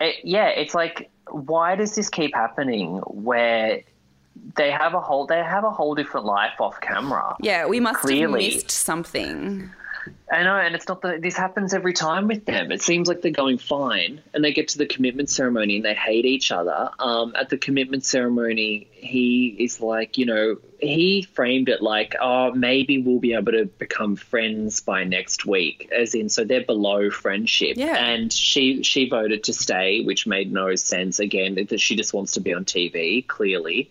it, 0.00 0.16
yeah, 0.24 0.48
it's 0.48 0.74
like 0.74 1.10
why 1.30 1.76
does 1.76 1.94
this 1.94 2.08
keep 2.08 2.34
happening? 2.34 2.98
Where 2.98 3.82
they 4.56 4.70
have 4.70 4.94
a 4.94 5.00
whole 5.00 5.26
they 5.26 5.38
have 5.38 5.64
a 5.64 5.70
whole 5.70 5.94
different 5.94 6.26
life 6.26 6.60
off 6.60 6.80
camera. 6.80 7.36
Yeah, 7.40 7.66
we 7.66 7.80
must 7.80 8.00
Clearly. 8.00 8.44
have 8.44 8.54
missed 8.54 8.70
something. 8.70 9.70
I 10.32 10.44
know, 10.44 10.56
and 10.56 10.74
it's 10.74 10.86
not 10.86 11.02
that 11.02 11.22
this 11.22 11.36
happens 11.36 11.74
every 11.74 11.92
time 11.92 12.28
with 12.28 12.44
them. 12.44 12.70
It 12.70 12.82
seems 12.82 13.08
like 13.08 13.20
they're 13.20 13.32
going 13.32 13.58
fine, 13.58 14.22
and 14.32 14.44
they 14.44 14.52
get 14.52 14.68
to 14.68 14.78
the 14.78 14.86
commitment 14.86 15.28
ceremony 15.28 15.76
and 15.76 15.84
they 15.84 15.94
hate 15.94 16.24
each 16.24 16.52
other. 16.52 16.90
Um, 16.98 17.34
at 17.36 17.48
the 17.48 17.58
commitment 17.58 18.04
ceremony, 18.04 18.86
he 18.92 19.56
is 19.58 19.80
like, 19.80 20.18
you 20.18 20.26
know, 20.26 20.56
he 20.78 21.22
framed 21.22 21.68
it 21.68 21.82
like, 21.82 22.14
oh, 22.20 22.52
maybe 22.52 23.02
we'll 23.02 23.18
be 23.18 23.34
able 23.34 23.52
to 23.52 23.66
become 23.66 24.14
friends 24.16 24.80
by 24.80 25.04
next 25.04 25.44
week, 25.44 25.90
as 25.90 26.14
in, 26.14 26.28
so 26.28 26.44
they're 26.44 26.64
below 26.64 27.10
friendship. 27.10 27.76
Yeah. 27.76 27.96
And 27.96 28.32
she 28.32 28.82
she 28.84 29.08
voted 29.08 29.44
to 29.44 29.52
stay, 29.52 30.02
which 30.02 30.26
made 30.26 30.52
no 30.52 30.74
sense. 30.76 31.18
Again, 31.18 31.56
that 31.56 31.80
she 31.80 31.96
just 31.96 32.14
wants 32.14 32.32
to 32.32 32.40
be 32.40 32.54
on 32.54 32.64
TV, 32.64 33.26
clearly. 33.26 33.90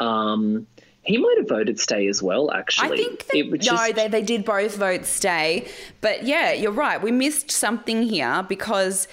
Um, 0.00 0.66
he 1.06 1.18
might 1.18 1.36
have 1.38 1.48
voted 1.48 1.78
stay 1.78 2.08
as 2.08 2.22
well, 2.22 2.50
actually. 2.50 2.92
I 2.92 2.96
think 2.96 3.26
they, 3.26 3.42
no, 3.42 3.56
just... 3.56 3.94
they, 3.94 4.08
they 4.08 4.22
did 4.22 4.44
both 4.44 4.76
vote 4.76 5.06
stay. 5.06 5.68
But 6.00 6.24
yeah, 6.24 6.52
you're 6.52 6.72
right. 6.72 7.00
We 7.00 7.12
missed 7.12 7.50
something 7.50 8.02
here 8.02 8.44
because 8.48 9.06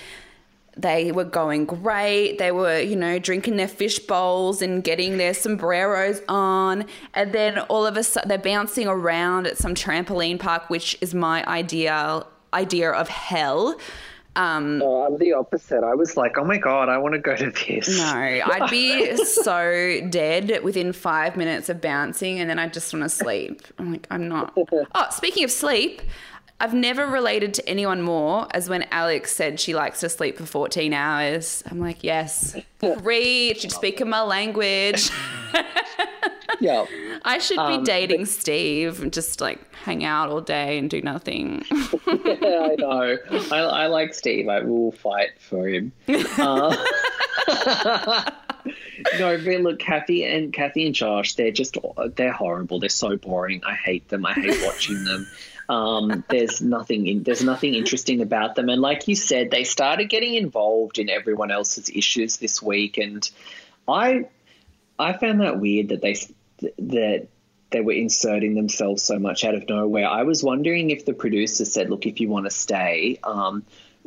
they 0.75 1.11
were 1.11 1.23
going 1.23 1.65
great. 1.65 2.39
They 2.39 2.51
were, 2.51 2.79
you 2.79 2.95
know, 2.95 3.19
drinking 3.19 3.57
their 3.57 3.67
fish 3.67 3.99
bowls 3.99 4.61
and 4.61 4.83
getting 4.83 5.17
their 5.17 5.35
sombreros 5.35 6.21
on. 6.27 6.85
And 7.13 7.31
then 7.31 7.59
all 7.59 7.85
of 7.85 7.95
a 7.95 8.03
sudden, 8.03 8.27
they're 8.27 8.39
bouncing 8.39 8.87
around 8.87 9.45
at 9.45 9.57
some 9.57 9.75
trampoline 9.75 10.39
park, 10.39 10.69
which 10.69 10.97
is 10.99 11.13
my 11.13 11.45
ideal 11.45 12.27
idea 12.53 12.91
of 12.91 13.07
hell. 13.07 13.75
Um, 14.35 14.81
oh, 14.83 15.03
I'm 15.03 15.17
the 15.17 15.33
opposite. 15.33 15.83
I 15.83 15.93
was 15.93 16.17
like, 16.17 16.37
oh 16.37 16.43
my 16.43 16.57
God, 16.57 16.89
I 16.89 16.97
want 16.97 17.13
to 17.13 17.19
go 17.19 17.35
to 17.35 17.51
this. 17.51 17.97
No, 17.97 18.03
I'd 18.05 18.69
be 18.69 19.15
so 19.25 20.01
dead 20.09 20.63
within 20.63 20.91
five 20.93 21.37
minutes 21.37 21.69
of 21.69 21.81
bouncing 21.81 22.39
and 22.39 22.49
then 22.49 22.57
I 22.59 22.67
just 22.67 22.93
want 22.93 23.03
to 23.03 23.09
sleep. 23.09 23.61
I'm 23.77 23.91
like, 23.91 24.07
I'm 24.09 24.27
not. 24.27 24.57
Oh, 24.95 25.07
speaking 25.11 25.43
of 25.43 25.51
sleep, 25.51 26.01
I've 26.59 26.73
never 26.73 27.05
related 27.05 27.53
to 27.55 27.69
anyone 27.69 28.01
more 28.01 28.47
as 28.51 28.69
when 28.69 28.83
Alex 28.91 29.35
said 29.35 29.59
she 29.59 29.75
likes 29.75 29.99
to 29.99 30.09
sleep 30.09 30.37
for 30.37 30.45
14 30.45 30.93
hours. 30.93 31.63
I'm 31.69 31.79
like, 31.79 32.03
yes, 32.03 32.55
preach, 32.79 33.63
you're 33.63 33.69
speaking 33.69 34.09
my 34.09 34.21
language. 34.21 35.09
Yeah. 36.59 36.85
I 37.25 37.37
should 37.39 37.57
be 37.57 37.61
um, 37.61 37.83
dating 37.83 38.21
but- 38.21 38.29
Steve 38.29 39.01
and 39.01 39.13
just 39.13 39.41
like 39.41 39.59
hang 39.75 40.03
out 40.03 40.29
all 40.29 40.41
day 40.41 40.77
and 40.77 40.89
do 40.89 41.01
nothing. 41.01 41.63
yeah, 41.71 41.79
I 42.07 42.75
know. 42.77 43.17
I, 43.51 43.59
I, 43.59 43.87
like 43.87 44.13
Steve. 44.13 44.47
I 44.47 44.61
will 44.61 44.91
fight 44.91 45.39
for 45.39 45.67
him. 45.67 45.91
Uh, 46.07 46.75
no, 49.19 49.37
but 49.37 49.61
look, 49.61 49.79
Cathy 49.79 50.23
and 50.23 50.53
Cathy 50.53 50.85
and 50.85 50.95
Josh, 50.95 51.35
they're 51.35 51.51
just 51.51 51.77
they're 52.15 52.31
horrible. 52.31 52.79
They're 52.79 52.89
so 52.89 53.17
boring. 53.17 53.61
I 53.65 53.75
hate 53.75 54.07
them. 54.09 54.25
I 54.25 54.33
hate 54.33 54.59
watching 54.65 55.03
them. 55.03 55.27
Um, 55.69 56.23
there's 56.29 56.61
nothing 56.61 57.07
in, 57.07 57.23
there's 57.23 57.43
nothing 57.43 57.73
interesting 57.73 58.21
about 58.21 58.55
them. 58.55 58.69
And 58.69 58.81
like 58.81 59.07
you 59.07 59.15
said, 59.15 59.49
they 59.49 59.63
started 59.63 60.05
getting 60.05 60.35
involved 60.35 60.99
in 60.99 61.09
everyone 61.09 61.51
else's 61.51 61.89
issues 61.89 62.37
this 62.37 62.61
week, 62.61 62.97
and 62.97 63.29
I 63.87 64.25
I 64.99 65.13
found 65.13 65.41
that 65.41 65.59
weird 65.59 65.89
that 65.89 66.01
they 66.01 66.15
that 66.77 67.27
they 67.71 67.81
were 67.81 67.93
inserting 67.93 68.53
themselves 68.53 69.01
so 69.01 69.17
much 69.17 69.43
out 69.43 69.55
of 69.55 69.67
nowhere. 69.67 70.07
I 70.07 70.23
was 70.23 70.43
wondering 70.43 70.91
if 70.91 71.05
the 71.05 71.13
producer 71.13 71.65
said, 71.65 71.89
"Look, 71.89 72.05
if 72.05 72.19
you 72.19 72.29
want 72.29 72.45
to 72.45 72.51
stay, 72.51 73.19
um, 73.23 73.63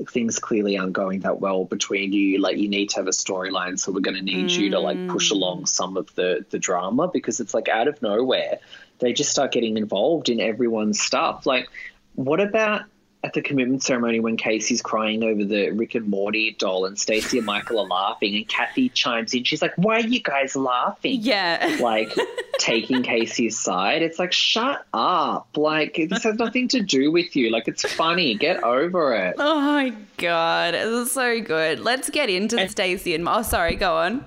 things 0.08 0.38
clearly 0.38 0.76
aren't 0.78 0.92
going 0.92 1.20
that 1.20 1.40
well 1.40 1.64
between 1.64 2.12
you. 2.12 2.38
Like 2.38 2.58
you 2.58 2.68
need 2.68 2.90
to 2.90 2.96
have 2.96 3.06
a 3.06 3.10
storyline, 3.10 3.78
so 3.78 3.92
we're 3.92 4.00
going 4.00 4.16
to 4.16 4.22
need 4.22 4.50
mm. 4.50 4.58
you 4.58 4.70
to 4.70 4.80
like 4.80 5.08
push 5.08 5.30
along 5.30 5.66
some 5.66 5.96
of 5.96 6.14
the 6.14 6.44
the 6.50 6.58
drama 6.58 7.08
because 7.08 7.40
it's 7.40 7.54
like 7.54 7.68
out 7.68 7.88
of 7.88 8.00
nowhere 8.02 8.58
they 8.98 9.12
just 9.12 9.30
start 9.30 9.52
getting 9.52 9.76
involved 9.76 10.28
in 10.28 10.40
everyone's 10.40 11.00
stuff. 11.00 11.46
Like, 11.46 11.68
what 12.14 12.40
about 12.40 12.82
at 13.26 13.32
the 13.32 13.42
commitment 13.42 13.82
ceremony 13.82 14.20
when 14.20 14.36
KC's 14.36 14.80
crying 14.80 15.24
over 15.24 15.44
the 15.44 15.70
Rick 15.70 15.96
and 15.96 16.06
Morty 16.06 16.52
doll 16.52 16.84
and 16.84 16.96
Stacey 16.96 17.38
and 17.38 17.46
Michael 17.46 17.80
are 17.80 17.86
laughing 17.86 18.36
and 18.36 18.46
Cathy 18.46 18.88
chimes 18.90 19.34
in. 19.34 19.42
She's 19.42 19.60
like, 19.60 19.74
Why 19.76 19.96
are 19.96 20.06
you 20.06 20.20
guys 20.22 20.56
laughing? 20.56 21.18
Yeah. 21.20 21.76
Like 21.86 22.12
taking 22.58 23.02
KC's 23.02 23.58
side. 23.58 24.02
It's 24.02 24.18
like, 24.18 24.32
shut 24.32 24.84
up. 24.92 25.48
Like 25.56 25.94
this 26.08 26.24
has 26.24 26.36
nothing 26.36 26.68
to 26.68 26.80
do 26.80 27.10
with 27.12 27.36
you. 27.36 27.50
Like 27.50 27.68
it's 27.68 27.82
funny. 27.92 28.34
Get 28.34 28.62
over 28.64 29.14
it. 29.14 29.36
Oh 29.38 29.60
my 29.60 29.92
god. 30.16 30.74
This 30.74 31.06
is 31.06 31.12
so 31.12 31.40
good. 31.40 31.80
Let's 31.80 32.08
get 32.10 32.30
into 32.30 32.66
Stacey 32.68 33.14
and 33.14 33.28
Oh 33.28 33.42
sorry, 33.42 33.76
go 33.76 33.96
on. 33.96 34.24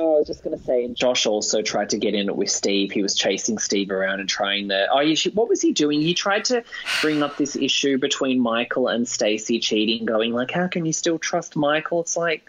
I 0.00 0.18
was 0.18 0.26
just 0.26 0.42
going 0.42 0.56
to 0.56 0.62
say, 0.64 0.88
Josh 0.88 1.26
also 1.26 1.62
tried 1.62 1.90
to 1.90 1.98
get 1.98 2.14
in 2.14 2.28
it 2.28 2.36
with 2.36 2.50
Steve. 2.50 2.92
He 2.92 3.02
was 3.02 3.14
chasing 3.14 3.58
Steve 3.58 3.90
around 3.90 4.20
and 4.20 4.28
trying 4.28 4.68
to. 4.68 4.86
Oh, 4.92 5.00
you 5.00 5.16
should, 5.16 5.34
what 5.34 5.48
was 5.48 5.60
he 5.60 5.72
doing? 5.72 6.00
He 6.00 6.14
tried 6.14 6.44
to 6.46 6.64
bring 7.02 7.22
up 7.22 7.36
this 7.36 7.56
issue 7.56 7.98
between 7.98 8.40
Michael 8.40 8.88
and 8.88 9.08
Stacey 9.08 9.58
cheating, 9.58 10.06
going 10.06 10.32
like, 10.32 10.50
"How 10.50 10.68
can 10.68 10.86
you 10.86 10.92
still 10.92 11.18
trust 11.18 11.56
Michael?" 11.56 12.00
It's 12.00 12.16
like, 12.16 12.44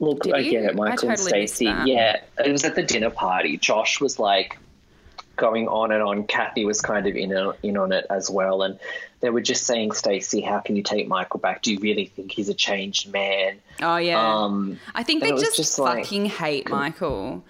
look, 0.00 0.22
Did 0.22 0.34
I 0.34 0.42
get 0.42 0.64
it, 0.64 0.74
Michael 0.74 1.08
totally 1.08 1.40
and 1.40 1.48
Stacey. 1.48 1.64
Yeah, 1.64 2.20
it 2.44 2.50
was 2.50 2.64
at 2.64 2.74
the 2.74 2.82
dinner 2.82 3.10
party. 3.10 3.56
Josh 3.56 4.00
was 4.00 4.18
like 4.18 4.58
going 5.40 5.66
on 5.66 5.90
and 5.90 6.02
on. 6.02 6.24
Cathy 6.26 6.64
was 6.64 6.80
kind 6.80 7.06
of 7.08 7.16
in 7.16 7.32
in 7.64 7.76
on 7.76 7.90
it 7.90 8.06
as 8.10 8.30
well, 8.30 8.62
and 8.62 8.78
they 9.20 9.30
were 9.30 9.40
just 9.40 9.66
saying, 9.66 9.92
Stacey, 9.92 10.40
how 10.40 10.60
can 10.60 10.76
you 10.76 10.82
take 10.82 11.08
Michael 11.08 11.40
back? 11.40 11.62
Do 11.62 11.72
you 11.72 11.80
really 11.80 12.06
think 12.06 12.30
he's 12.30 12.48
a 12.48 12.54
changed 12.54 13.12
man? 13.12 13.58
Oh 13.82 13.96
yeah. 13.96 14.20
Um, 14.20 14.78
I 14.94 15.02
think 15.02 15.22
they 15.22 15.30
just, 15.30 15.56
just 15.56 15.76
fucking 15.76 16.24
like, 16.24 16.32
hate 16.32 16.70
Michael. 16.70 17.42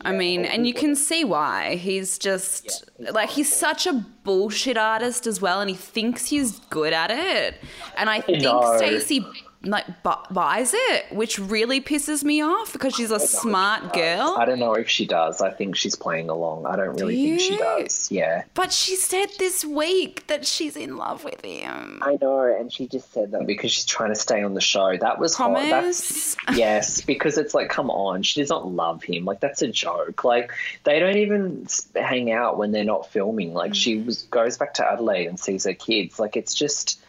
I 0.00 0.12
mean, 0.12 0.44
and 0.44 0.66
you 0.66 0.74
can 0.74 0.96
see 0.96 1.24
why. 1.24 1.76
He's 1.76 2.18
just 2.18 2.84
yeah, 2.98 3.06
he's 3.06 3.14
like 3.14 3.30
he's 3.30 3.52
such 3.52 3.86
a 3.86 3.92
bullshit 4.22 4.76
artist 4.76 5.26
as 5.26 5.40
well, 5.40 5.60
and 5.60 5.70
he 5.70 5.76
thinks 5.76 6.26
he's 6.26 6.58
good 6.70 6.92
at 6.92 7.10
it. 7.10 7.60
And 7.96 8.08
I 8.10 8.20
think 8.20 8.42
Stacey 8.76 9.26
like 9.64 9.86
buys 10.02 10.72
it, 10.74 11.12
which 11.12 11.38
really 11.38 11.80
pisses 11.80 12.22
me 12.24 12.42
off 12.42 12.72
because 12.72 12.94
she's 12.94 13.10
a 13.10 13.20
smart 13.20 13.92
girl. 13.92 14.36
I 14.38 14.44
don't 14.44 14.58
know 14.58 14.74
if 14.74 14.88
she 14.88 15.06
does. 15.06 15.40
I 15.40 15.50
think 15.50 15.76
she's 15.76 15.96
playing 15.96 16.28
along. 16.28 16.66
I 16.66 16.76
don't 16.76 16.94
really 17.00 17.16
Do 17.16 17.38
think 17.38 17.40
she 17.40 17.56
does. 17.56 18.10
Yeah. 18.10 18.44
But 18.54 18.72
she 18.72 18.96
said 18.96 19.26
this 19.38 19.64
week 19.64 20.26
that 20.26 20.46
she's 20.46 20.76
in 20.76 20.96
love 20.96 21.24
with 21.24 21.44
him. 21.44 22.00
I 22.02 22.18
know, 22.20 22.40
and 22.40 22.72
she 22.72 22.86
just 22.86 23.12
said 23.12 23.32
that 23.32 23.46
because 23.46 23.72
she's 23.72 23.86
trying 23.86 24.10
to 24.10 24.18
stay 24.18 24.42
on 24.42 24.54
the 24.54 24.60
show. 24.60 24.96
That 24.96 25.18
was 25.18 25.34
hot. 25.34 25.54
That's 25.54 26.36
yes, 26.54 27.00
because 27.00 27.38
it's 27.38 27.54
like, 27.54 27.68
come 27.68 27.90
on, 27.90 28.22
she 28.22 28.40
does 28.40 28.50
not 28.50 28.70
love 28.70 29.02
him. 29.02 29.24
Like 29.24 29.40
that's 29.40 29.62
a 29.62 29.68
joke. 29.68 30.24
Like 30.24 30.52
they 30.84 30.98
don't 30.98 31.16
even 31.16 31.66
hang 31.94 32.32
out 32.32 32.58
when 32.58 32.72
they're 32.72 32.84
not 32.84 33.10
filming. 33.10 33.54
Like 33.54 33.72
mm. 33.72 33.76
she 33.76 33.96
was 33.98 34.22
goes 34.24 34.56
back 34.56 34.74
to 34.74 34.86
Adelaide 34.86 35.26
and 35.26 35.38
sees 35.38 35.64
her 35.64 35.74
kids. 35.74 36.18
Like 36.18 36.36
it's 36.36 36.54
just 36.54 37.00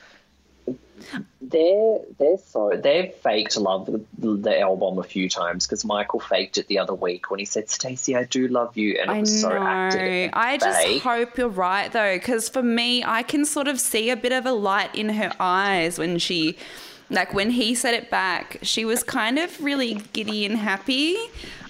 they're 1.41 1.99
they're 2.17 2.37
so 2.37 2.71
they've 2.75 3.13
faked 3.15 3.57
love 3.57 3.85
the, 3.85 4.03
the 4.17 4.59
album 4.59 4.97
a 4.97 5.03
few 5.03 5.29
times 5.29 5.65
because 5.65 5.85
Michael 5.85 6.19
faked 6.19 6.57
it 6.57 6.67
the 6.67 6.79
other 6.79 6.93
week 6.93 7.29
when 7.29 7.39
he 7.39 7.45
said, 7.45 7.69
"Stacey, 7.69 8.15
I 8.15 8.23
do 8.23 8.47
love 8.47 8.75
you," 8.77 8.97
and 8.99 9.11
it 9.11 9.19
was 9.19 9.43
I 9.43 9.49
so 9.49 9.51
acted. 9.51 10.29
I 10.33 10.57
just 10.57 11.03
hope 11.03 11.37
you're 11.37 11.49
right 11.49 11.91
though, 11.91 12.15
because 12.15 12.49
for 12.49 12.63
me, 12.63 13.03
I 13.03 13.23
can 13.23 13.45
sort 13.45 13.67
of 13.67 13.79
see 13.79 14.09
a 14.09 14.15
bit 14.15 14.31
of 14.31 14.45
a 14.45 14.53
light 14.53 14.93
in 14.95 15.09
her 15.09 15.31
eyes 15.39 15.99
when 15.99 16.17
she 16.17 16.57
like 17.09 17.33
when 17.33 17.51
he 17.51 17.75
said 17.75 17.93
it 17.93 18.09
back, 18.09 18.59
she 18.61 18.85
was 18.85 19.03
kind 19.03 19.37
of 19.37 19.63
really 19.63 19.95
giddy 20.13 20.45
and 20.45 20.57
happy. 20.57 21.17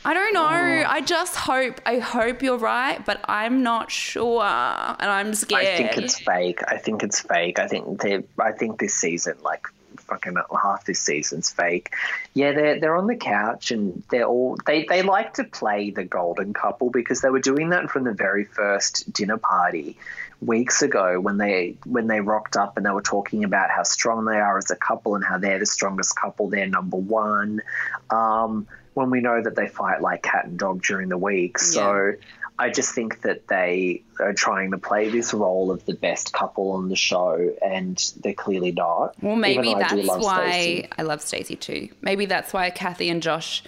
I 0.06 0.14
don't 0.14 0.34
know. 0.34 0.46
Oh. 0.46 0.84
I 0.88 1.02
just 1.02 1.36
hope. 1.36 1.82
I 1.86 1.98
hope 1.98 2.44
you're 2.44 2.60
right, 2.60 3.04
but 3.04 3.22
I'm 3.26 3.64
not 3.64 3.90
sure, 3.90 4.44
and 4.44 5.10
I'm 5.10 5.34
scared. 5.34 5.66
I 5.66 5.78
think 5.78 5.98
it's 5.98 6.20
fake. 6.20 6.60
I 6.68 6.78
think 6.78 7.04
it's 7.04 7.20
fake. 7.22 7.58
I 7.58 7.68
think 7.68 8.02
they. 8.02 8.24
I 8.40 8.52
think 8.52 8.80
this 8.80 8.94
season, 8.94 9.36
like 9.42 9.68
fucking 9.98 10.36
half 10.62 10.86
this 10.86 11.00
season's 11.00 11.50
fake. 11.50 11.94
Yeah, 12.34 12.52
they're 12.52 12.80
they're 12.80 12.96
on 12.96 13.08
the 13.08 13.16
couch 13.16 13.72
and 13.72 14.04
they're 14.12 14.26
all 14.26 14.58
they 14.66 14.86
they 14.88 15.02
like 15.02 15.34
to 15.36 15.44
play 15.44 15.90
the 15.90 16.04
golden 16.04 16.54
couple 16.54 16.90
because 16.90 17.22
they 17.22 17.30
were 17.30 17.40
doing 17.40 17.70
that 17.70 17.90
from 17.90 18.04
the 18.04 18.14
very 18.14 18.46
first 18.46 19.12
dinner 19.12 19.38
party 19.38 19.98
weeks 20.42 20.82
ago 20.82 21.20
when 21.20 21.38
they 21.38 21.78
when 21.86 22.08
they 22.08 22.22
rocked 22.22 22.56
up 22.56 22.78
and 22.78 22.86
they 22.86 22.92
were 22.92 23.02
talking 23.02 23.44
about 23.44 23.70
how 23.72 23.84
strong 23.84 24.26
they 24.26 24.38
are 24.38 24.58
as 24.58 24.70
a 24.72 24.76
couple 24.76 25.16
and 25.16 25.24
how 25.24 25.38
they're 25.38 25.60
the 25.60 25.66
strongest 25.66 26.16
couple, 26.16 26.50
they're 26.50 26.68
number 26.68 26.98
one. 26.98 27.62
Um, 28.10 28.68
when 28.96 29.12
we 29.12 29.22
know 29.22 29.42
that 29.42 29.56
they 29.56 29.68
fight 29.68 30.02
like 30.02 30.24
cat 30.24 30.46
and 30.46 30.58
dog 30.58 30.82
during 30.82 31.10
the 31.10 31.18
week, 31.18 31.58
so. 31.60 32.08
Yeah. 32.08 32.12
I 32.58 32.70
just 32.70 32.96
think 32.96 33.22
that 33.24 33.50
they 33.50 34.02
are 34.18 34.32
trying 34.32 34.72
to 34.72 34.78
play 34.78 35.10
this 35.10 35.34
role 35.34 35.72
of 35.72 35.86
the 35.86 35.94
best 35.94 36.32
couple 36.32 36.72
on 36.72 36.88
the 36.88 36.96
show, 36.96 37.54
and 37.62 38.02
they're 38.24 38.34
clearly 38.34 38.72
not. 38.72 39.14
Well, 39.22 39.36
maybe 39.36 39.74
that's 39.74 39.94
why 39.94 40.52
Stacey. 40.52 40.90
I 40.98 41.02
love 41.02 41.22
Stacey 41.22 41.58
too. 41.58 41.90
Maybe 42.02 42.26
that's 42.26 42.54
why 42.54 42.70
Cathy 42.70 43.10
and 43.10 43.22
Josh 43.22 43.62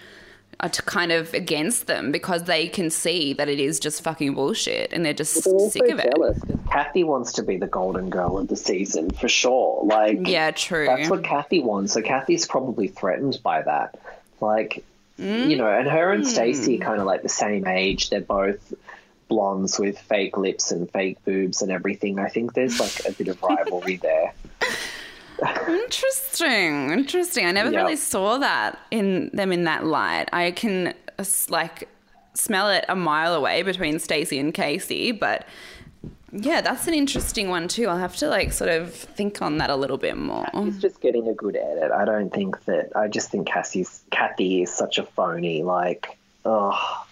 are 0.61 0.69
kind 0.69 1.11
of 1.11 1.33
against 1.33 1.87
them 1.87 2.11
because 2.11 2.43
they 2.43 2.67
can 2.67 2.89
see 2.89 3.33
that 3.33 3.47
it 3.47 3.59
is 3.59 3.79
just 3.79 4.01
fucking 4.01 4.33
bullshit 4.33 4.91
and 4.91 5.05
they're 5.05 5.13
just 5.13 5.43
they're 5.43 5.69
sick 5.69 5.89
of 5.89 6.01
jealous. 6.01 6.37
it. 6.43 6.59
Cathy 6.71 7.03
wants 7.03 7.33
to 7.33 7.43
be 7.43 7.57
the 7.57 7.67
golden 7.67 8.09
girl 8.09 8.39
of 8.39 8.47
the 8.47 8.55
season 8.55 9.11
for 9.11 9.27
sure. 9.27 9.83
Like, 9.83 10.19
yeah, 10.25 10.51
true. 10.51 10.85
That's 10.85 11.09
what 11.09 11.23
Cathy 11.23 11.59
wants. 11.59 11.93
So 11.93 12.01
Cathy's 12.01 12.47
probably 12.47 12.87
threatened 12.87 13.39
by 13.43 13.61
that. 13.61 13.99
Like, 14.41 14.83
mm. 15.19 15.49
you 15.49 15.57
know, 15.57 15.67
and 15.67 15.87
her 15.87 16.11
and 16.11 16.25
Stacey 16.25 16.79
are 16.79 16.85
kind 16.85 16.99
of 16.99 17.07
like 17.07 17.23
the 17.23 17.29
same 17.29 17.67
age. 17.67 18.09
They're 18.09 18.21
both 18.21 18.73
blondes 19.27 19.79
with 19.79 19.99
fake 19.99 20.37
lips 20.37 20.71
and 20.71 20.89
fake 20.91 21.23
boobs 21.25 21.61
and 21.61 21.71
everything. 21.71 22.19
I 22.19 22.29
think 22.29 22.53
there's 22.53 22.79
like 22.79 23.05
a 23.07 23.11
bit 23.11 23.27
of 23.27 23.41
rivalry 23.41 23.97
there. 24.01 24.33
interesting, 25.67 26.91
interesting. 26.91 27.45
I 27.45 27.51
never 27.51 27.71
yep. 27.71 27.83
really 27.83 27.95
saw 27.95 28.37
that 28.39 28.79
in 28.91 29.29
them 29.33 29.51
in 29.51 29.65
that 29.65 29.85
light. 29.85 30.29
I 30.33 30.51
can 30.51 30.93
like 31.49 31.87
smell 32.33 32.69
it 32.69 32.85
a 32.87 32.95
mile 32.95 33.33
away 33.33 33.63
between 33.63 33.99
Stacey 33.99 34.39
and 34.39 34.53
KC, 34.53 35.19
but 35.19 35.45
yeah, 36.31 36.61
that's 36.61 36.87
an 36.87 36.93
interesting 36.93 37.49
one 37.49 37.67
too. 37.67 37.87
I'll 37.87 37.97
have 37.97 38.15
to 38.17 38.27
like 38.27 38.51
sort 38.51 38.69
of 38.69 38.93
think 38.93 39.41
on 39.41 39.57
that 39.59 39.69
a 39.69 39.75
little 39.75 39.97
bit 39.97 40.17
more. 40.17 40.45
He's 40.53 40.79
just 40.79 40.99
getting 41.01 41.27
a 41.27 41.33
good 41.33 41.55
edit. 41.55 41.91
I 41.91 42.05
don't 42.05 42.33
think 42.33 42.65
that. 42.65 42.91
I 42.95 43.07
just 43.07 43.31
think 43.31 43.47
Cassie's 43.47 44.03
Cathy 44.11 44.63
is 44.63 44.73
such 44.73 44.97
a 44.97 45.03
phony. 45.03 45.63
Like, 45.63 46.17
oh, 46.43 47.06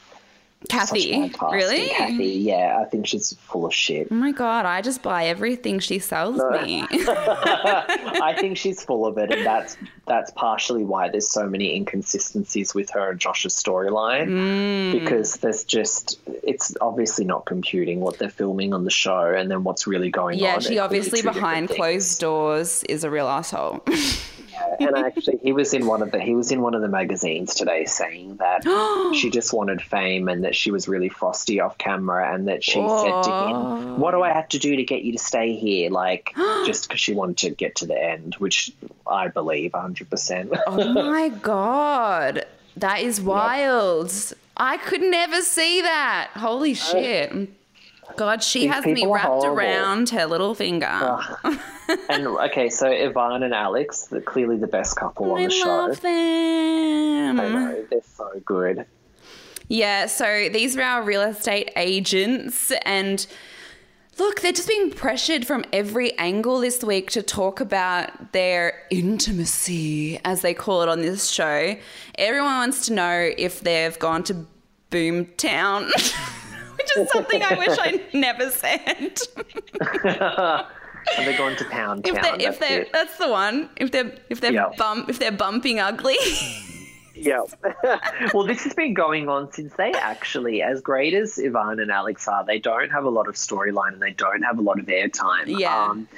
Cathy, 0.69 1.31
really? 1.41 1.89
Cathy, 1.89 2.27
yeah, 2.27 2.79
I 2.81 2.85
think 2.85 3.07
she's 3.07 3.33
full 3.33 3.65
of 3.65 3.73
shit. 3.73 4.07
Oh 4.11 4.15
my 4.15 4.31
god, 4.31 4.65
I 4.65 4.81
just 4.81 5.01
buy 5.01 5.25
everything 5.25 5.79
she 5.79 5.99
sells 5.99 6.37
no. 6.37 6.49
me. 6.61 6.85
I 6.91 8.35
think 8.39 8.57
she's 8.57 8.83
full 8.83 9.05
of 9.05 9.17
it, 9.17 9.31
and 9.31 9.45
that's 9.45 9.77
that's 10.07 10.31
partially 10.31 10.83
why 10.83 11.09
there's 11.09 11.29
so 11.29 11.47
many 11.47 11.75
inconsistencies 11.75 12.73
with 12.73 12.89
her 12.91 13.11
and 13.11 13.19
Josh's 13.19 13.53
storyline 13.53 14.27
mm. 14.27 14.91
because 14.91 15.37
there's 15.37 15.63
just 15.63 16.19
it's 16.43 16.75
obviously 16.81 17.25
not 17.25 17.45
computing 17.45 17.99
what 17.99 18.19
they're 18.19 18.29
filming 18.29 18.73
on 18.73 18.83
the 18.83 18.91
show 18.91 19.33
and 19.33 19.49
then 19.49 19.63
what's 19.63 19.87
really 19.87 20.09
going 20.09 20.39
yeah, 20.39 20.55
on. 20.55 20.61
Yeah, 20.61 20.67
she 20.67 20.79
obviously 20.79 21.21
behind 21.21 21.69
closed 21.69 22.19
doors 22.19 22.83
is 22.89 23.03
a 23.03 23.09
real 23.09 23.27
asshole. 23.27 23.83
and 24.79 24.95
actually, 24.95 25.39
he 25.41 25.53
was 25.53 25.73
in 25.73 25.85
one 25.85 26.01
of 26.01 26.11
the 26.11 26.19
he 26.19 26.35
was 26.35 26.51
in 26.51 26.61
one 26.61 26.73
of 26.73 26.81
the 26.81 26.87
magazines 26.87 27.55
today 27.55 27.85
saying 27.85 28.37
that 28.37 28.63
she 29.15 29.29
just 29.29 29.53
wanted 29.53 29.81
fame 29.81 30.27
and 30.27 30.43
that 30.43 30.55
she 30.55 30.71
was 30.71 30.87
really 30.87 31.09
frosty 31.09 31.59
off 31.59 31.77
camera, 31.77 32.33
and 32.33 32.47
that 32.47 32.63
she 32.63 32.79
Whoa. 32.79 33.03
said 33.03 33.23
to 33.23 33.47
him, 33.47 33.99
"What 33.99 34.11
do 34.11 34.21
I 34.21 34.31
have 34.31 34.49
to 34.49 34.59
do 34.59 34.75
to 34.75 34.83
get 34.83 35.03
you 35.03 35.11
to 35.13 35.19
stay 35.19 35.55
here?" 35.55 35.89
Like 35.89 36.33
just 36.65 36.87
because 36.87 36.99
she 36.99 37.13
wanted 37.13 37.37
to 37.37 37.49
get 37.51 37.75
to 37.77 37.85
the 37.85 38.01
end, 38.01 38.35
which 38.35 38.71
I 39.07 39.27
believe 39.27 39.73
hundred 39.73 40.09
percent. 40.09 40.53
oh 40.67 40.93
my 40.93 41.29
god, 41.41 42.45
that 42.77 43.01
is 43.01 43.21
wild! 43.21 44.11
Yep. 44.11 44.39
I 44.57 44.77
could 44.77 45.01
never 45.01 45.41
see 45.41 45.81
that. 45.81 46.29
Holy 46.33 46.73
shit! 46.73 47.49
God, 48.15 48.43
she 48.43 48.61
These 48.61 48.71
has 48.71 48.85
me 48.85 49.05
wrapped 49.05 49.43
around 49.43 50.09
her 50.09 50.25
little 50.25 50.55
finger. 50.55 51.19
And 52.09 52.27
okay, 52.27 52.69
so 52.69 52.87
Ivan 52.87 53.43
and 53.43 53.53
Alex, 53.53 54.11
clearly 54.25 54.57
the 54.57 54.67
best 54.67 54.95
couple 54.95 55.31
on 55.31 55.41
I 55.41 55.45
the 55.45 55.51
show. 55.51 55.67
love 55.67 56.01
them. 56.01 57.39
I 57.39 57.49
know 57.49 57.85
they're 57.89 57.99
so 58.03 58.41
good. 58.43 58.85
Yeah, 59.67 60.05
so 60.05 60.49
these 60.51 60.77
are 60.77 60.81
our 60.81 61.03
real 61.03 61.21
estate 61.21 61.71
agents, 61.75 62.71
and 62.83 63.25
look, 64.19 64.41
they're 64.41 64.51
just 64.51 64.67
being 64.67 64.91
pressured 64.91 65.45
from 65.47 65.65
every 65.73 66.15
angle 66.19 66.59
this 66.59 66.83
week 66.83 67.09
to 67.11 67.23
talk 67.23 67.61
about 67.61 68.31
their 68.31 68.83
intimacy, 68.91 70.19
as 70.23 70.41
they 70.41 70.53
call 70.53 70.83
it 70.83 70.89
on 70.89 71.01
this 71.01 71.29
show. 71.29 71.75
Everyone 72.17 72.53
wants 72.53 72.85
to 72.87 72.93
know 72.93 73.31
if 73.37 73.61
they've 73.61 73.97
gone 73.97 74.23
to 74.25 74.45
Boomtown. 74.91 75.89
is 76.97 77.09
something 77.11 77.41
I 77.43 77.55
wish 77.55 77.77
I 77.79 78.01
never 78.13 78.49
said. 78.51 79.19
And 81.17 81.27
they're 81.27 81.37
going 81.37 81.55
to 81.57 81.65
Pound 81.65 82.07
If 82.07 82.15
Town. 82.15 82.23
they're, 82.23 82.33
if 82.33 82.39
that's 82.39 82.57
they're 82.59 82.81
it. 82.81 82.91
that's 82.91 83.17
the 83.19 83.29
one. 83.29 83.69
If 83.77 83.91
they're 83.91 84.11
if 84.31 84.41
they're 84.41 84.51
Yeah. 84.51 84.71
bump 84.75 85.07
if 85.07 85.19
they're 85.19 85.31
bumping 85.31 85.79
ugly. 85.79 86.17
Yeah. 87.17 87.43
well, 88.33 88.45
this 88.45 88.65
has 88.65 88.73
been 88.73 88.93
going 88.93 89.29
on 89.29 89.49
since 89.53 89.73
they 89.75 89.93
actually, 89.93 90.61
as 90.61 90.81
great 90.81 91.13
as 91.13 91.39
Ivan 91.39 91.79
and 91.79 91.89
Alex 91.89 92.27
are, 92.27 92.43
they 92.43 92.59
don't 92.59 92.89
have 92.91 93.05
a 93.05 93.09
lot 93.09 93.29
of 93.29 93.35
storyline 93.35 93.93
and 93.93 94.01
they 94.01 94.11
don't 94.11 94.41
have 94.41 94.59
a 94.59 94.61
lot 94.61 94.79
of 94.79 94.87
airtime. 94.87 95.45
Yeah. 95.47 95.91
Um, 95.91 96.09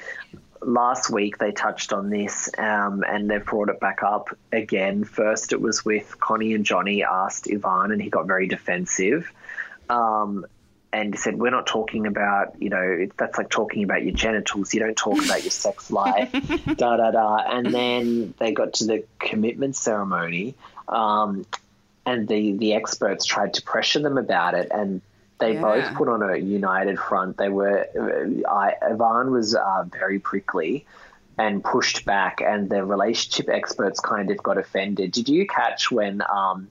last 0.63 1.11
week 1.11 1.37
they 1.37 1.51
touched 1.51 1.93
on 1.93 2.09
this 2.09 2.49
um, 2.57 3.03
and 3.07 3.29
they've 3.29 3.45
brought 3.45 3.69
it 3.69 3.79
back 3.79 4.01
up 4.01 4.35
again. 4.51 5.03
First, 5.03 5.53
it 5.53 5.61
was 5.61 5.85
with 5.85 6.19
Connie 6.19 6.55
and 6.55 6.65
Johnny 6.65 7.03
asked 7.03 7.47
Ivan 7.47 7.91
and 7.91 8.01
he 8.01 8.09
got 8.09 8.25
very 8.25 8.47
defensive. 8.47 9.31
Um, 9.89 10.47
and 10.97 11.17
said, 11.19 11.37
We're 11.37 11.51
not 11.51 11.67
talking 11.67 12.07
about, 12.07 12.59
you 12.61 12.69
know, 12.69 13.07
that's 13.17 13.37
like 13.37 13.49
talking 13.49 13.83
about 13.83 14.03
your 14.03 14.13
genitals. 14.15 14.73
You 14.73 14.79
don't 14.79 14.95
talk 14.97 15.23
about 15.23 15.43
your 15.43 15.51
sex 15.51 15.91
life, 16.01 16.31
da 16.75 16.97
da 16.97 17.11
da. 17.11 17.37
And 17.37 17.73
then 17.73 18.33
they 18.39 18.51
got 18.51 18.73
to 18.75 18.85
the 18.85 19.05
commitment 19.19 19.75
ceremony, 19.75 20.55
um, 20.87 21.45
and 22.05 22.27
the, 22.27 22.53
the 22.53 22.73
experts 22.73 23.25
tried 23.25 23.53
to 23.55 23.61
pressure 23.61 23.99
them 23.99 24.17
about 24.17 24.55
it. 24.55 24.69
And 24.71 25.01
they 25.39 25.53
Yeah. 25.53 25.61
both 25.61 25.93
put 25.93 26.07
on 26.09 26.23
a 26.23 26.35
united 26.35 26.97
front. 26.97 27.37
They 27.37 27.49
were, 27.49 27.85
uh, 27.95 28.49
I, 28.49 28.73
Ivan 28.81 29.31
was 29.31 29.53
uh, 29.53 29.83
very 29.91 30.17
prickly 30.19 30.85
and 31.37 31.63
pushed 31.63 32.05
back, 32.05 32.41
and 32.41 32.67
the 32.69 32.83
relationship 32.83 33.47
experts 33.49 33.99
kind 33.99 34.31
of 34.31 34.37
got 34.41 34.57
offended. 34.57 35.11
Did 35.11 35.29
you 35.29 35.45
catch 35.45 35.91
when. 35.91 36.23
Um, 36.27 36.69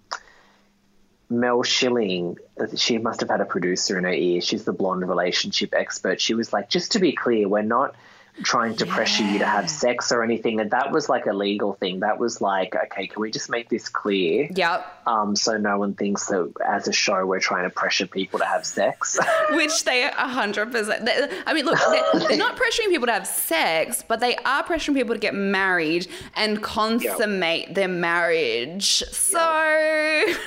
Mel 1.29 1.63
Schilling, 1.63 2.39
she 2.77 2.99
must 2.99 3.21
have 3.21 3.29
had 3.29 3.41
a 3.41 3.45
producer 3.45 3.99
in 3.99 4.05
her 4.05 4.13
ear. 4.13 4.41
She's 4.41 4.65
the 4.65 4.73
blonde 4.73 5.09
relationship 5.09 5.75
expert. 5.75 6.21
She 6.21 6.35
was 6.35 6.53
like, 6.53 6.69
just 6.69 6.93
to 6.93 6.99
be 6.99 7.13
clear, 7.13 7.49
we're 7.49 7.63
not 7.63 7.95
trying 8.43 8.77
to 8.77 8.87
pressure 8.87 9.25
you 9.25 9.39
to 9.39 9.47
have 9.47 9.71
sex 9.71 10.13
or 10.13 10.23
anything. 10.23 10.61
And 10.61 10.71
that 10.71 10.93
was 10.93 11.09
like 11.09 11.27
a 11.27 11.33
legal 11.33 11.73
thing. 11.75 12.01
That 12.01 12.19
was 12.19 12.41
like, 12.41 12.75
okay, 12.75 13.07
can 13.07 13.21
we 13.21 13.31
just 13.31 13.49
make 13.49 13.69
this 13.69 13.89
clear? 13.89 14.49
yep. 14.55 14.93
Um, 15.07 15.37
so 15.37 15.57
no 15.57 15.79
one 15.79 15.95
thinks 15.95 16.27
that 16.27 16.53
as 16.67 16.89
a 16.89 16.93
show 16.93 17.25
we're 17.25 17.41
trying 17.41 17.65
to 17.65 17.71
pressure 17.71 18.07
people 18.07 18.39
to 18.41 18.45
have 18.45 18.67
sex. 18.67 19.19
Which 19.51 19.85
they 19.85 20.05
are 20.05 20.11
hundred 20.13 20.73
percent. 20.73 21.09
I 21.47 21.55
mean, 21.55 21.65
look, 21.65 21.79
they're, 21.79 22.29
they're 22.29 22.37
not 22.37 22.57
pressuring 22.57 22.89
people 22.89 23.07
to 23.07 23.13
have 23.13 23.27
sex, 23.27 24.05
but 24.07 24.21
they 24.21 24.37
are 24.37 24.65
pressuring 24.65 24.95
people 24.95 25.15
to 25.15 25.21
get 25.21 25.35
married 25.35 26.09
and 26.35 26.63
consummate 26.63 27.75
their 27.75 27.89
marriage. 27.89 29.03
So 29.13 29.39
don't. 29.39 30.39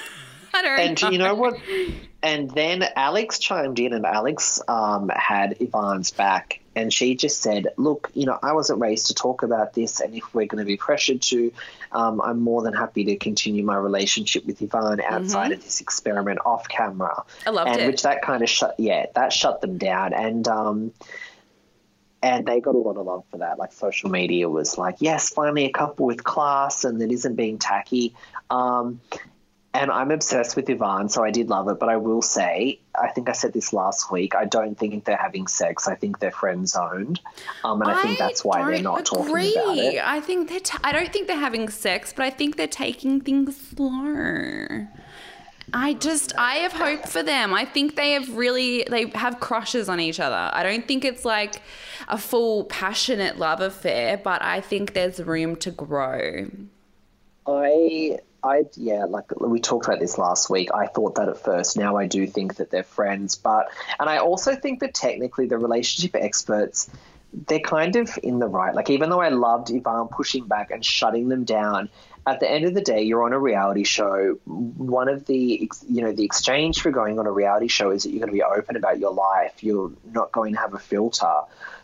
And 0.53 1.01
you 1.01 1.17
know 1.17 1.35
what? 1.35 1.59
And 2.21 2.51
then 2.51 2.83
Alex 2.97 3.39
chimed 3.39 3.79
in, 3.79 3.93
and 3.93 4.05
Alex 4.05 4.61
um, 4.67 5.07
had 5.07 5.61
Ivan's 5.61 6.11
back, 6.11 6.59
and 6.75 6.91
she 6.91 7.15
just 7.15 7.41
said, 7.41 7.67
"Look, 7.77 8.11
you 8.13 8.25
know, 8.25 8.37
I 8.43 8.51
wasn't 8.51 8.81
raised 8.81 9.07
to 9.07 9.13
talk 9.13 9.41
about 9.41 9.73
this, 9.73 10.01
and 10.01 10.13
if 10.13 10.33
we're 10.33 10.45
going 10.45 10.61
to 10.61 10.67
be 10.67 10.75
pressured 10.75 11.21
to, 11.21 11.53
um, 11.93 12.19
I'm 12.19 12.41
more 12.41 12.61
than 12.61 12.73
happy 12.73 13.05
to 13.05 13.15
continue 13.15 13.63
my 13.63 13.77
relationship 13.77 14.45
with 14.45 14.61
Ivan 14.61 14.99
outside 14.99 15.53
of 15.53 15.63
this 15.63 15.79
experiment 15.79 16.39
off 16.45 16.67
camera." 16.67 17.23
Mm-hmm. 17.23 17.47
I 17.47 17.51
loved 17.51 17.71
and 17.71 17.81
it. 17.81 17.87
Which 17.87 18.01
that 18.01 18.21
kind 18.21 18.43
of 18.43 18.49
shut, 18.49 18.75
yeah, 18.77 19.05
that 19.15 19.31
shut 19.31 19.61
them 19.61 19.77
down, 19.77 20.13
and. 20.13 20.45
Um, 20.47 20.91
and 22.21 22.45
they 22.45 22.59
got 22.59 22.75
a 22.75 22.77
lot 22.77 22.97
of 22.97 23.05
love 23.05 23.23
for 23.31 23.37
that. 23.37 23.57
Like 23.57 23.71
social 23.71 24.09
media 24.09 24.49
was 24.49 24.77
like, 24.77 24.97
yes, 24.99 25.29
finally 25.29 25.63
a 25.63 25.71
couple 25.71 26.05
with 26.05 26.21
class 26.21 26.83
and 26.83 26.99
that 26.99 27.09
isn't 27.13 27.35
being 27.35 27.59
tacky. 27.59 28.13
Um, 28.49 28.99
and 29.79 29.89
I'm 29.89 30.11
obsessed 30.11 30.57
with 30.57 30.69
Ivan, 30.69 31.07
so 31.07 31.23
I 31.23 31.31
did 31.31 31.49
love 31.49 31.69
it. 31.69 31.79
But 31.79 31.87
I 31.87 31.95
will 31.95 32.21
say, 32.21 32.79
I 32.93 33.07
think 33.07 33.29
I 33.29 33.31
said 33.31 33.53
this 33.53 33.71
last 33.71 34.11
week. 34.11 34.35
I 34.35 34.43
don't 34.43 34.77
think 34.77 35.05
they're 35.05 35.15
having 35.15 35.47
sex. 35.47 35.87
I 35.87 35.95
think 35.95 36.19
they're 36.19 36.31
friend 36.31 36.67
zoned, 36.67 37.21
um, 37.63 37.81
and 37.81 37.89
I, 37.89 38.01
think 38.01 38.19
that's 38.19 38.43
why 38.43 38.65
they're 38.65 38.75
don't 38.75 38.83
not 38.83 39.05
talking 39.05 39.27
agree. 39.27 39.55
about 39.55 39.77
it. 39.77 40.01
I 40.05 40.19
think 40.19 40.49
they're. 40.49 40.59
T- 40.59 40.77
I 40.83 40.91
don't 40.91 41.11
think 41.13 41.27
they're 41.27 41.37
having 41.37 41.69
sex, 41.69 42.11
but 42.13 42.25
I 42.25 42.29
think 42.29 42.57
they're 42.57 42.67
taking 42.67 43.21
things 43.21 43.55
slow. 43.55 44.87
I 45.71 45.93
just, 45.93 46.35
I 46.35 46.55
have 46.55 46.73
hope 46.73 47.07
for 47.07 47.21
them. 47.21 47.53
I 47.53 47.63
think 47.63 47.95
they 47.95 48.13
have 48.13 48.35
really, 48.35 48.85
they 48.89 49.09
have 49.13 49.39
crushes 49.39 49.87
on 49.87 49.99
each 49.99 50.19
other. 50.19 50.49
I 50.51 50.63
don't 50.63 50.87
think 50.87 51.05
it's 51.05 51.23
like 51.23 51.61
a 52.07 52.17
full 52.17 52.63
passionate 52.63 53.37
love 53.37 53.61
affair, 53.61 54.17
but 54.17 54.41
I 54.41 54.61
think 54.61 54.93
there's 54.95 55.19
room 55.19 55.55
to 55.57 55.69
grow. 55.69 56.49
I, 57.45 58.17
I, 58.43 58.65
yeah, 58.75 59.05
like 59.05 59.39
we 59.39 59.59
talked 59.59 59.85
about 59.85 59.99
this 59.99 60.17
last 60.17 60.49
week. 60.49 60.69
I 60.73 60.87
thought 60.87 61.15
that 61.15 61.29
at 61.29 61.43
first. 61.43 61.77
Now 61.77 61.97
I 61.97 62.07
do 62.07 62.25
think 62.27 62.55
that 62.55 62.71
they're 62.71 62.83
friends, 62.83 63.35
but 63.35 63.69
and 63.99 64.09
I 64.09 64.17
also 64.17 64.55
think 64.55 64.79
that 64.79 64.93
technically 64.93 65.47
the 65.47 65.57
relationship 65.57 66.15
experts, 66.15 66.89
they're 67.33 67.59
kind 67.59 67.95
of 67.95 68.17
in 68.23 68.39
the 68.39 68.47
right. 68.47 68.73
Like 68.73 68.89
even 68.89 69.09
though 69.09 69.21
I 69.21 69.29
loved 69.29 69.71
Ivan 69.71 70.07
pushing 70.07 70.47
back 70.47 70.71
and 70.71 70.83
shutting 70.83 71.29
them 71.29 71.43
down, 71.43 71.89
at 72.27 72.39
the 72.39 72.49
end 72.49 72.65
of 72.65 72.73
the 72.73 72.81
day, 72.81 73.01
you're 73.03 73.23
on 73.23 73.33
a 73.33 73.39
reality 73.39 73.83
show. 73.83 74.37
One 74.45 75.09
of 75.09 75.25
the, 75.25 75.69
you 75.87 76.01
know, 76.01 76.11
the 76.11 76.23
exchange 76.23 76.81
for 76.81 76.91
going 76.91 77.17
on 77.17 77.25
a 77.25 77.31
reality 77.31 77.67
show 77.67 77.91
is 77.91 78.03
that 78.03 78.09
you're 78.09 78.19
going 78.19 78.29
to 78.29 78.33
be 78.33 78.43
open 78.43 78.75
about 78.75 78.99
your 78.99 79.13
life. 79.13 79.63
You're 79.63 79.91
not 80.11 80.31
going 80.31 80.53
to 80.53 80.59
have 80.59 80.73
a 80.73 80.79
filter. 80.79 81.41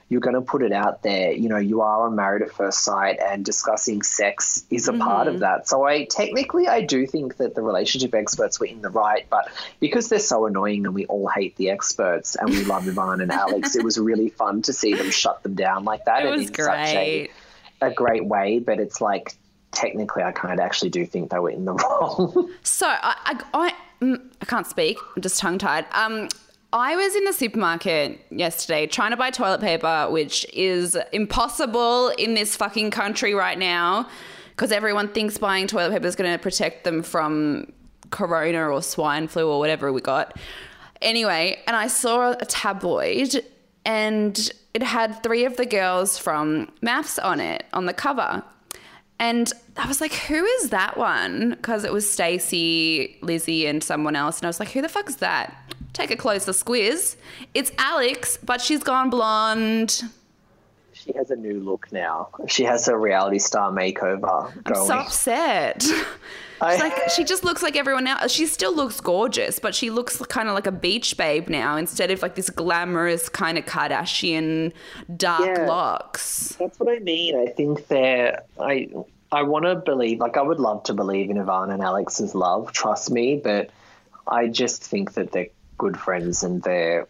You're 0.07 0.21
going 0.21 0.35
to 0.35 0.41
put 0.41 0.61
it 0.61 0.71
out 0.71 1.01
there. 1.01 1.31
You 1.31 1.49
know, 1.49 1.57
you 1.57 1.81
are 1.81 2.05
on 2.05 2.15
Married 2.15 2.43
at 2.43 2.51
First 2.51 2.83
Sight, 2.83 3.17
and 3.19 3.43
discussing 3.43 4.03
sex 4.03 4.63
is 4.69 4.87
a 4.87 4.93
part 4.93 5.27
of 5.27 5.39
that. 5.39 5.67
So 5.67 5.83
I 5.83 6.05
technically 6.05 6.67
I 6.67 6.81
do 6.81 7.07
think 7.07 7.37
that 7.37 7.55
the 7.55 7.63
relationship 7.63 8.13
experts 8.13 8.59
were 8.59 8.67
in 8.67 8.81
the 8.81 8.89
right, 8.89 9.25
but 9.29 9.49
because 9.79 10.09
they're 10.09 10.19
so 10.19 10.45
annoying 10.45 10.85
and 10.85 10.93
we 10.93 11.05
all 11.07 11.27
hate 11.27 11.55
the 11.55 11.71
experts 11.71 12.35
and 12.35 12.49
we 12.49 12.63
love 12.63 12.87
Ivan 12.87 13.21
and 13.21 13.31
Alex, 13.31 13.75
it 13.75 13.83
was 13.83 13.97
really 13.97 14.29
fun 14.29 14.61
to 14.63 14.73
see 14.73 14.93
them 14.93 15.09
shut 15.09 15.41
them 15.41 15.55
down 15.55 15.85
like 15.85 16.05
that. 16.05 16.21
It 16.21 16.27
and 16.27 16.35
was 16.35 16.49
in 16.49 16.53
such 16.53 16.67
a, 16.69 16.93
great. 16.93 17.31
a 17.81 17.91
great 17.91 18.25
way. 18.25 18.59
But 18.59 18.79
it's 18.79 19.01
like 19.01 19.35
technically, 19.71 20.23
I 20.23 20.31
kind 20.31 20.53
of 20.53 20.59
actually 20.59 20.89
do 20.89 21.05
think 21.05 21.29
they 21.29 21.39
were 21.39 21.49
in 21.49 21.65
the 21.65 21.73
wrong. 21.73 22.49
So 22.63 22.87
I, 22.87 23.15
I, 23.25 23.43
I, 23.53 23.73
mm, 24.01 24.21
I 24.41 24.45
can't 24.45 24.65
speak. 24.65 24.97
I'm 25.15 25.21
just 25.21 25.39
tongue 25.39 25.59
tied. 25.59 25.85
Um, 25.91 26.29
I 26.75 26.97
was 26.97 27.15
in 27.15 27.23
the 27.23 27.31
supermarket 27.31 28.19
yesterday 28.29 28.85
trying 28.85 29.11
to 29.11 29.17
buy 29.17 29.31
toilet 29.31 29.61
paper, 29.61 30.09
which 30.09 30.45
is 30.51 30.97
impossible 31.13 32.09
in 32.17 32.33
this 32.33 32.57
fucking 32.57 32.91
country 32.91 33.33
right 33.33 33.57
now 33.57 34.09
because 34.49 34.73
everyone 34.73 35.07
thinks 35.07 35.37
buying 35.37 35.67
toilet 35.67 35.93
paper 35.93 36.05
is 36.05 36.17
going 36.17 36.29
to 36.33 36.37
protect 36.37 36.83
them 36.83 37.01
from 37.01 37.71
corona 38.09 38.69
or 38.69 38.83
swine 38.83 39.29
flu 39.29 39.49
or 39.49 39.57
whatever 39.57 39.93
we 39.93 40.01
got. 40.01 40.37
Anyway, 41.01 41.61
and 41.65 41.77
I 41.77 41.87
saw 41.87 42.31
a 42.31 42.45
tabloid 42.45 43.41
and 43.85 44.51
it 44.73 44.83
had 44.83 45.23
three 45.23 45.45
of 45.45 45.55
the 45.55 45.65
girls 45.65 46.17
from 46.17 46.69
MAFS 46.81 47.23
on 47.23 47.39
it 47.39 47.63
on 47.71 47.85
the 47.85 47.93
cover. 47.93 48.43
And 49.17 49.49
I 49.77 49.87
was 49.87 50.01
like, 50.01 50.11
who 50.11 50.43
is 50.43 50.71
that 50.71 50.97
one? 50.97 51.51
Because 51.51 51.85
it 51.85 51.93
was 51.93 52.09
Stacey, 52.11 53.17
Lizzie, 53.21 53.65
and 53.65 53.81
someone 53.81 54.17
else. 54.17 54.39
And 54.39 54.45
I 54.45 54.49
was 54.49 54.59
like, 54.59 54.71
who 54.71 54.81
the 54.81 54.89
fuck 54.89 55.07
is 55.07 55.17
that? 55.17 55.55
Take 55.95 56.11
a 56.11 56.17
closer 56.17 56.51
squiz. 56.51 57.15
It's 57.53 57.71
Alex, 57.77 58.37
but 58.43 58.59
she's 58.61 58.83
gone 58.83 59.09
blonde. 59.09 60.01
she 60.93 61.13
has 61.13 61.31
a 61.31 61.35
new 61.37 61.59
look 61.61 61.89
now. 61.91 62.27
She 62.47 62.63
has 62.65 62.87
a 62.89 62.97
reality 62.97 63.39
star 63.39 63.71
makeover 63.71 64.61
going. 64.65 64.87
So 64.87 64.93
upset. 64.93 65.83
I- 66.61 66.73
She's 66.73 66.81
like, 66.81 67.09
she 67.09 67.23
just 67.23 67.43
looks 67.43 67.61
like 67.63 67.75
everyone 67.77 68.07
else. 68.07 68.31
She 68.31 68.45
still 68.45 68.73
looks 68.75 68.99
gorgeous, 68.99 69.59
but 69.59 69.73
she 69.75 69.89
looks 69.89 70.17
kind 70.27 70.47
of 70.49 70.55
like 70.55 70.67
a 70.67 70.71
beach 70.71 71.15
babe 71.17 71.47
now 71.49 71.75
instead 71.77 72.11
of 72.11 72.21
like 72.21 72.35
this 72.35 72.49
glamorous 72.49 73.27
kind 73.29 73.57
of 73.57 73.65
Kardashian 73.65 74.71
dark 75.15 75.45
Yeah. 75.57 75.65
locks. 75.67 76.55
That's 76.59 76.77
what 76.79 76.89
I 76.93 76.99
mean. 76.99 77.37
I 77.37 77.51
think 77.51 77.87
they're. 77.87 78.43
I 78.59 78.89
I 79.31 79.43
want 79.43 79.65
to 79.65 79.75
believe. 79.75 80.19
Like 80.19 80.37
I 80.37 80.41
would 80.41 80.59
love 80.59 80.83
to 80.83 80.93
believe 80.93 81.29
in 81.29 81.37
Ivan 81.37 81.71
and 81.71 81.81
Alex's 81.81 82.33
love. 82.35 82.71
Trust 82.71 83.11
me, 83.11 83.39
but 83.43 83.69
I 84.27 84.47
just 84.47 84.81
think 84.83 85.13
that 85.15 85.31
they're 85.33 85.47
good 85.77 85.97
friends 85.97 86.43
and 86.43 86.61
they're 86.61 87.07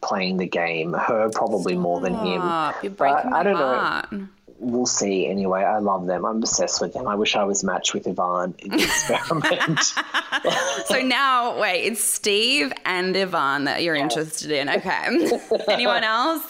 playing 0.00 0.36
the 0.36 0.46
game. 0.46 0.92
Her 0.92 1.30
probably 1.30 1.76
more 1.76 2.00
than 2.00 2.14
him. 2.14 2.40
Stop, 2.40 2.82
You're 2.82 2.90
But 2.92 2.96
breaking 2.98 3.30
my 3.30 3.38
I 3.38 3.42
don't 3.42 4.12
know. 4.12 4.28
We'll 4.60 4.86
see. 4.86 5.26
Anyway, 5.28 5.62
I 5.62 5.78
love 5.78 6.06
them. 6.06 6.24
I'm 6.24 6.38
obsessed 6.38 6.80
with 6.80 6.92
them. 6.92 7.06
I 7.06 7.14
wish 7.14 7.36
I 7.36 7.44
was 7.44 7.62
matched 7.62 7.94
with 7.94 8.08
Ivan 8.08 8.54
in 8.58 8.70
the 8.70 8.82
experiment. 8.82 9.80
So 10.86 11.00
now, 11.00 11.60
wait, 11.60 11.82
it's 11.84 12.02
Steve 12.02 12.72
and 12.84 13.16
Ivan 13.16 13.64
that 13.64 13.82
you're 13.82 13.94
interested 13.94 14.50
in. 14.50 14.68
Okay. 14.78 15.38
Anyone 15.68 16.04
else? 16.04 16.42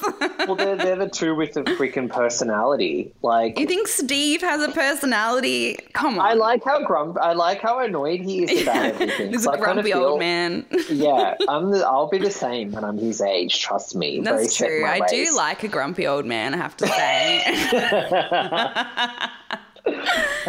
well, 0.46 0.54
they're, 0.56 0.76
they're 0.76 0.96
the 0.96 1.08
two 1.08 1.34
with 1.34 1.52
the 1.54 1.62
freaking 1.62 2.08
personality. 2.10 3.12
Like 3.22 3.58
you 3.58 3.66
think 3.66 3.88
Steve 3.88 4.40
has 4.42 4.62
a 4.62 4.72
personality? 4.72 5.76
Come 5.92 6.18
on. 6.18 6.26
I 6.26 6.32
like 6.34 6.64
how 6.64 6.82
grump. 6.84 7.16
I 7.20 7.32
like 7.32 7.60
how 7.60 7.78
annoyed 7.80 8.20
he 8.20 8.44
is 8.44 8.62
about 8.62 8.76
everything. 8.84 9.32
He's 9.32 9.44
So 9.44 9.52
a 9.52 9.58
grumpy 9.58 9.92
feel- 9.92 10.04
old 10.04 10.20
man. 10.20 10.66
yeah, 10.90 11.34
I'm. 11.48 11.70
The, 11.70 11.86
I'll 11.86 12.08
be 12.08 12.18
the 12.18 12.30
same 12.30 12.72
when 12.72 12.84
I'm 12.84 12.98
his 12.98 13.20
age. 13.20 13.60
Trust 13.60 13.94
me. 13.94 14.20
That's 14.20 14.60
in 14.60 14.66
true. 14.66 14.84
I 14.84 15.00
ways. 15.00 15.10
do 15.10 15.36
like 15.36 15.62
a 15.64 15.68
grumpy 15.68 16.06
old 16.06 16.26
man, 16.26 16.54
I 16.54 16.56
have 16.58 16.76
to 16.78 16.86
say. 16.86 17.97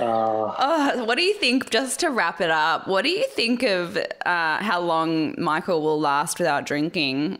Oh, 0.01 1.03
what 1.05 1.17
do 1.17 1.23
you 1.23 1.33
think, 1.35 1.69
just 1.69 1.99
to 2.01 2.09
wrap 2.09 2.41
it 2.41 2.49
up, 2.49 2.87
what 2.87 3.03
do 3.03 3.09
you 3.09 3.25
think 3.27 3.63
of 3.63 3.97
uh, 3.97 4.57
how 4.57 4.79
long 4.79 5.35
Michael 5.37 5.81
will 5.81 5.99
last 5.99 6.39
without 6.39 6.65
drinking? 6.65 7.39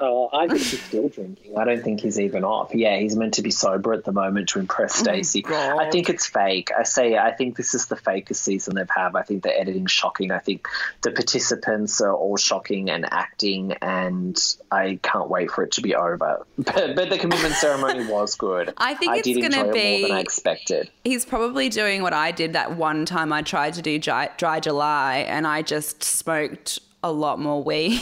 Oh, 0.00 0.28
I 0.32 0.46
think 0.46 0.60
he's 0.60 0.82
still 0.82 1.08
drinking. 1.08 1.58
I 1.58 1.64
don't 1.64 1.82
think 1.82 2.00
he's 2.00 2.20
even 2.20 2.44
off. 2.44 2.72
Yeah, 2.72 2.96
he's 2.98 3.16
meant 3.16 3.34
to 3.34 3.42
be 3.42 3.50
sober 3.50 3.92
at 3.92 4.04
the 4.04 4.12
moment 4.12 4.50
to 4.50 4.60
impress 4.60 5.00
Oh 5.00 5.02
Stacey. 5.02 5.44
I 5.46 5.90
think 5.90 6.08
it's 6.08 6.26
fake. 6.26 6.70
I 6.76 6.84
say 6.84 7.16
I 7.16 7.32
think 7.32 7.56
this 7.56 7.74
is 7.74 7.86
the 7.86 7.96
fakest 7.96 8.36
season 8.36 8.76
they've 8.76 8.88
had. 8.88 9.16
I 9.16 9.22
think 9.22 9.42
the 9.42 9.58
editing's 9.58 9.90
shocking. 9.90 10.30
I 10.30 10.38
think 10.38 10.68
the 11.02 11.10
participants 11.10 12.00
are 12.00 12.14
all 12.14 12.36
shocking 12.36 12.90
and 12.90 13.06
acting, 13.12 13.72
and 13.82 14.38
I 14.70 15.00
can't 15.02 15.28
wait 15.28 15.50
for 15.50 15.64
it 15.64 15.72
to 15.72 15.80
be 15.80 15.94
over. 15.96 16.46
But, 16.56 16.94
but 16.94 17.10
the 17.10 17.18
commitment 17.18 17.54
ceremony 17.54 18.06
was 18.10 18.36
good. 18.36 18.72
I 18.76 18.94
think 18.94 19.12
I 19.12 19.16
it's 19.16 19.26
gonna 19.28 19.68
it 19.68 19.72
be- 19.72 20.00
more 20.00 20.08
than 20.08 20.16
I 20.16 20.20
expected. 20.20 20.90
He's 21.02 21.24
probably 21.24 21.68
doing 21.68 22.02
what 22.02 22.12
I 22.12 22.30
did 22.30 22.52
that 22.52 22.76
one 22.76 23.04
time 23.04 23.32
I 23.32 23.42
tried 23.42 23.74
to 23.74 23.82
do 23.82 23.98
dry, 23.98 24.30
dry 24.36 24.60
July 24.60 25.18
and 25.28 25.46
I 25.46 25.62
just 25.62 26.04
smoked 26.04 26.78
a 27.02 27.12
lot 27.12 27.38
more 27.38 27.62
weed. 27.62 28.00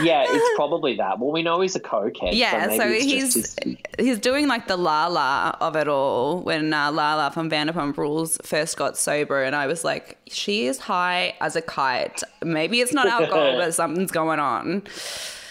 yeah, 0.04 0.24
it's 0.28 0.56
probably 0.56 0.96
that. 0.96 1.18
Well, 1.18 1.32
we 1.32 1.42
know 1.42 1.60
he's 1.60 1.76
a 1.76 1.80
cokehead. 1.80 2.30
Yeah, 2.32 2.68
so, 2.70 2.78
so, 2.78 2.88
he's 2.88 3.34
his- 3.34 3.56
he's 3.98 4.18
doing 4.18 4.48
like 4.48 4.66
the 4.66 4.76
la 4.76 5.06
la 5.06 5.56
of 5.60 5.76
it 5.76 5.88
all. 5.88 6.40
When 6.40 6.72
uh, 6.72 6.92
Lala 6.92 7.30
from 7.30 7.50
Vanderpump 7.50 7.96
Rules 7.96 8.38
first 8.42 8.76
got 8.76 8.96
sober, 8.96 9.42
and 9.42 9.54
I 9.56 9.66
was 9.66 9.84
like, 9.84 10.18
she 10.26 10.66
is 10.66 10.78
high 10.78 11.34
as 11.40 11.56
a 11.56 11.62
kite. 11.62 12.22
Maybe 12.42 12.80
it's 12.80 12.92
not 12.92 13.06
alcohol, 13.20 13.56
but 13.56 13.74
something's 13.74 14.10
going 14.10 14.40
on. 14.40 14.82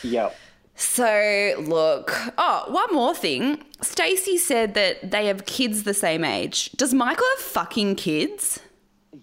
Yep. 0.03 0.35
So 0.75 1.55
look, 1.67 2.11
oh, 2.37 2.65
one 2.67 2.93
more 2.93 3.13
thing. 3.15 3.63
Stacey 3.81 4.37
said 4.37 4.73
that 4.73 5.11
they 5.11 5.27
have 5.27 5.45
kids 5.45 5.83
the 5.83 5.93
same 5.93 6.23
age. 6.23 6.71
Does 6.71 6.93
Michael 6.93 7.25
have 7.35 7.45
fucking 7.45 7.95
kids? 7.95 8.59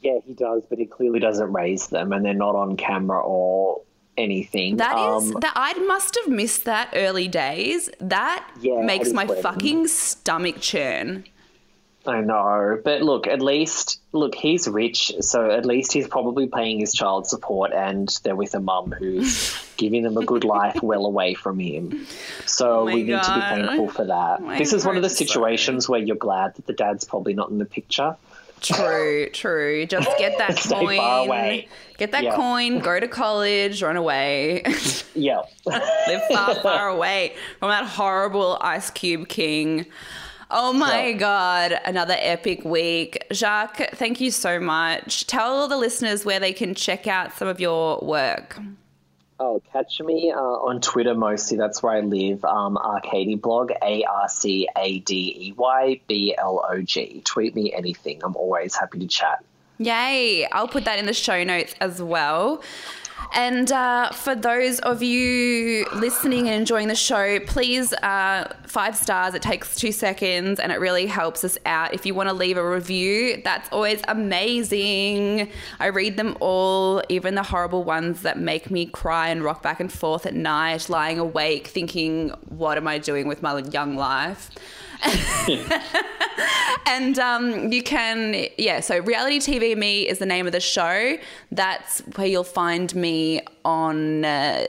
Yeah, 0.00 0.18
he 0.24 0.34
does, 0.34 0.62
but 0.70 0.78
he 0.78 0.86
clearly 0.86 1.18
doesn't 1.18 1.52
raise 1.52 1.88
them, 1.88 2.12
and 2.12 2.24
they're 2.24 2.32
not 2.32 2.54
on 2.54 2.76
camera 2.76 3.20
or 3.20 3.82
anything. 4.16 4.76
That 4.76 4.96
is 4.98 5.32
Um, 5.34 5.40
that 5.40 5.52
I 5.56 5.74
must 5.74 6.16
have 6.22 6.28
missed 6.32 6.64
that 6.64 6.90
early 6.94 7.28
days. 7.28 7.88
That 8.00 8.46
Yeah, 8.60 8.82
makes 8.82 9.12
my 9.12 9.24
weird. 9.24 9.42
fucking 9.42 9.86
stomach 9.88 10.60
churn. 10.60 11.24
I 12.06 12.22
know, 12.22 12.80
but 12.82 13.02
look, 13.02 13.26
at 13.26 13.42
least 13.42 14.00
look, 14.12 14.34
he's 14.34 14.66
rich, 14.66 15.12
so 15.20 15.50
at 15.50 15.66
least 15.66 15.92
he's 15.92 16.08
probably 16.08 16.46
paying 16.46 16.80
his 16.80 16.94
child 16.94 17.26
support, 17.26 17.72
and 17.74 18.08
they're 18.24 18.34
with 18.34 18.54
a 18.54 18.60
mum 18.60 18.90
who's 18.98 19.54
giving 19.76 20.02
them 20.02 20.16
a 20.16 20.24
good 20.24 20.42
life 20.44 20.82
well 20.82 21.04
away 21.04 21.34
from 21.34 21.58
him. 21.58 22.06
So 22.46 22.80
Oh 22.80 22.84
we 22.86 23.02
need 23.02 23.22
to 23.22 23.34
be 23.34 23.40
thankful 23.40 23.88
for 23.88 24.06
that. 24.06 24.42
My 24.42 24.56
this 24.56 24.72
is 24.72 24.86
one 24.86 24.96
of 24.96 25.02
the 25.02 25.08
heart's 25.08 25.18
so- 25.18 25.26
situations 25.26 25.90
where 25.90 26.00
you're 26.00 26.16
glad 26.16 26.54
that 26.54 26.66
the 26.66 26.72
dad's 26.72 27.04
probably 27.04 27.34
not 27.34 27.50
in 27.50 27.58
the 27.58 27.66
picture. 27.66 28.16
True, 28.60 29.28
true. 29.30 29.86
Just 29.86 30.16
get 30.18 30.38
that 30.38 30.58
Stay 30.58 30.74
coin. 30.78 30.96
far 30.98 31.24
away. 31.26 31.68
Get 31.98 32.12
that 32.12 32.24
Yeah. 32.24 32.36
coin, 32.36 32.78
go 32.78 32.98
to 33.00 33.08
college, 33.08 33.82
run 33.82 33.96
away. 33.96 34.62
Yeah. 35.14 35.42
Live 35.66 36.22
far, 36.32 36.54
far 36.62 36.88
away 36.88 37.34
from 37.58 37.70
that 37.70 37.84
horrible 37.84 38.58
Ice 38.60 38.88
Cube 38.90 39.28
King. 39.28 39.86
Oh 40.52 40.72
my 40.72 41.08
Yeah. 41.08 41.12
God, 41.18 41.80
another 41.84 42.16
epic 42.18 42.64
week. 42.64 43.24
Jacques, 43.32 43.90
thank 43.94 44.20
you 44.20 44.30
so 44.30 44.58
much. 44.60 45.26
Tell 45.26 45.66
the 45.68 45.76
listeners 45.76 46.24
where 46.24 46.38
they 46.40 46.52
can 46.52 46.74
check 46.74 47.06
out 47.06 47.36
some 47.36 47.48
of 47.48 47.60
your 47.60 47.98
work. 48.02 48.58
Oh, 49.42 49.62
catch 49.72 50.02
me 50.02 50.30
uh, 50.30 50.38
on 50.38 50.82
Twitter 50.82 51.14
mostly. 51.14 51.56
That's 51.56 51.82
where 51.82 51.94
I 51.94 52.00
live. 52.00 52.44
Um, 52.44 52.76
Arcadey 52.76 53.40
blog, 53.40 53.72
A 53.82 54.04
R 54.04 54.28
C 54.28 54.68
A 54.76 54.98
D 54.98 55.34
E 55.48 55.52
Y 55.56 56.00
B 56.06 56.34
L 56.36 56.62
O 56.68 56.82
G. 56.82 57.22
Tweet 57.24 57.54
me 57.54 57.72
anything. 57.72 58.20
I'm 58.22 58.36
always 58.36 58.76
happy 58.76 58.98
to 58.98 59.06
chat. 59.06 59.42
Yay! 59.78 60.46
I'll 60.52 60.68
put 60.68 60.84
that 60.84 60.98
in 60.98 61.06
the 61.06 61.14
show 61.14 61.42
notes 61.42 61.74
as 61.80 62.02
well. 62.02 62.62
And 63.32 63.70
uh, 63.70 64.10
for 64.10 64.34
those 64.34 64.80
of 64.80 65.02
you 65.02 65.86
listening 65.94 66.48
and 66.48 66.56
enjoying 66.56 66.88
the 66.88 66.96
show, 66.96 67.38
please 67.40 67.92
uh, 67.92 68.52
five 68.66 68.96
stars. 68.96 69.34
It 69.34 69.42
takes 69.42 69.76
two 69.76 69.92
seconds 69.92 70.58
and 70.58 70.72
it 70.72 70.80
really 70.80 71.06
helps 71.06 71.44
us 71.44 71.56
out. 71.64 71.94
If 71.94 72.04
you 72.04 72.14
want 72.14 72.28
to 72.28 72.34
leave 72.34 72.56
a 72.56 72.68
review, 72.68 73.40
that's 73.44 73.68
always 73.70 74.02
amazing. 74.08 75.48
I 75.78 75.86
read 75.86 76.16
them 76.16 76.36
all, 76.40 77.02
even 77.08 77.36
the 77.36 77.44
horrible 77.44 77.84
ones 77.84 78.22
that 78.22 78.38
make 78.38 78.70
me 78.70 78.86
cry 78.86 79.28
and 79.28 79.44
rock 79.44 79.62
back 79.62 79.78
and 79.78 79.92
forth 79.92 80.26
at 80.26 80.34
night, 80.34 80.88
lying 80.88 81.18
awake, 81.18 81.68
thinking, 81.68 82.30
"What 82.48 82.78
am 82.78 82.88
I 82.88 82.98
doing 82.98 83.28
with 83.28 83.42
my 83.42 83.58
young 83.58 83.96
life?" 83.96 84.50
and 86.86 87.18
um, 87.18 87.72
you 87.72 87.82
can, 87.82 88.46
yeah, 88.58 88.80
so 88.80 88.98
Reality 89.00 89.38
TV 89.38 89.76
Me 89.76 90.08
is 90.08 90.18
the 90.18 90.26
name 90.26 90.46
of 90.46 90.52
the 90.52 90.60
show. 90.60 91.16
That's 91.50 92.00
where 92.16 92.26
you'll 92.26 92.44
find 92.44 92.94
me 92.94 93.40
on 93.64 94.24
uh, 94.24 94.64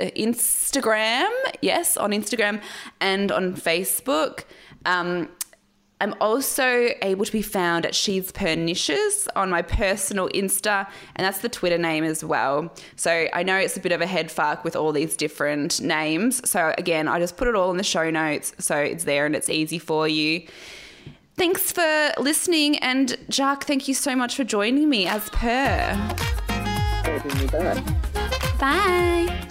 Instagram. 0.00 1.30
Yes, 1.62 1.96
on 1.96 2.10
Instagram 2.10 2.62
and 3.00 3.32
on 3.32 3.54
Facebook. 3.54 4.44
Um, 4.84 5.28
I'm 6.00 6.14
also 6.20 6.88
able 7.02 7.24
to 7.24 7.32
be 7.32 7.42
found 7.42 7.84
at 7.84 7.94
She's 7.94 8.32
Pernicious 8.32 9.28
on 9.36 9.50
my 9.50 9.62
personal 9.62 10.28
Insta, 10.30 10.88
and 11.16 11.24
that's 11.24 11.38
the 11.38 11.48
Twitter 11.48 11.78
name 11.78 12.04
as 12.04 12.24
well. 12.24 12.72
So 12.96 13.28
I 13.32 13.42
know 13.42 13.56
it's 13.56 13.76
a 13.76 13.80
bit 13.80 13.92
of 13.92 14.00
a 14.00 14.06
head 14.06 14.30
fuck 14.30 14.64
with 14.64 14.74
all 14.76 14.92
these 14.92 15.16
different 15.16 15.80
names. 15.80 16.48
So 16.48 16.74
again, 16.78 17.06
I 17.06 17.18
just 17.18 17.36
put 17.36 17.48
it 17.48 17.54
all 17.54 17.70
in 17.70 17.76
the 17.76 17.84
show 17.84 18.10
notes 18.10 18.54
so 18.58 18.76
it's 18.76 19.04
there 19.04 19.26
and 19.26 19.36
it's 19.36 19.50
easy 19.50 19.78
for 19.78 20.08
you. 20.08 20.46
Thanks 21.36 21.72
for 21.72 22.12
listening, 22.18 22.76
and 22.78 23.16
Jack, 23.28 23.64
thank 23.64 23.88
you 23.88 23.94
so 23.94 24.14
much 24.14 24.36
for 24.36 24.44
joining 24.44 24.88
me 24.88 25.06
as 25.06 25.28
per. 25.30 25.96
Bye. 28.58 29.48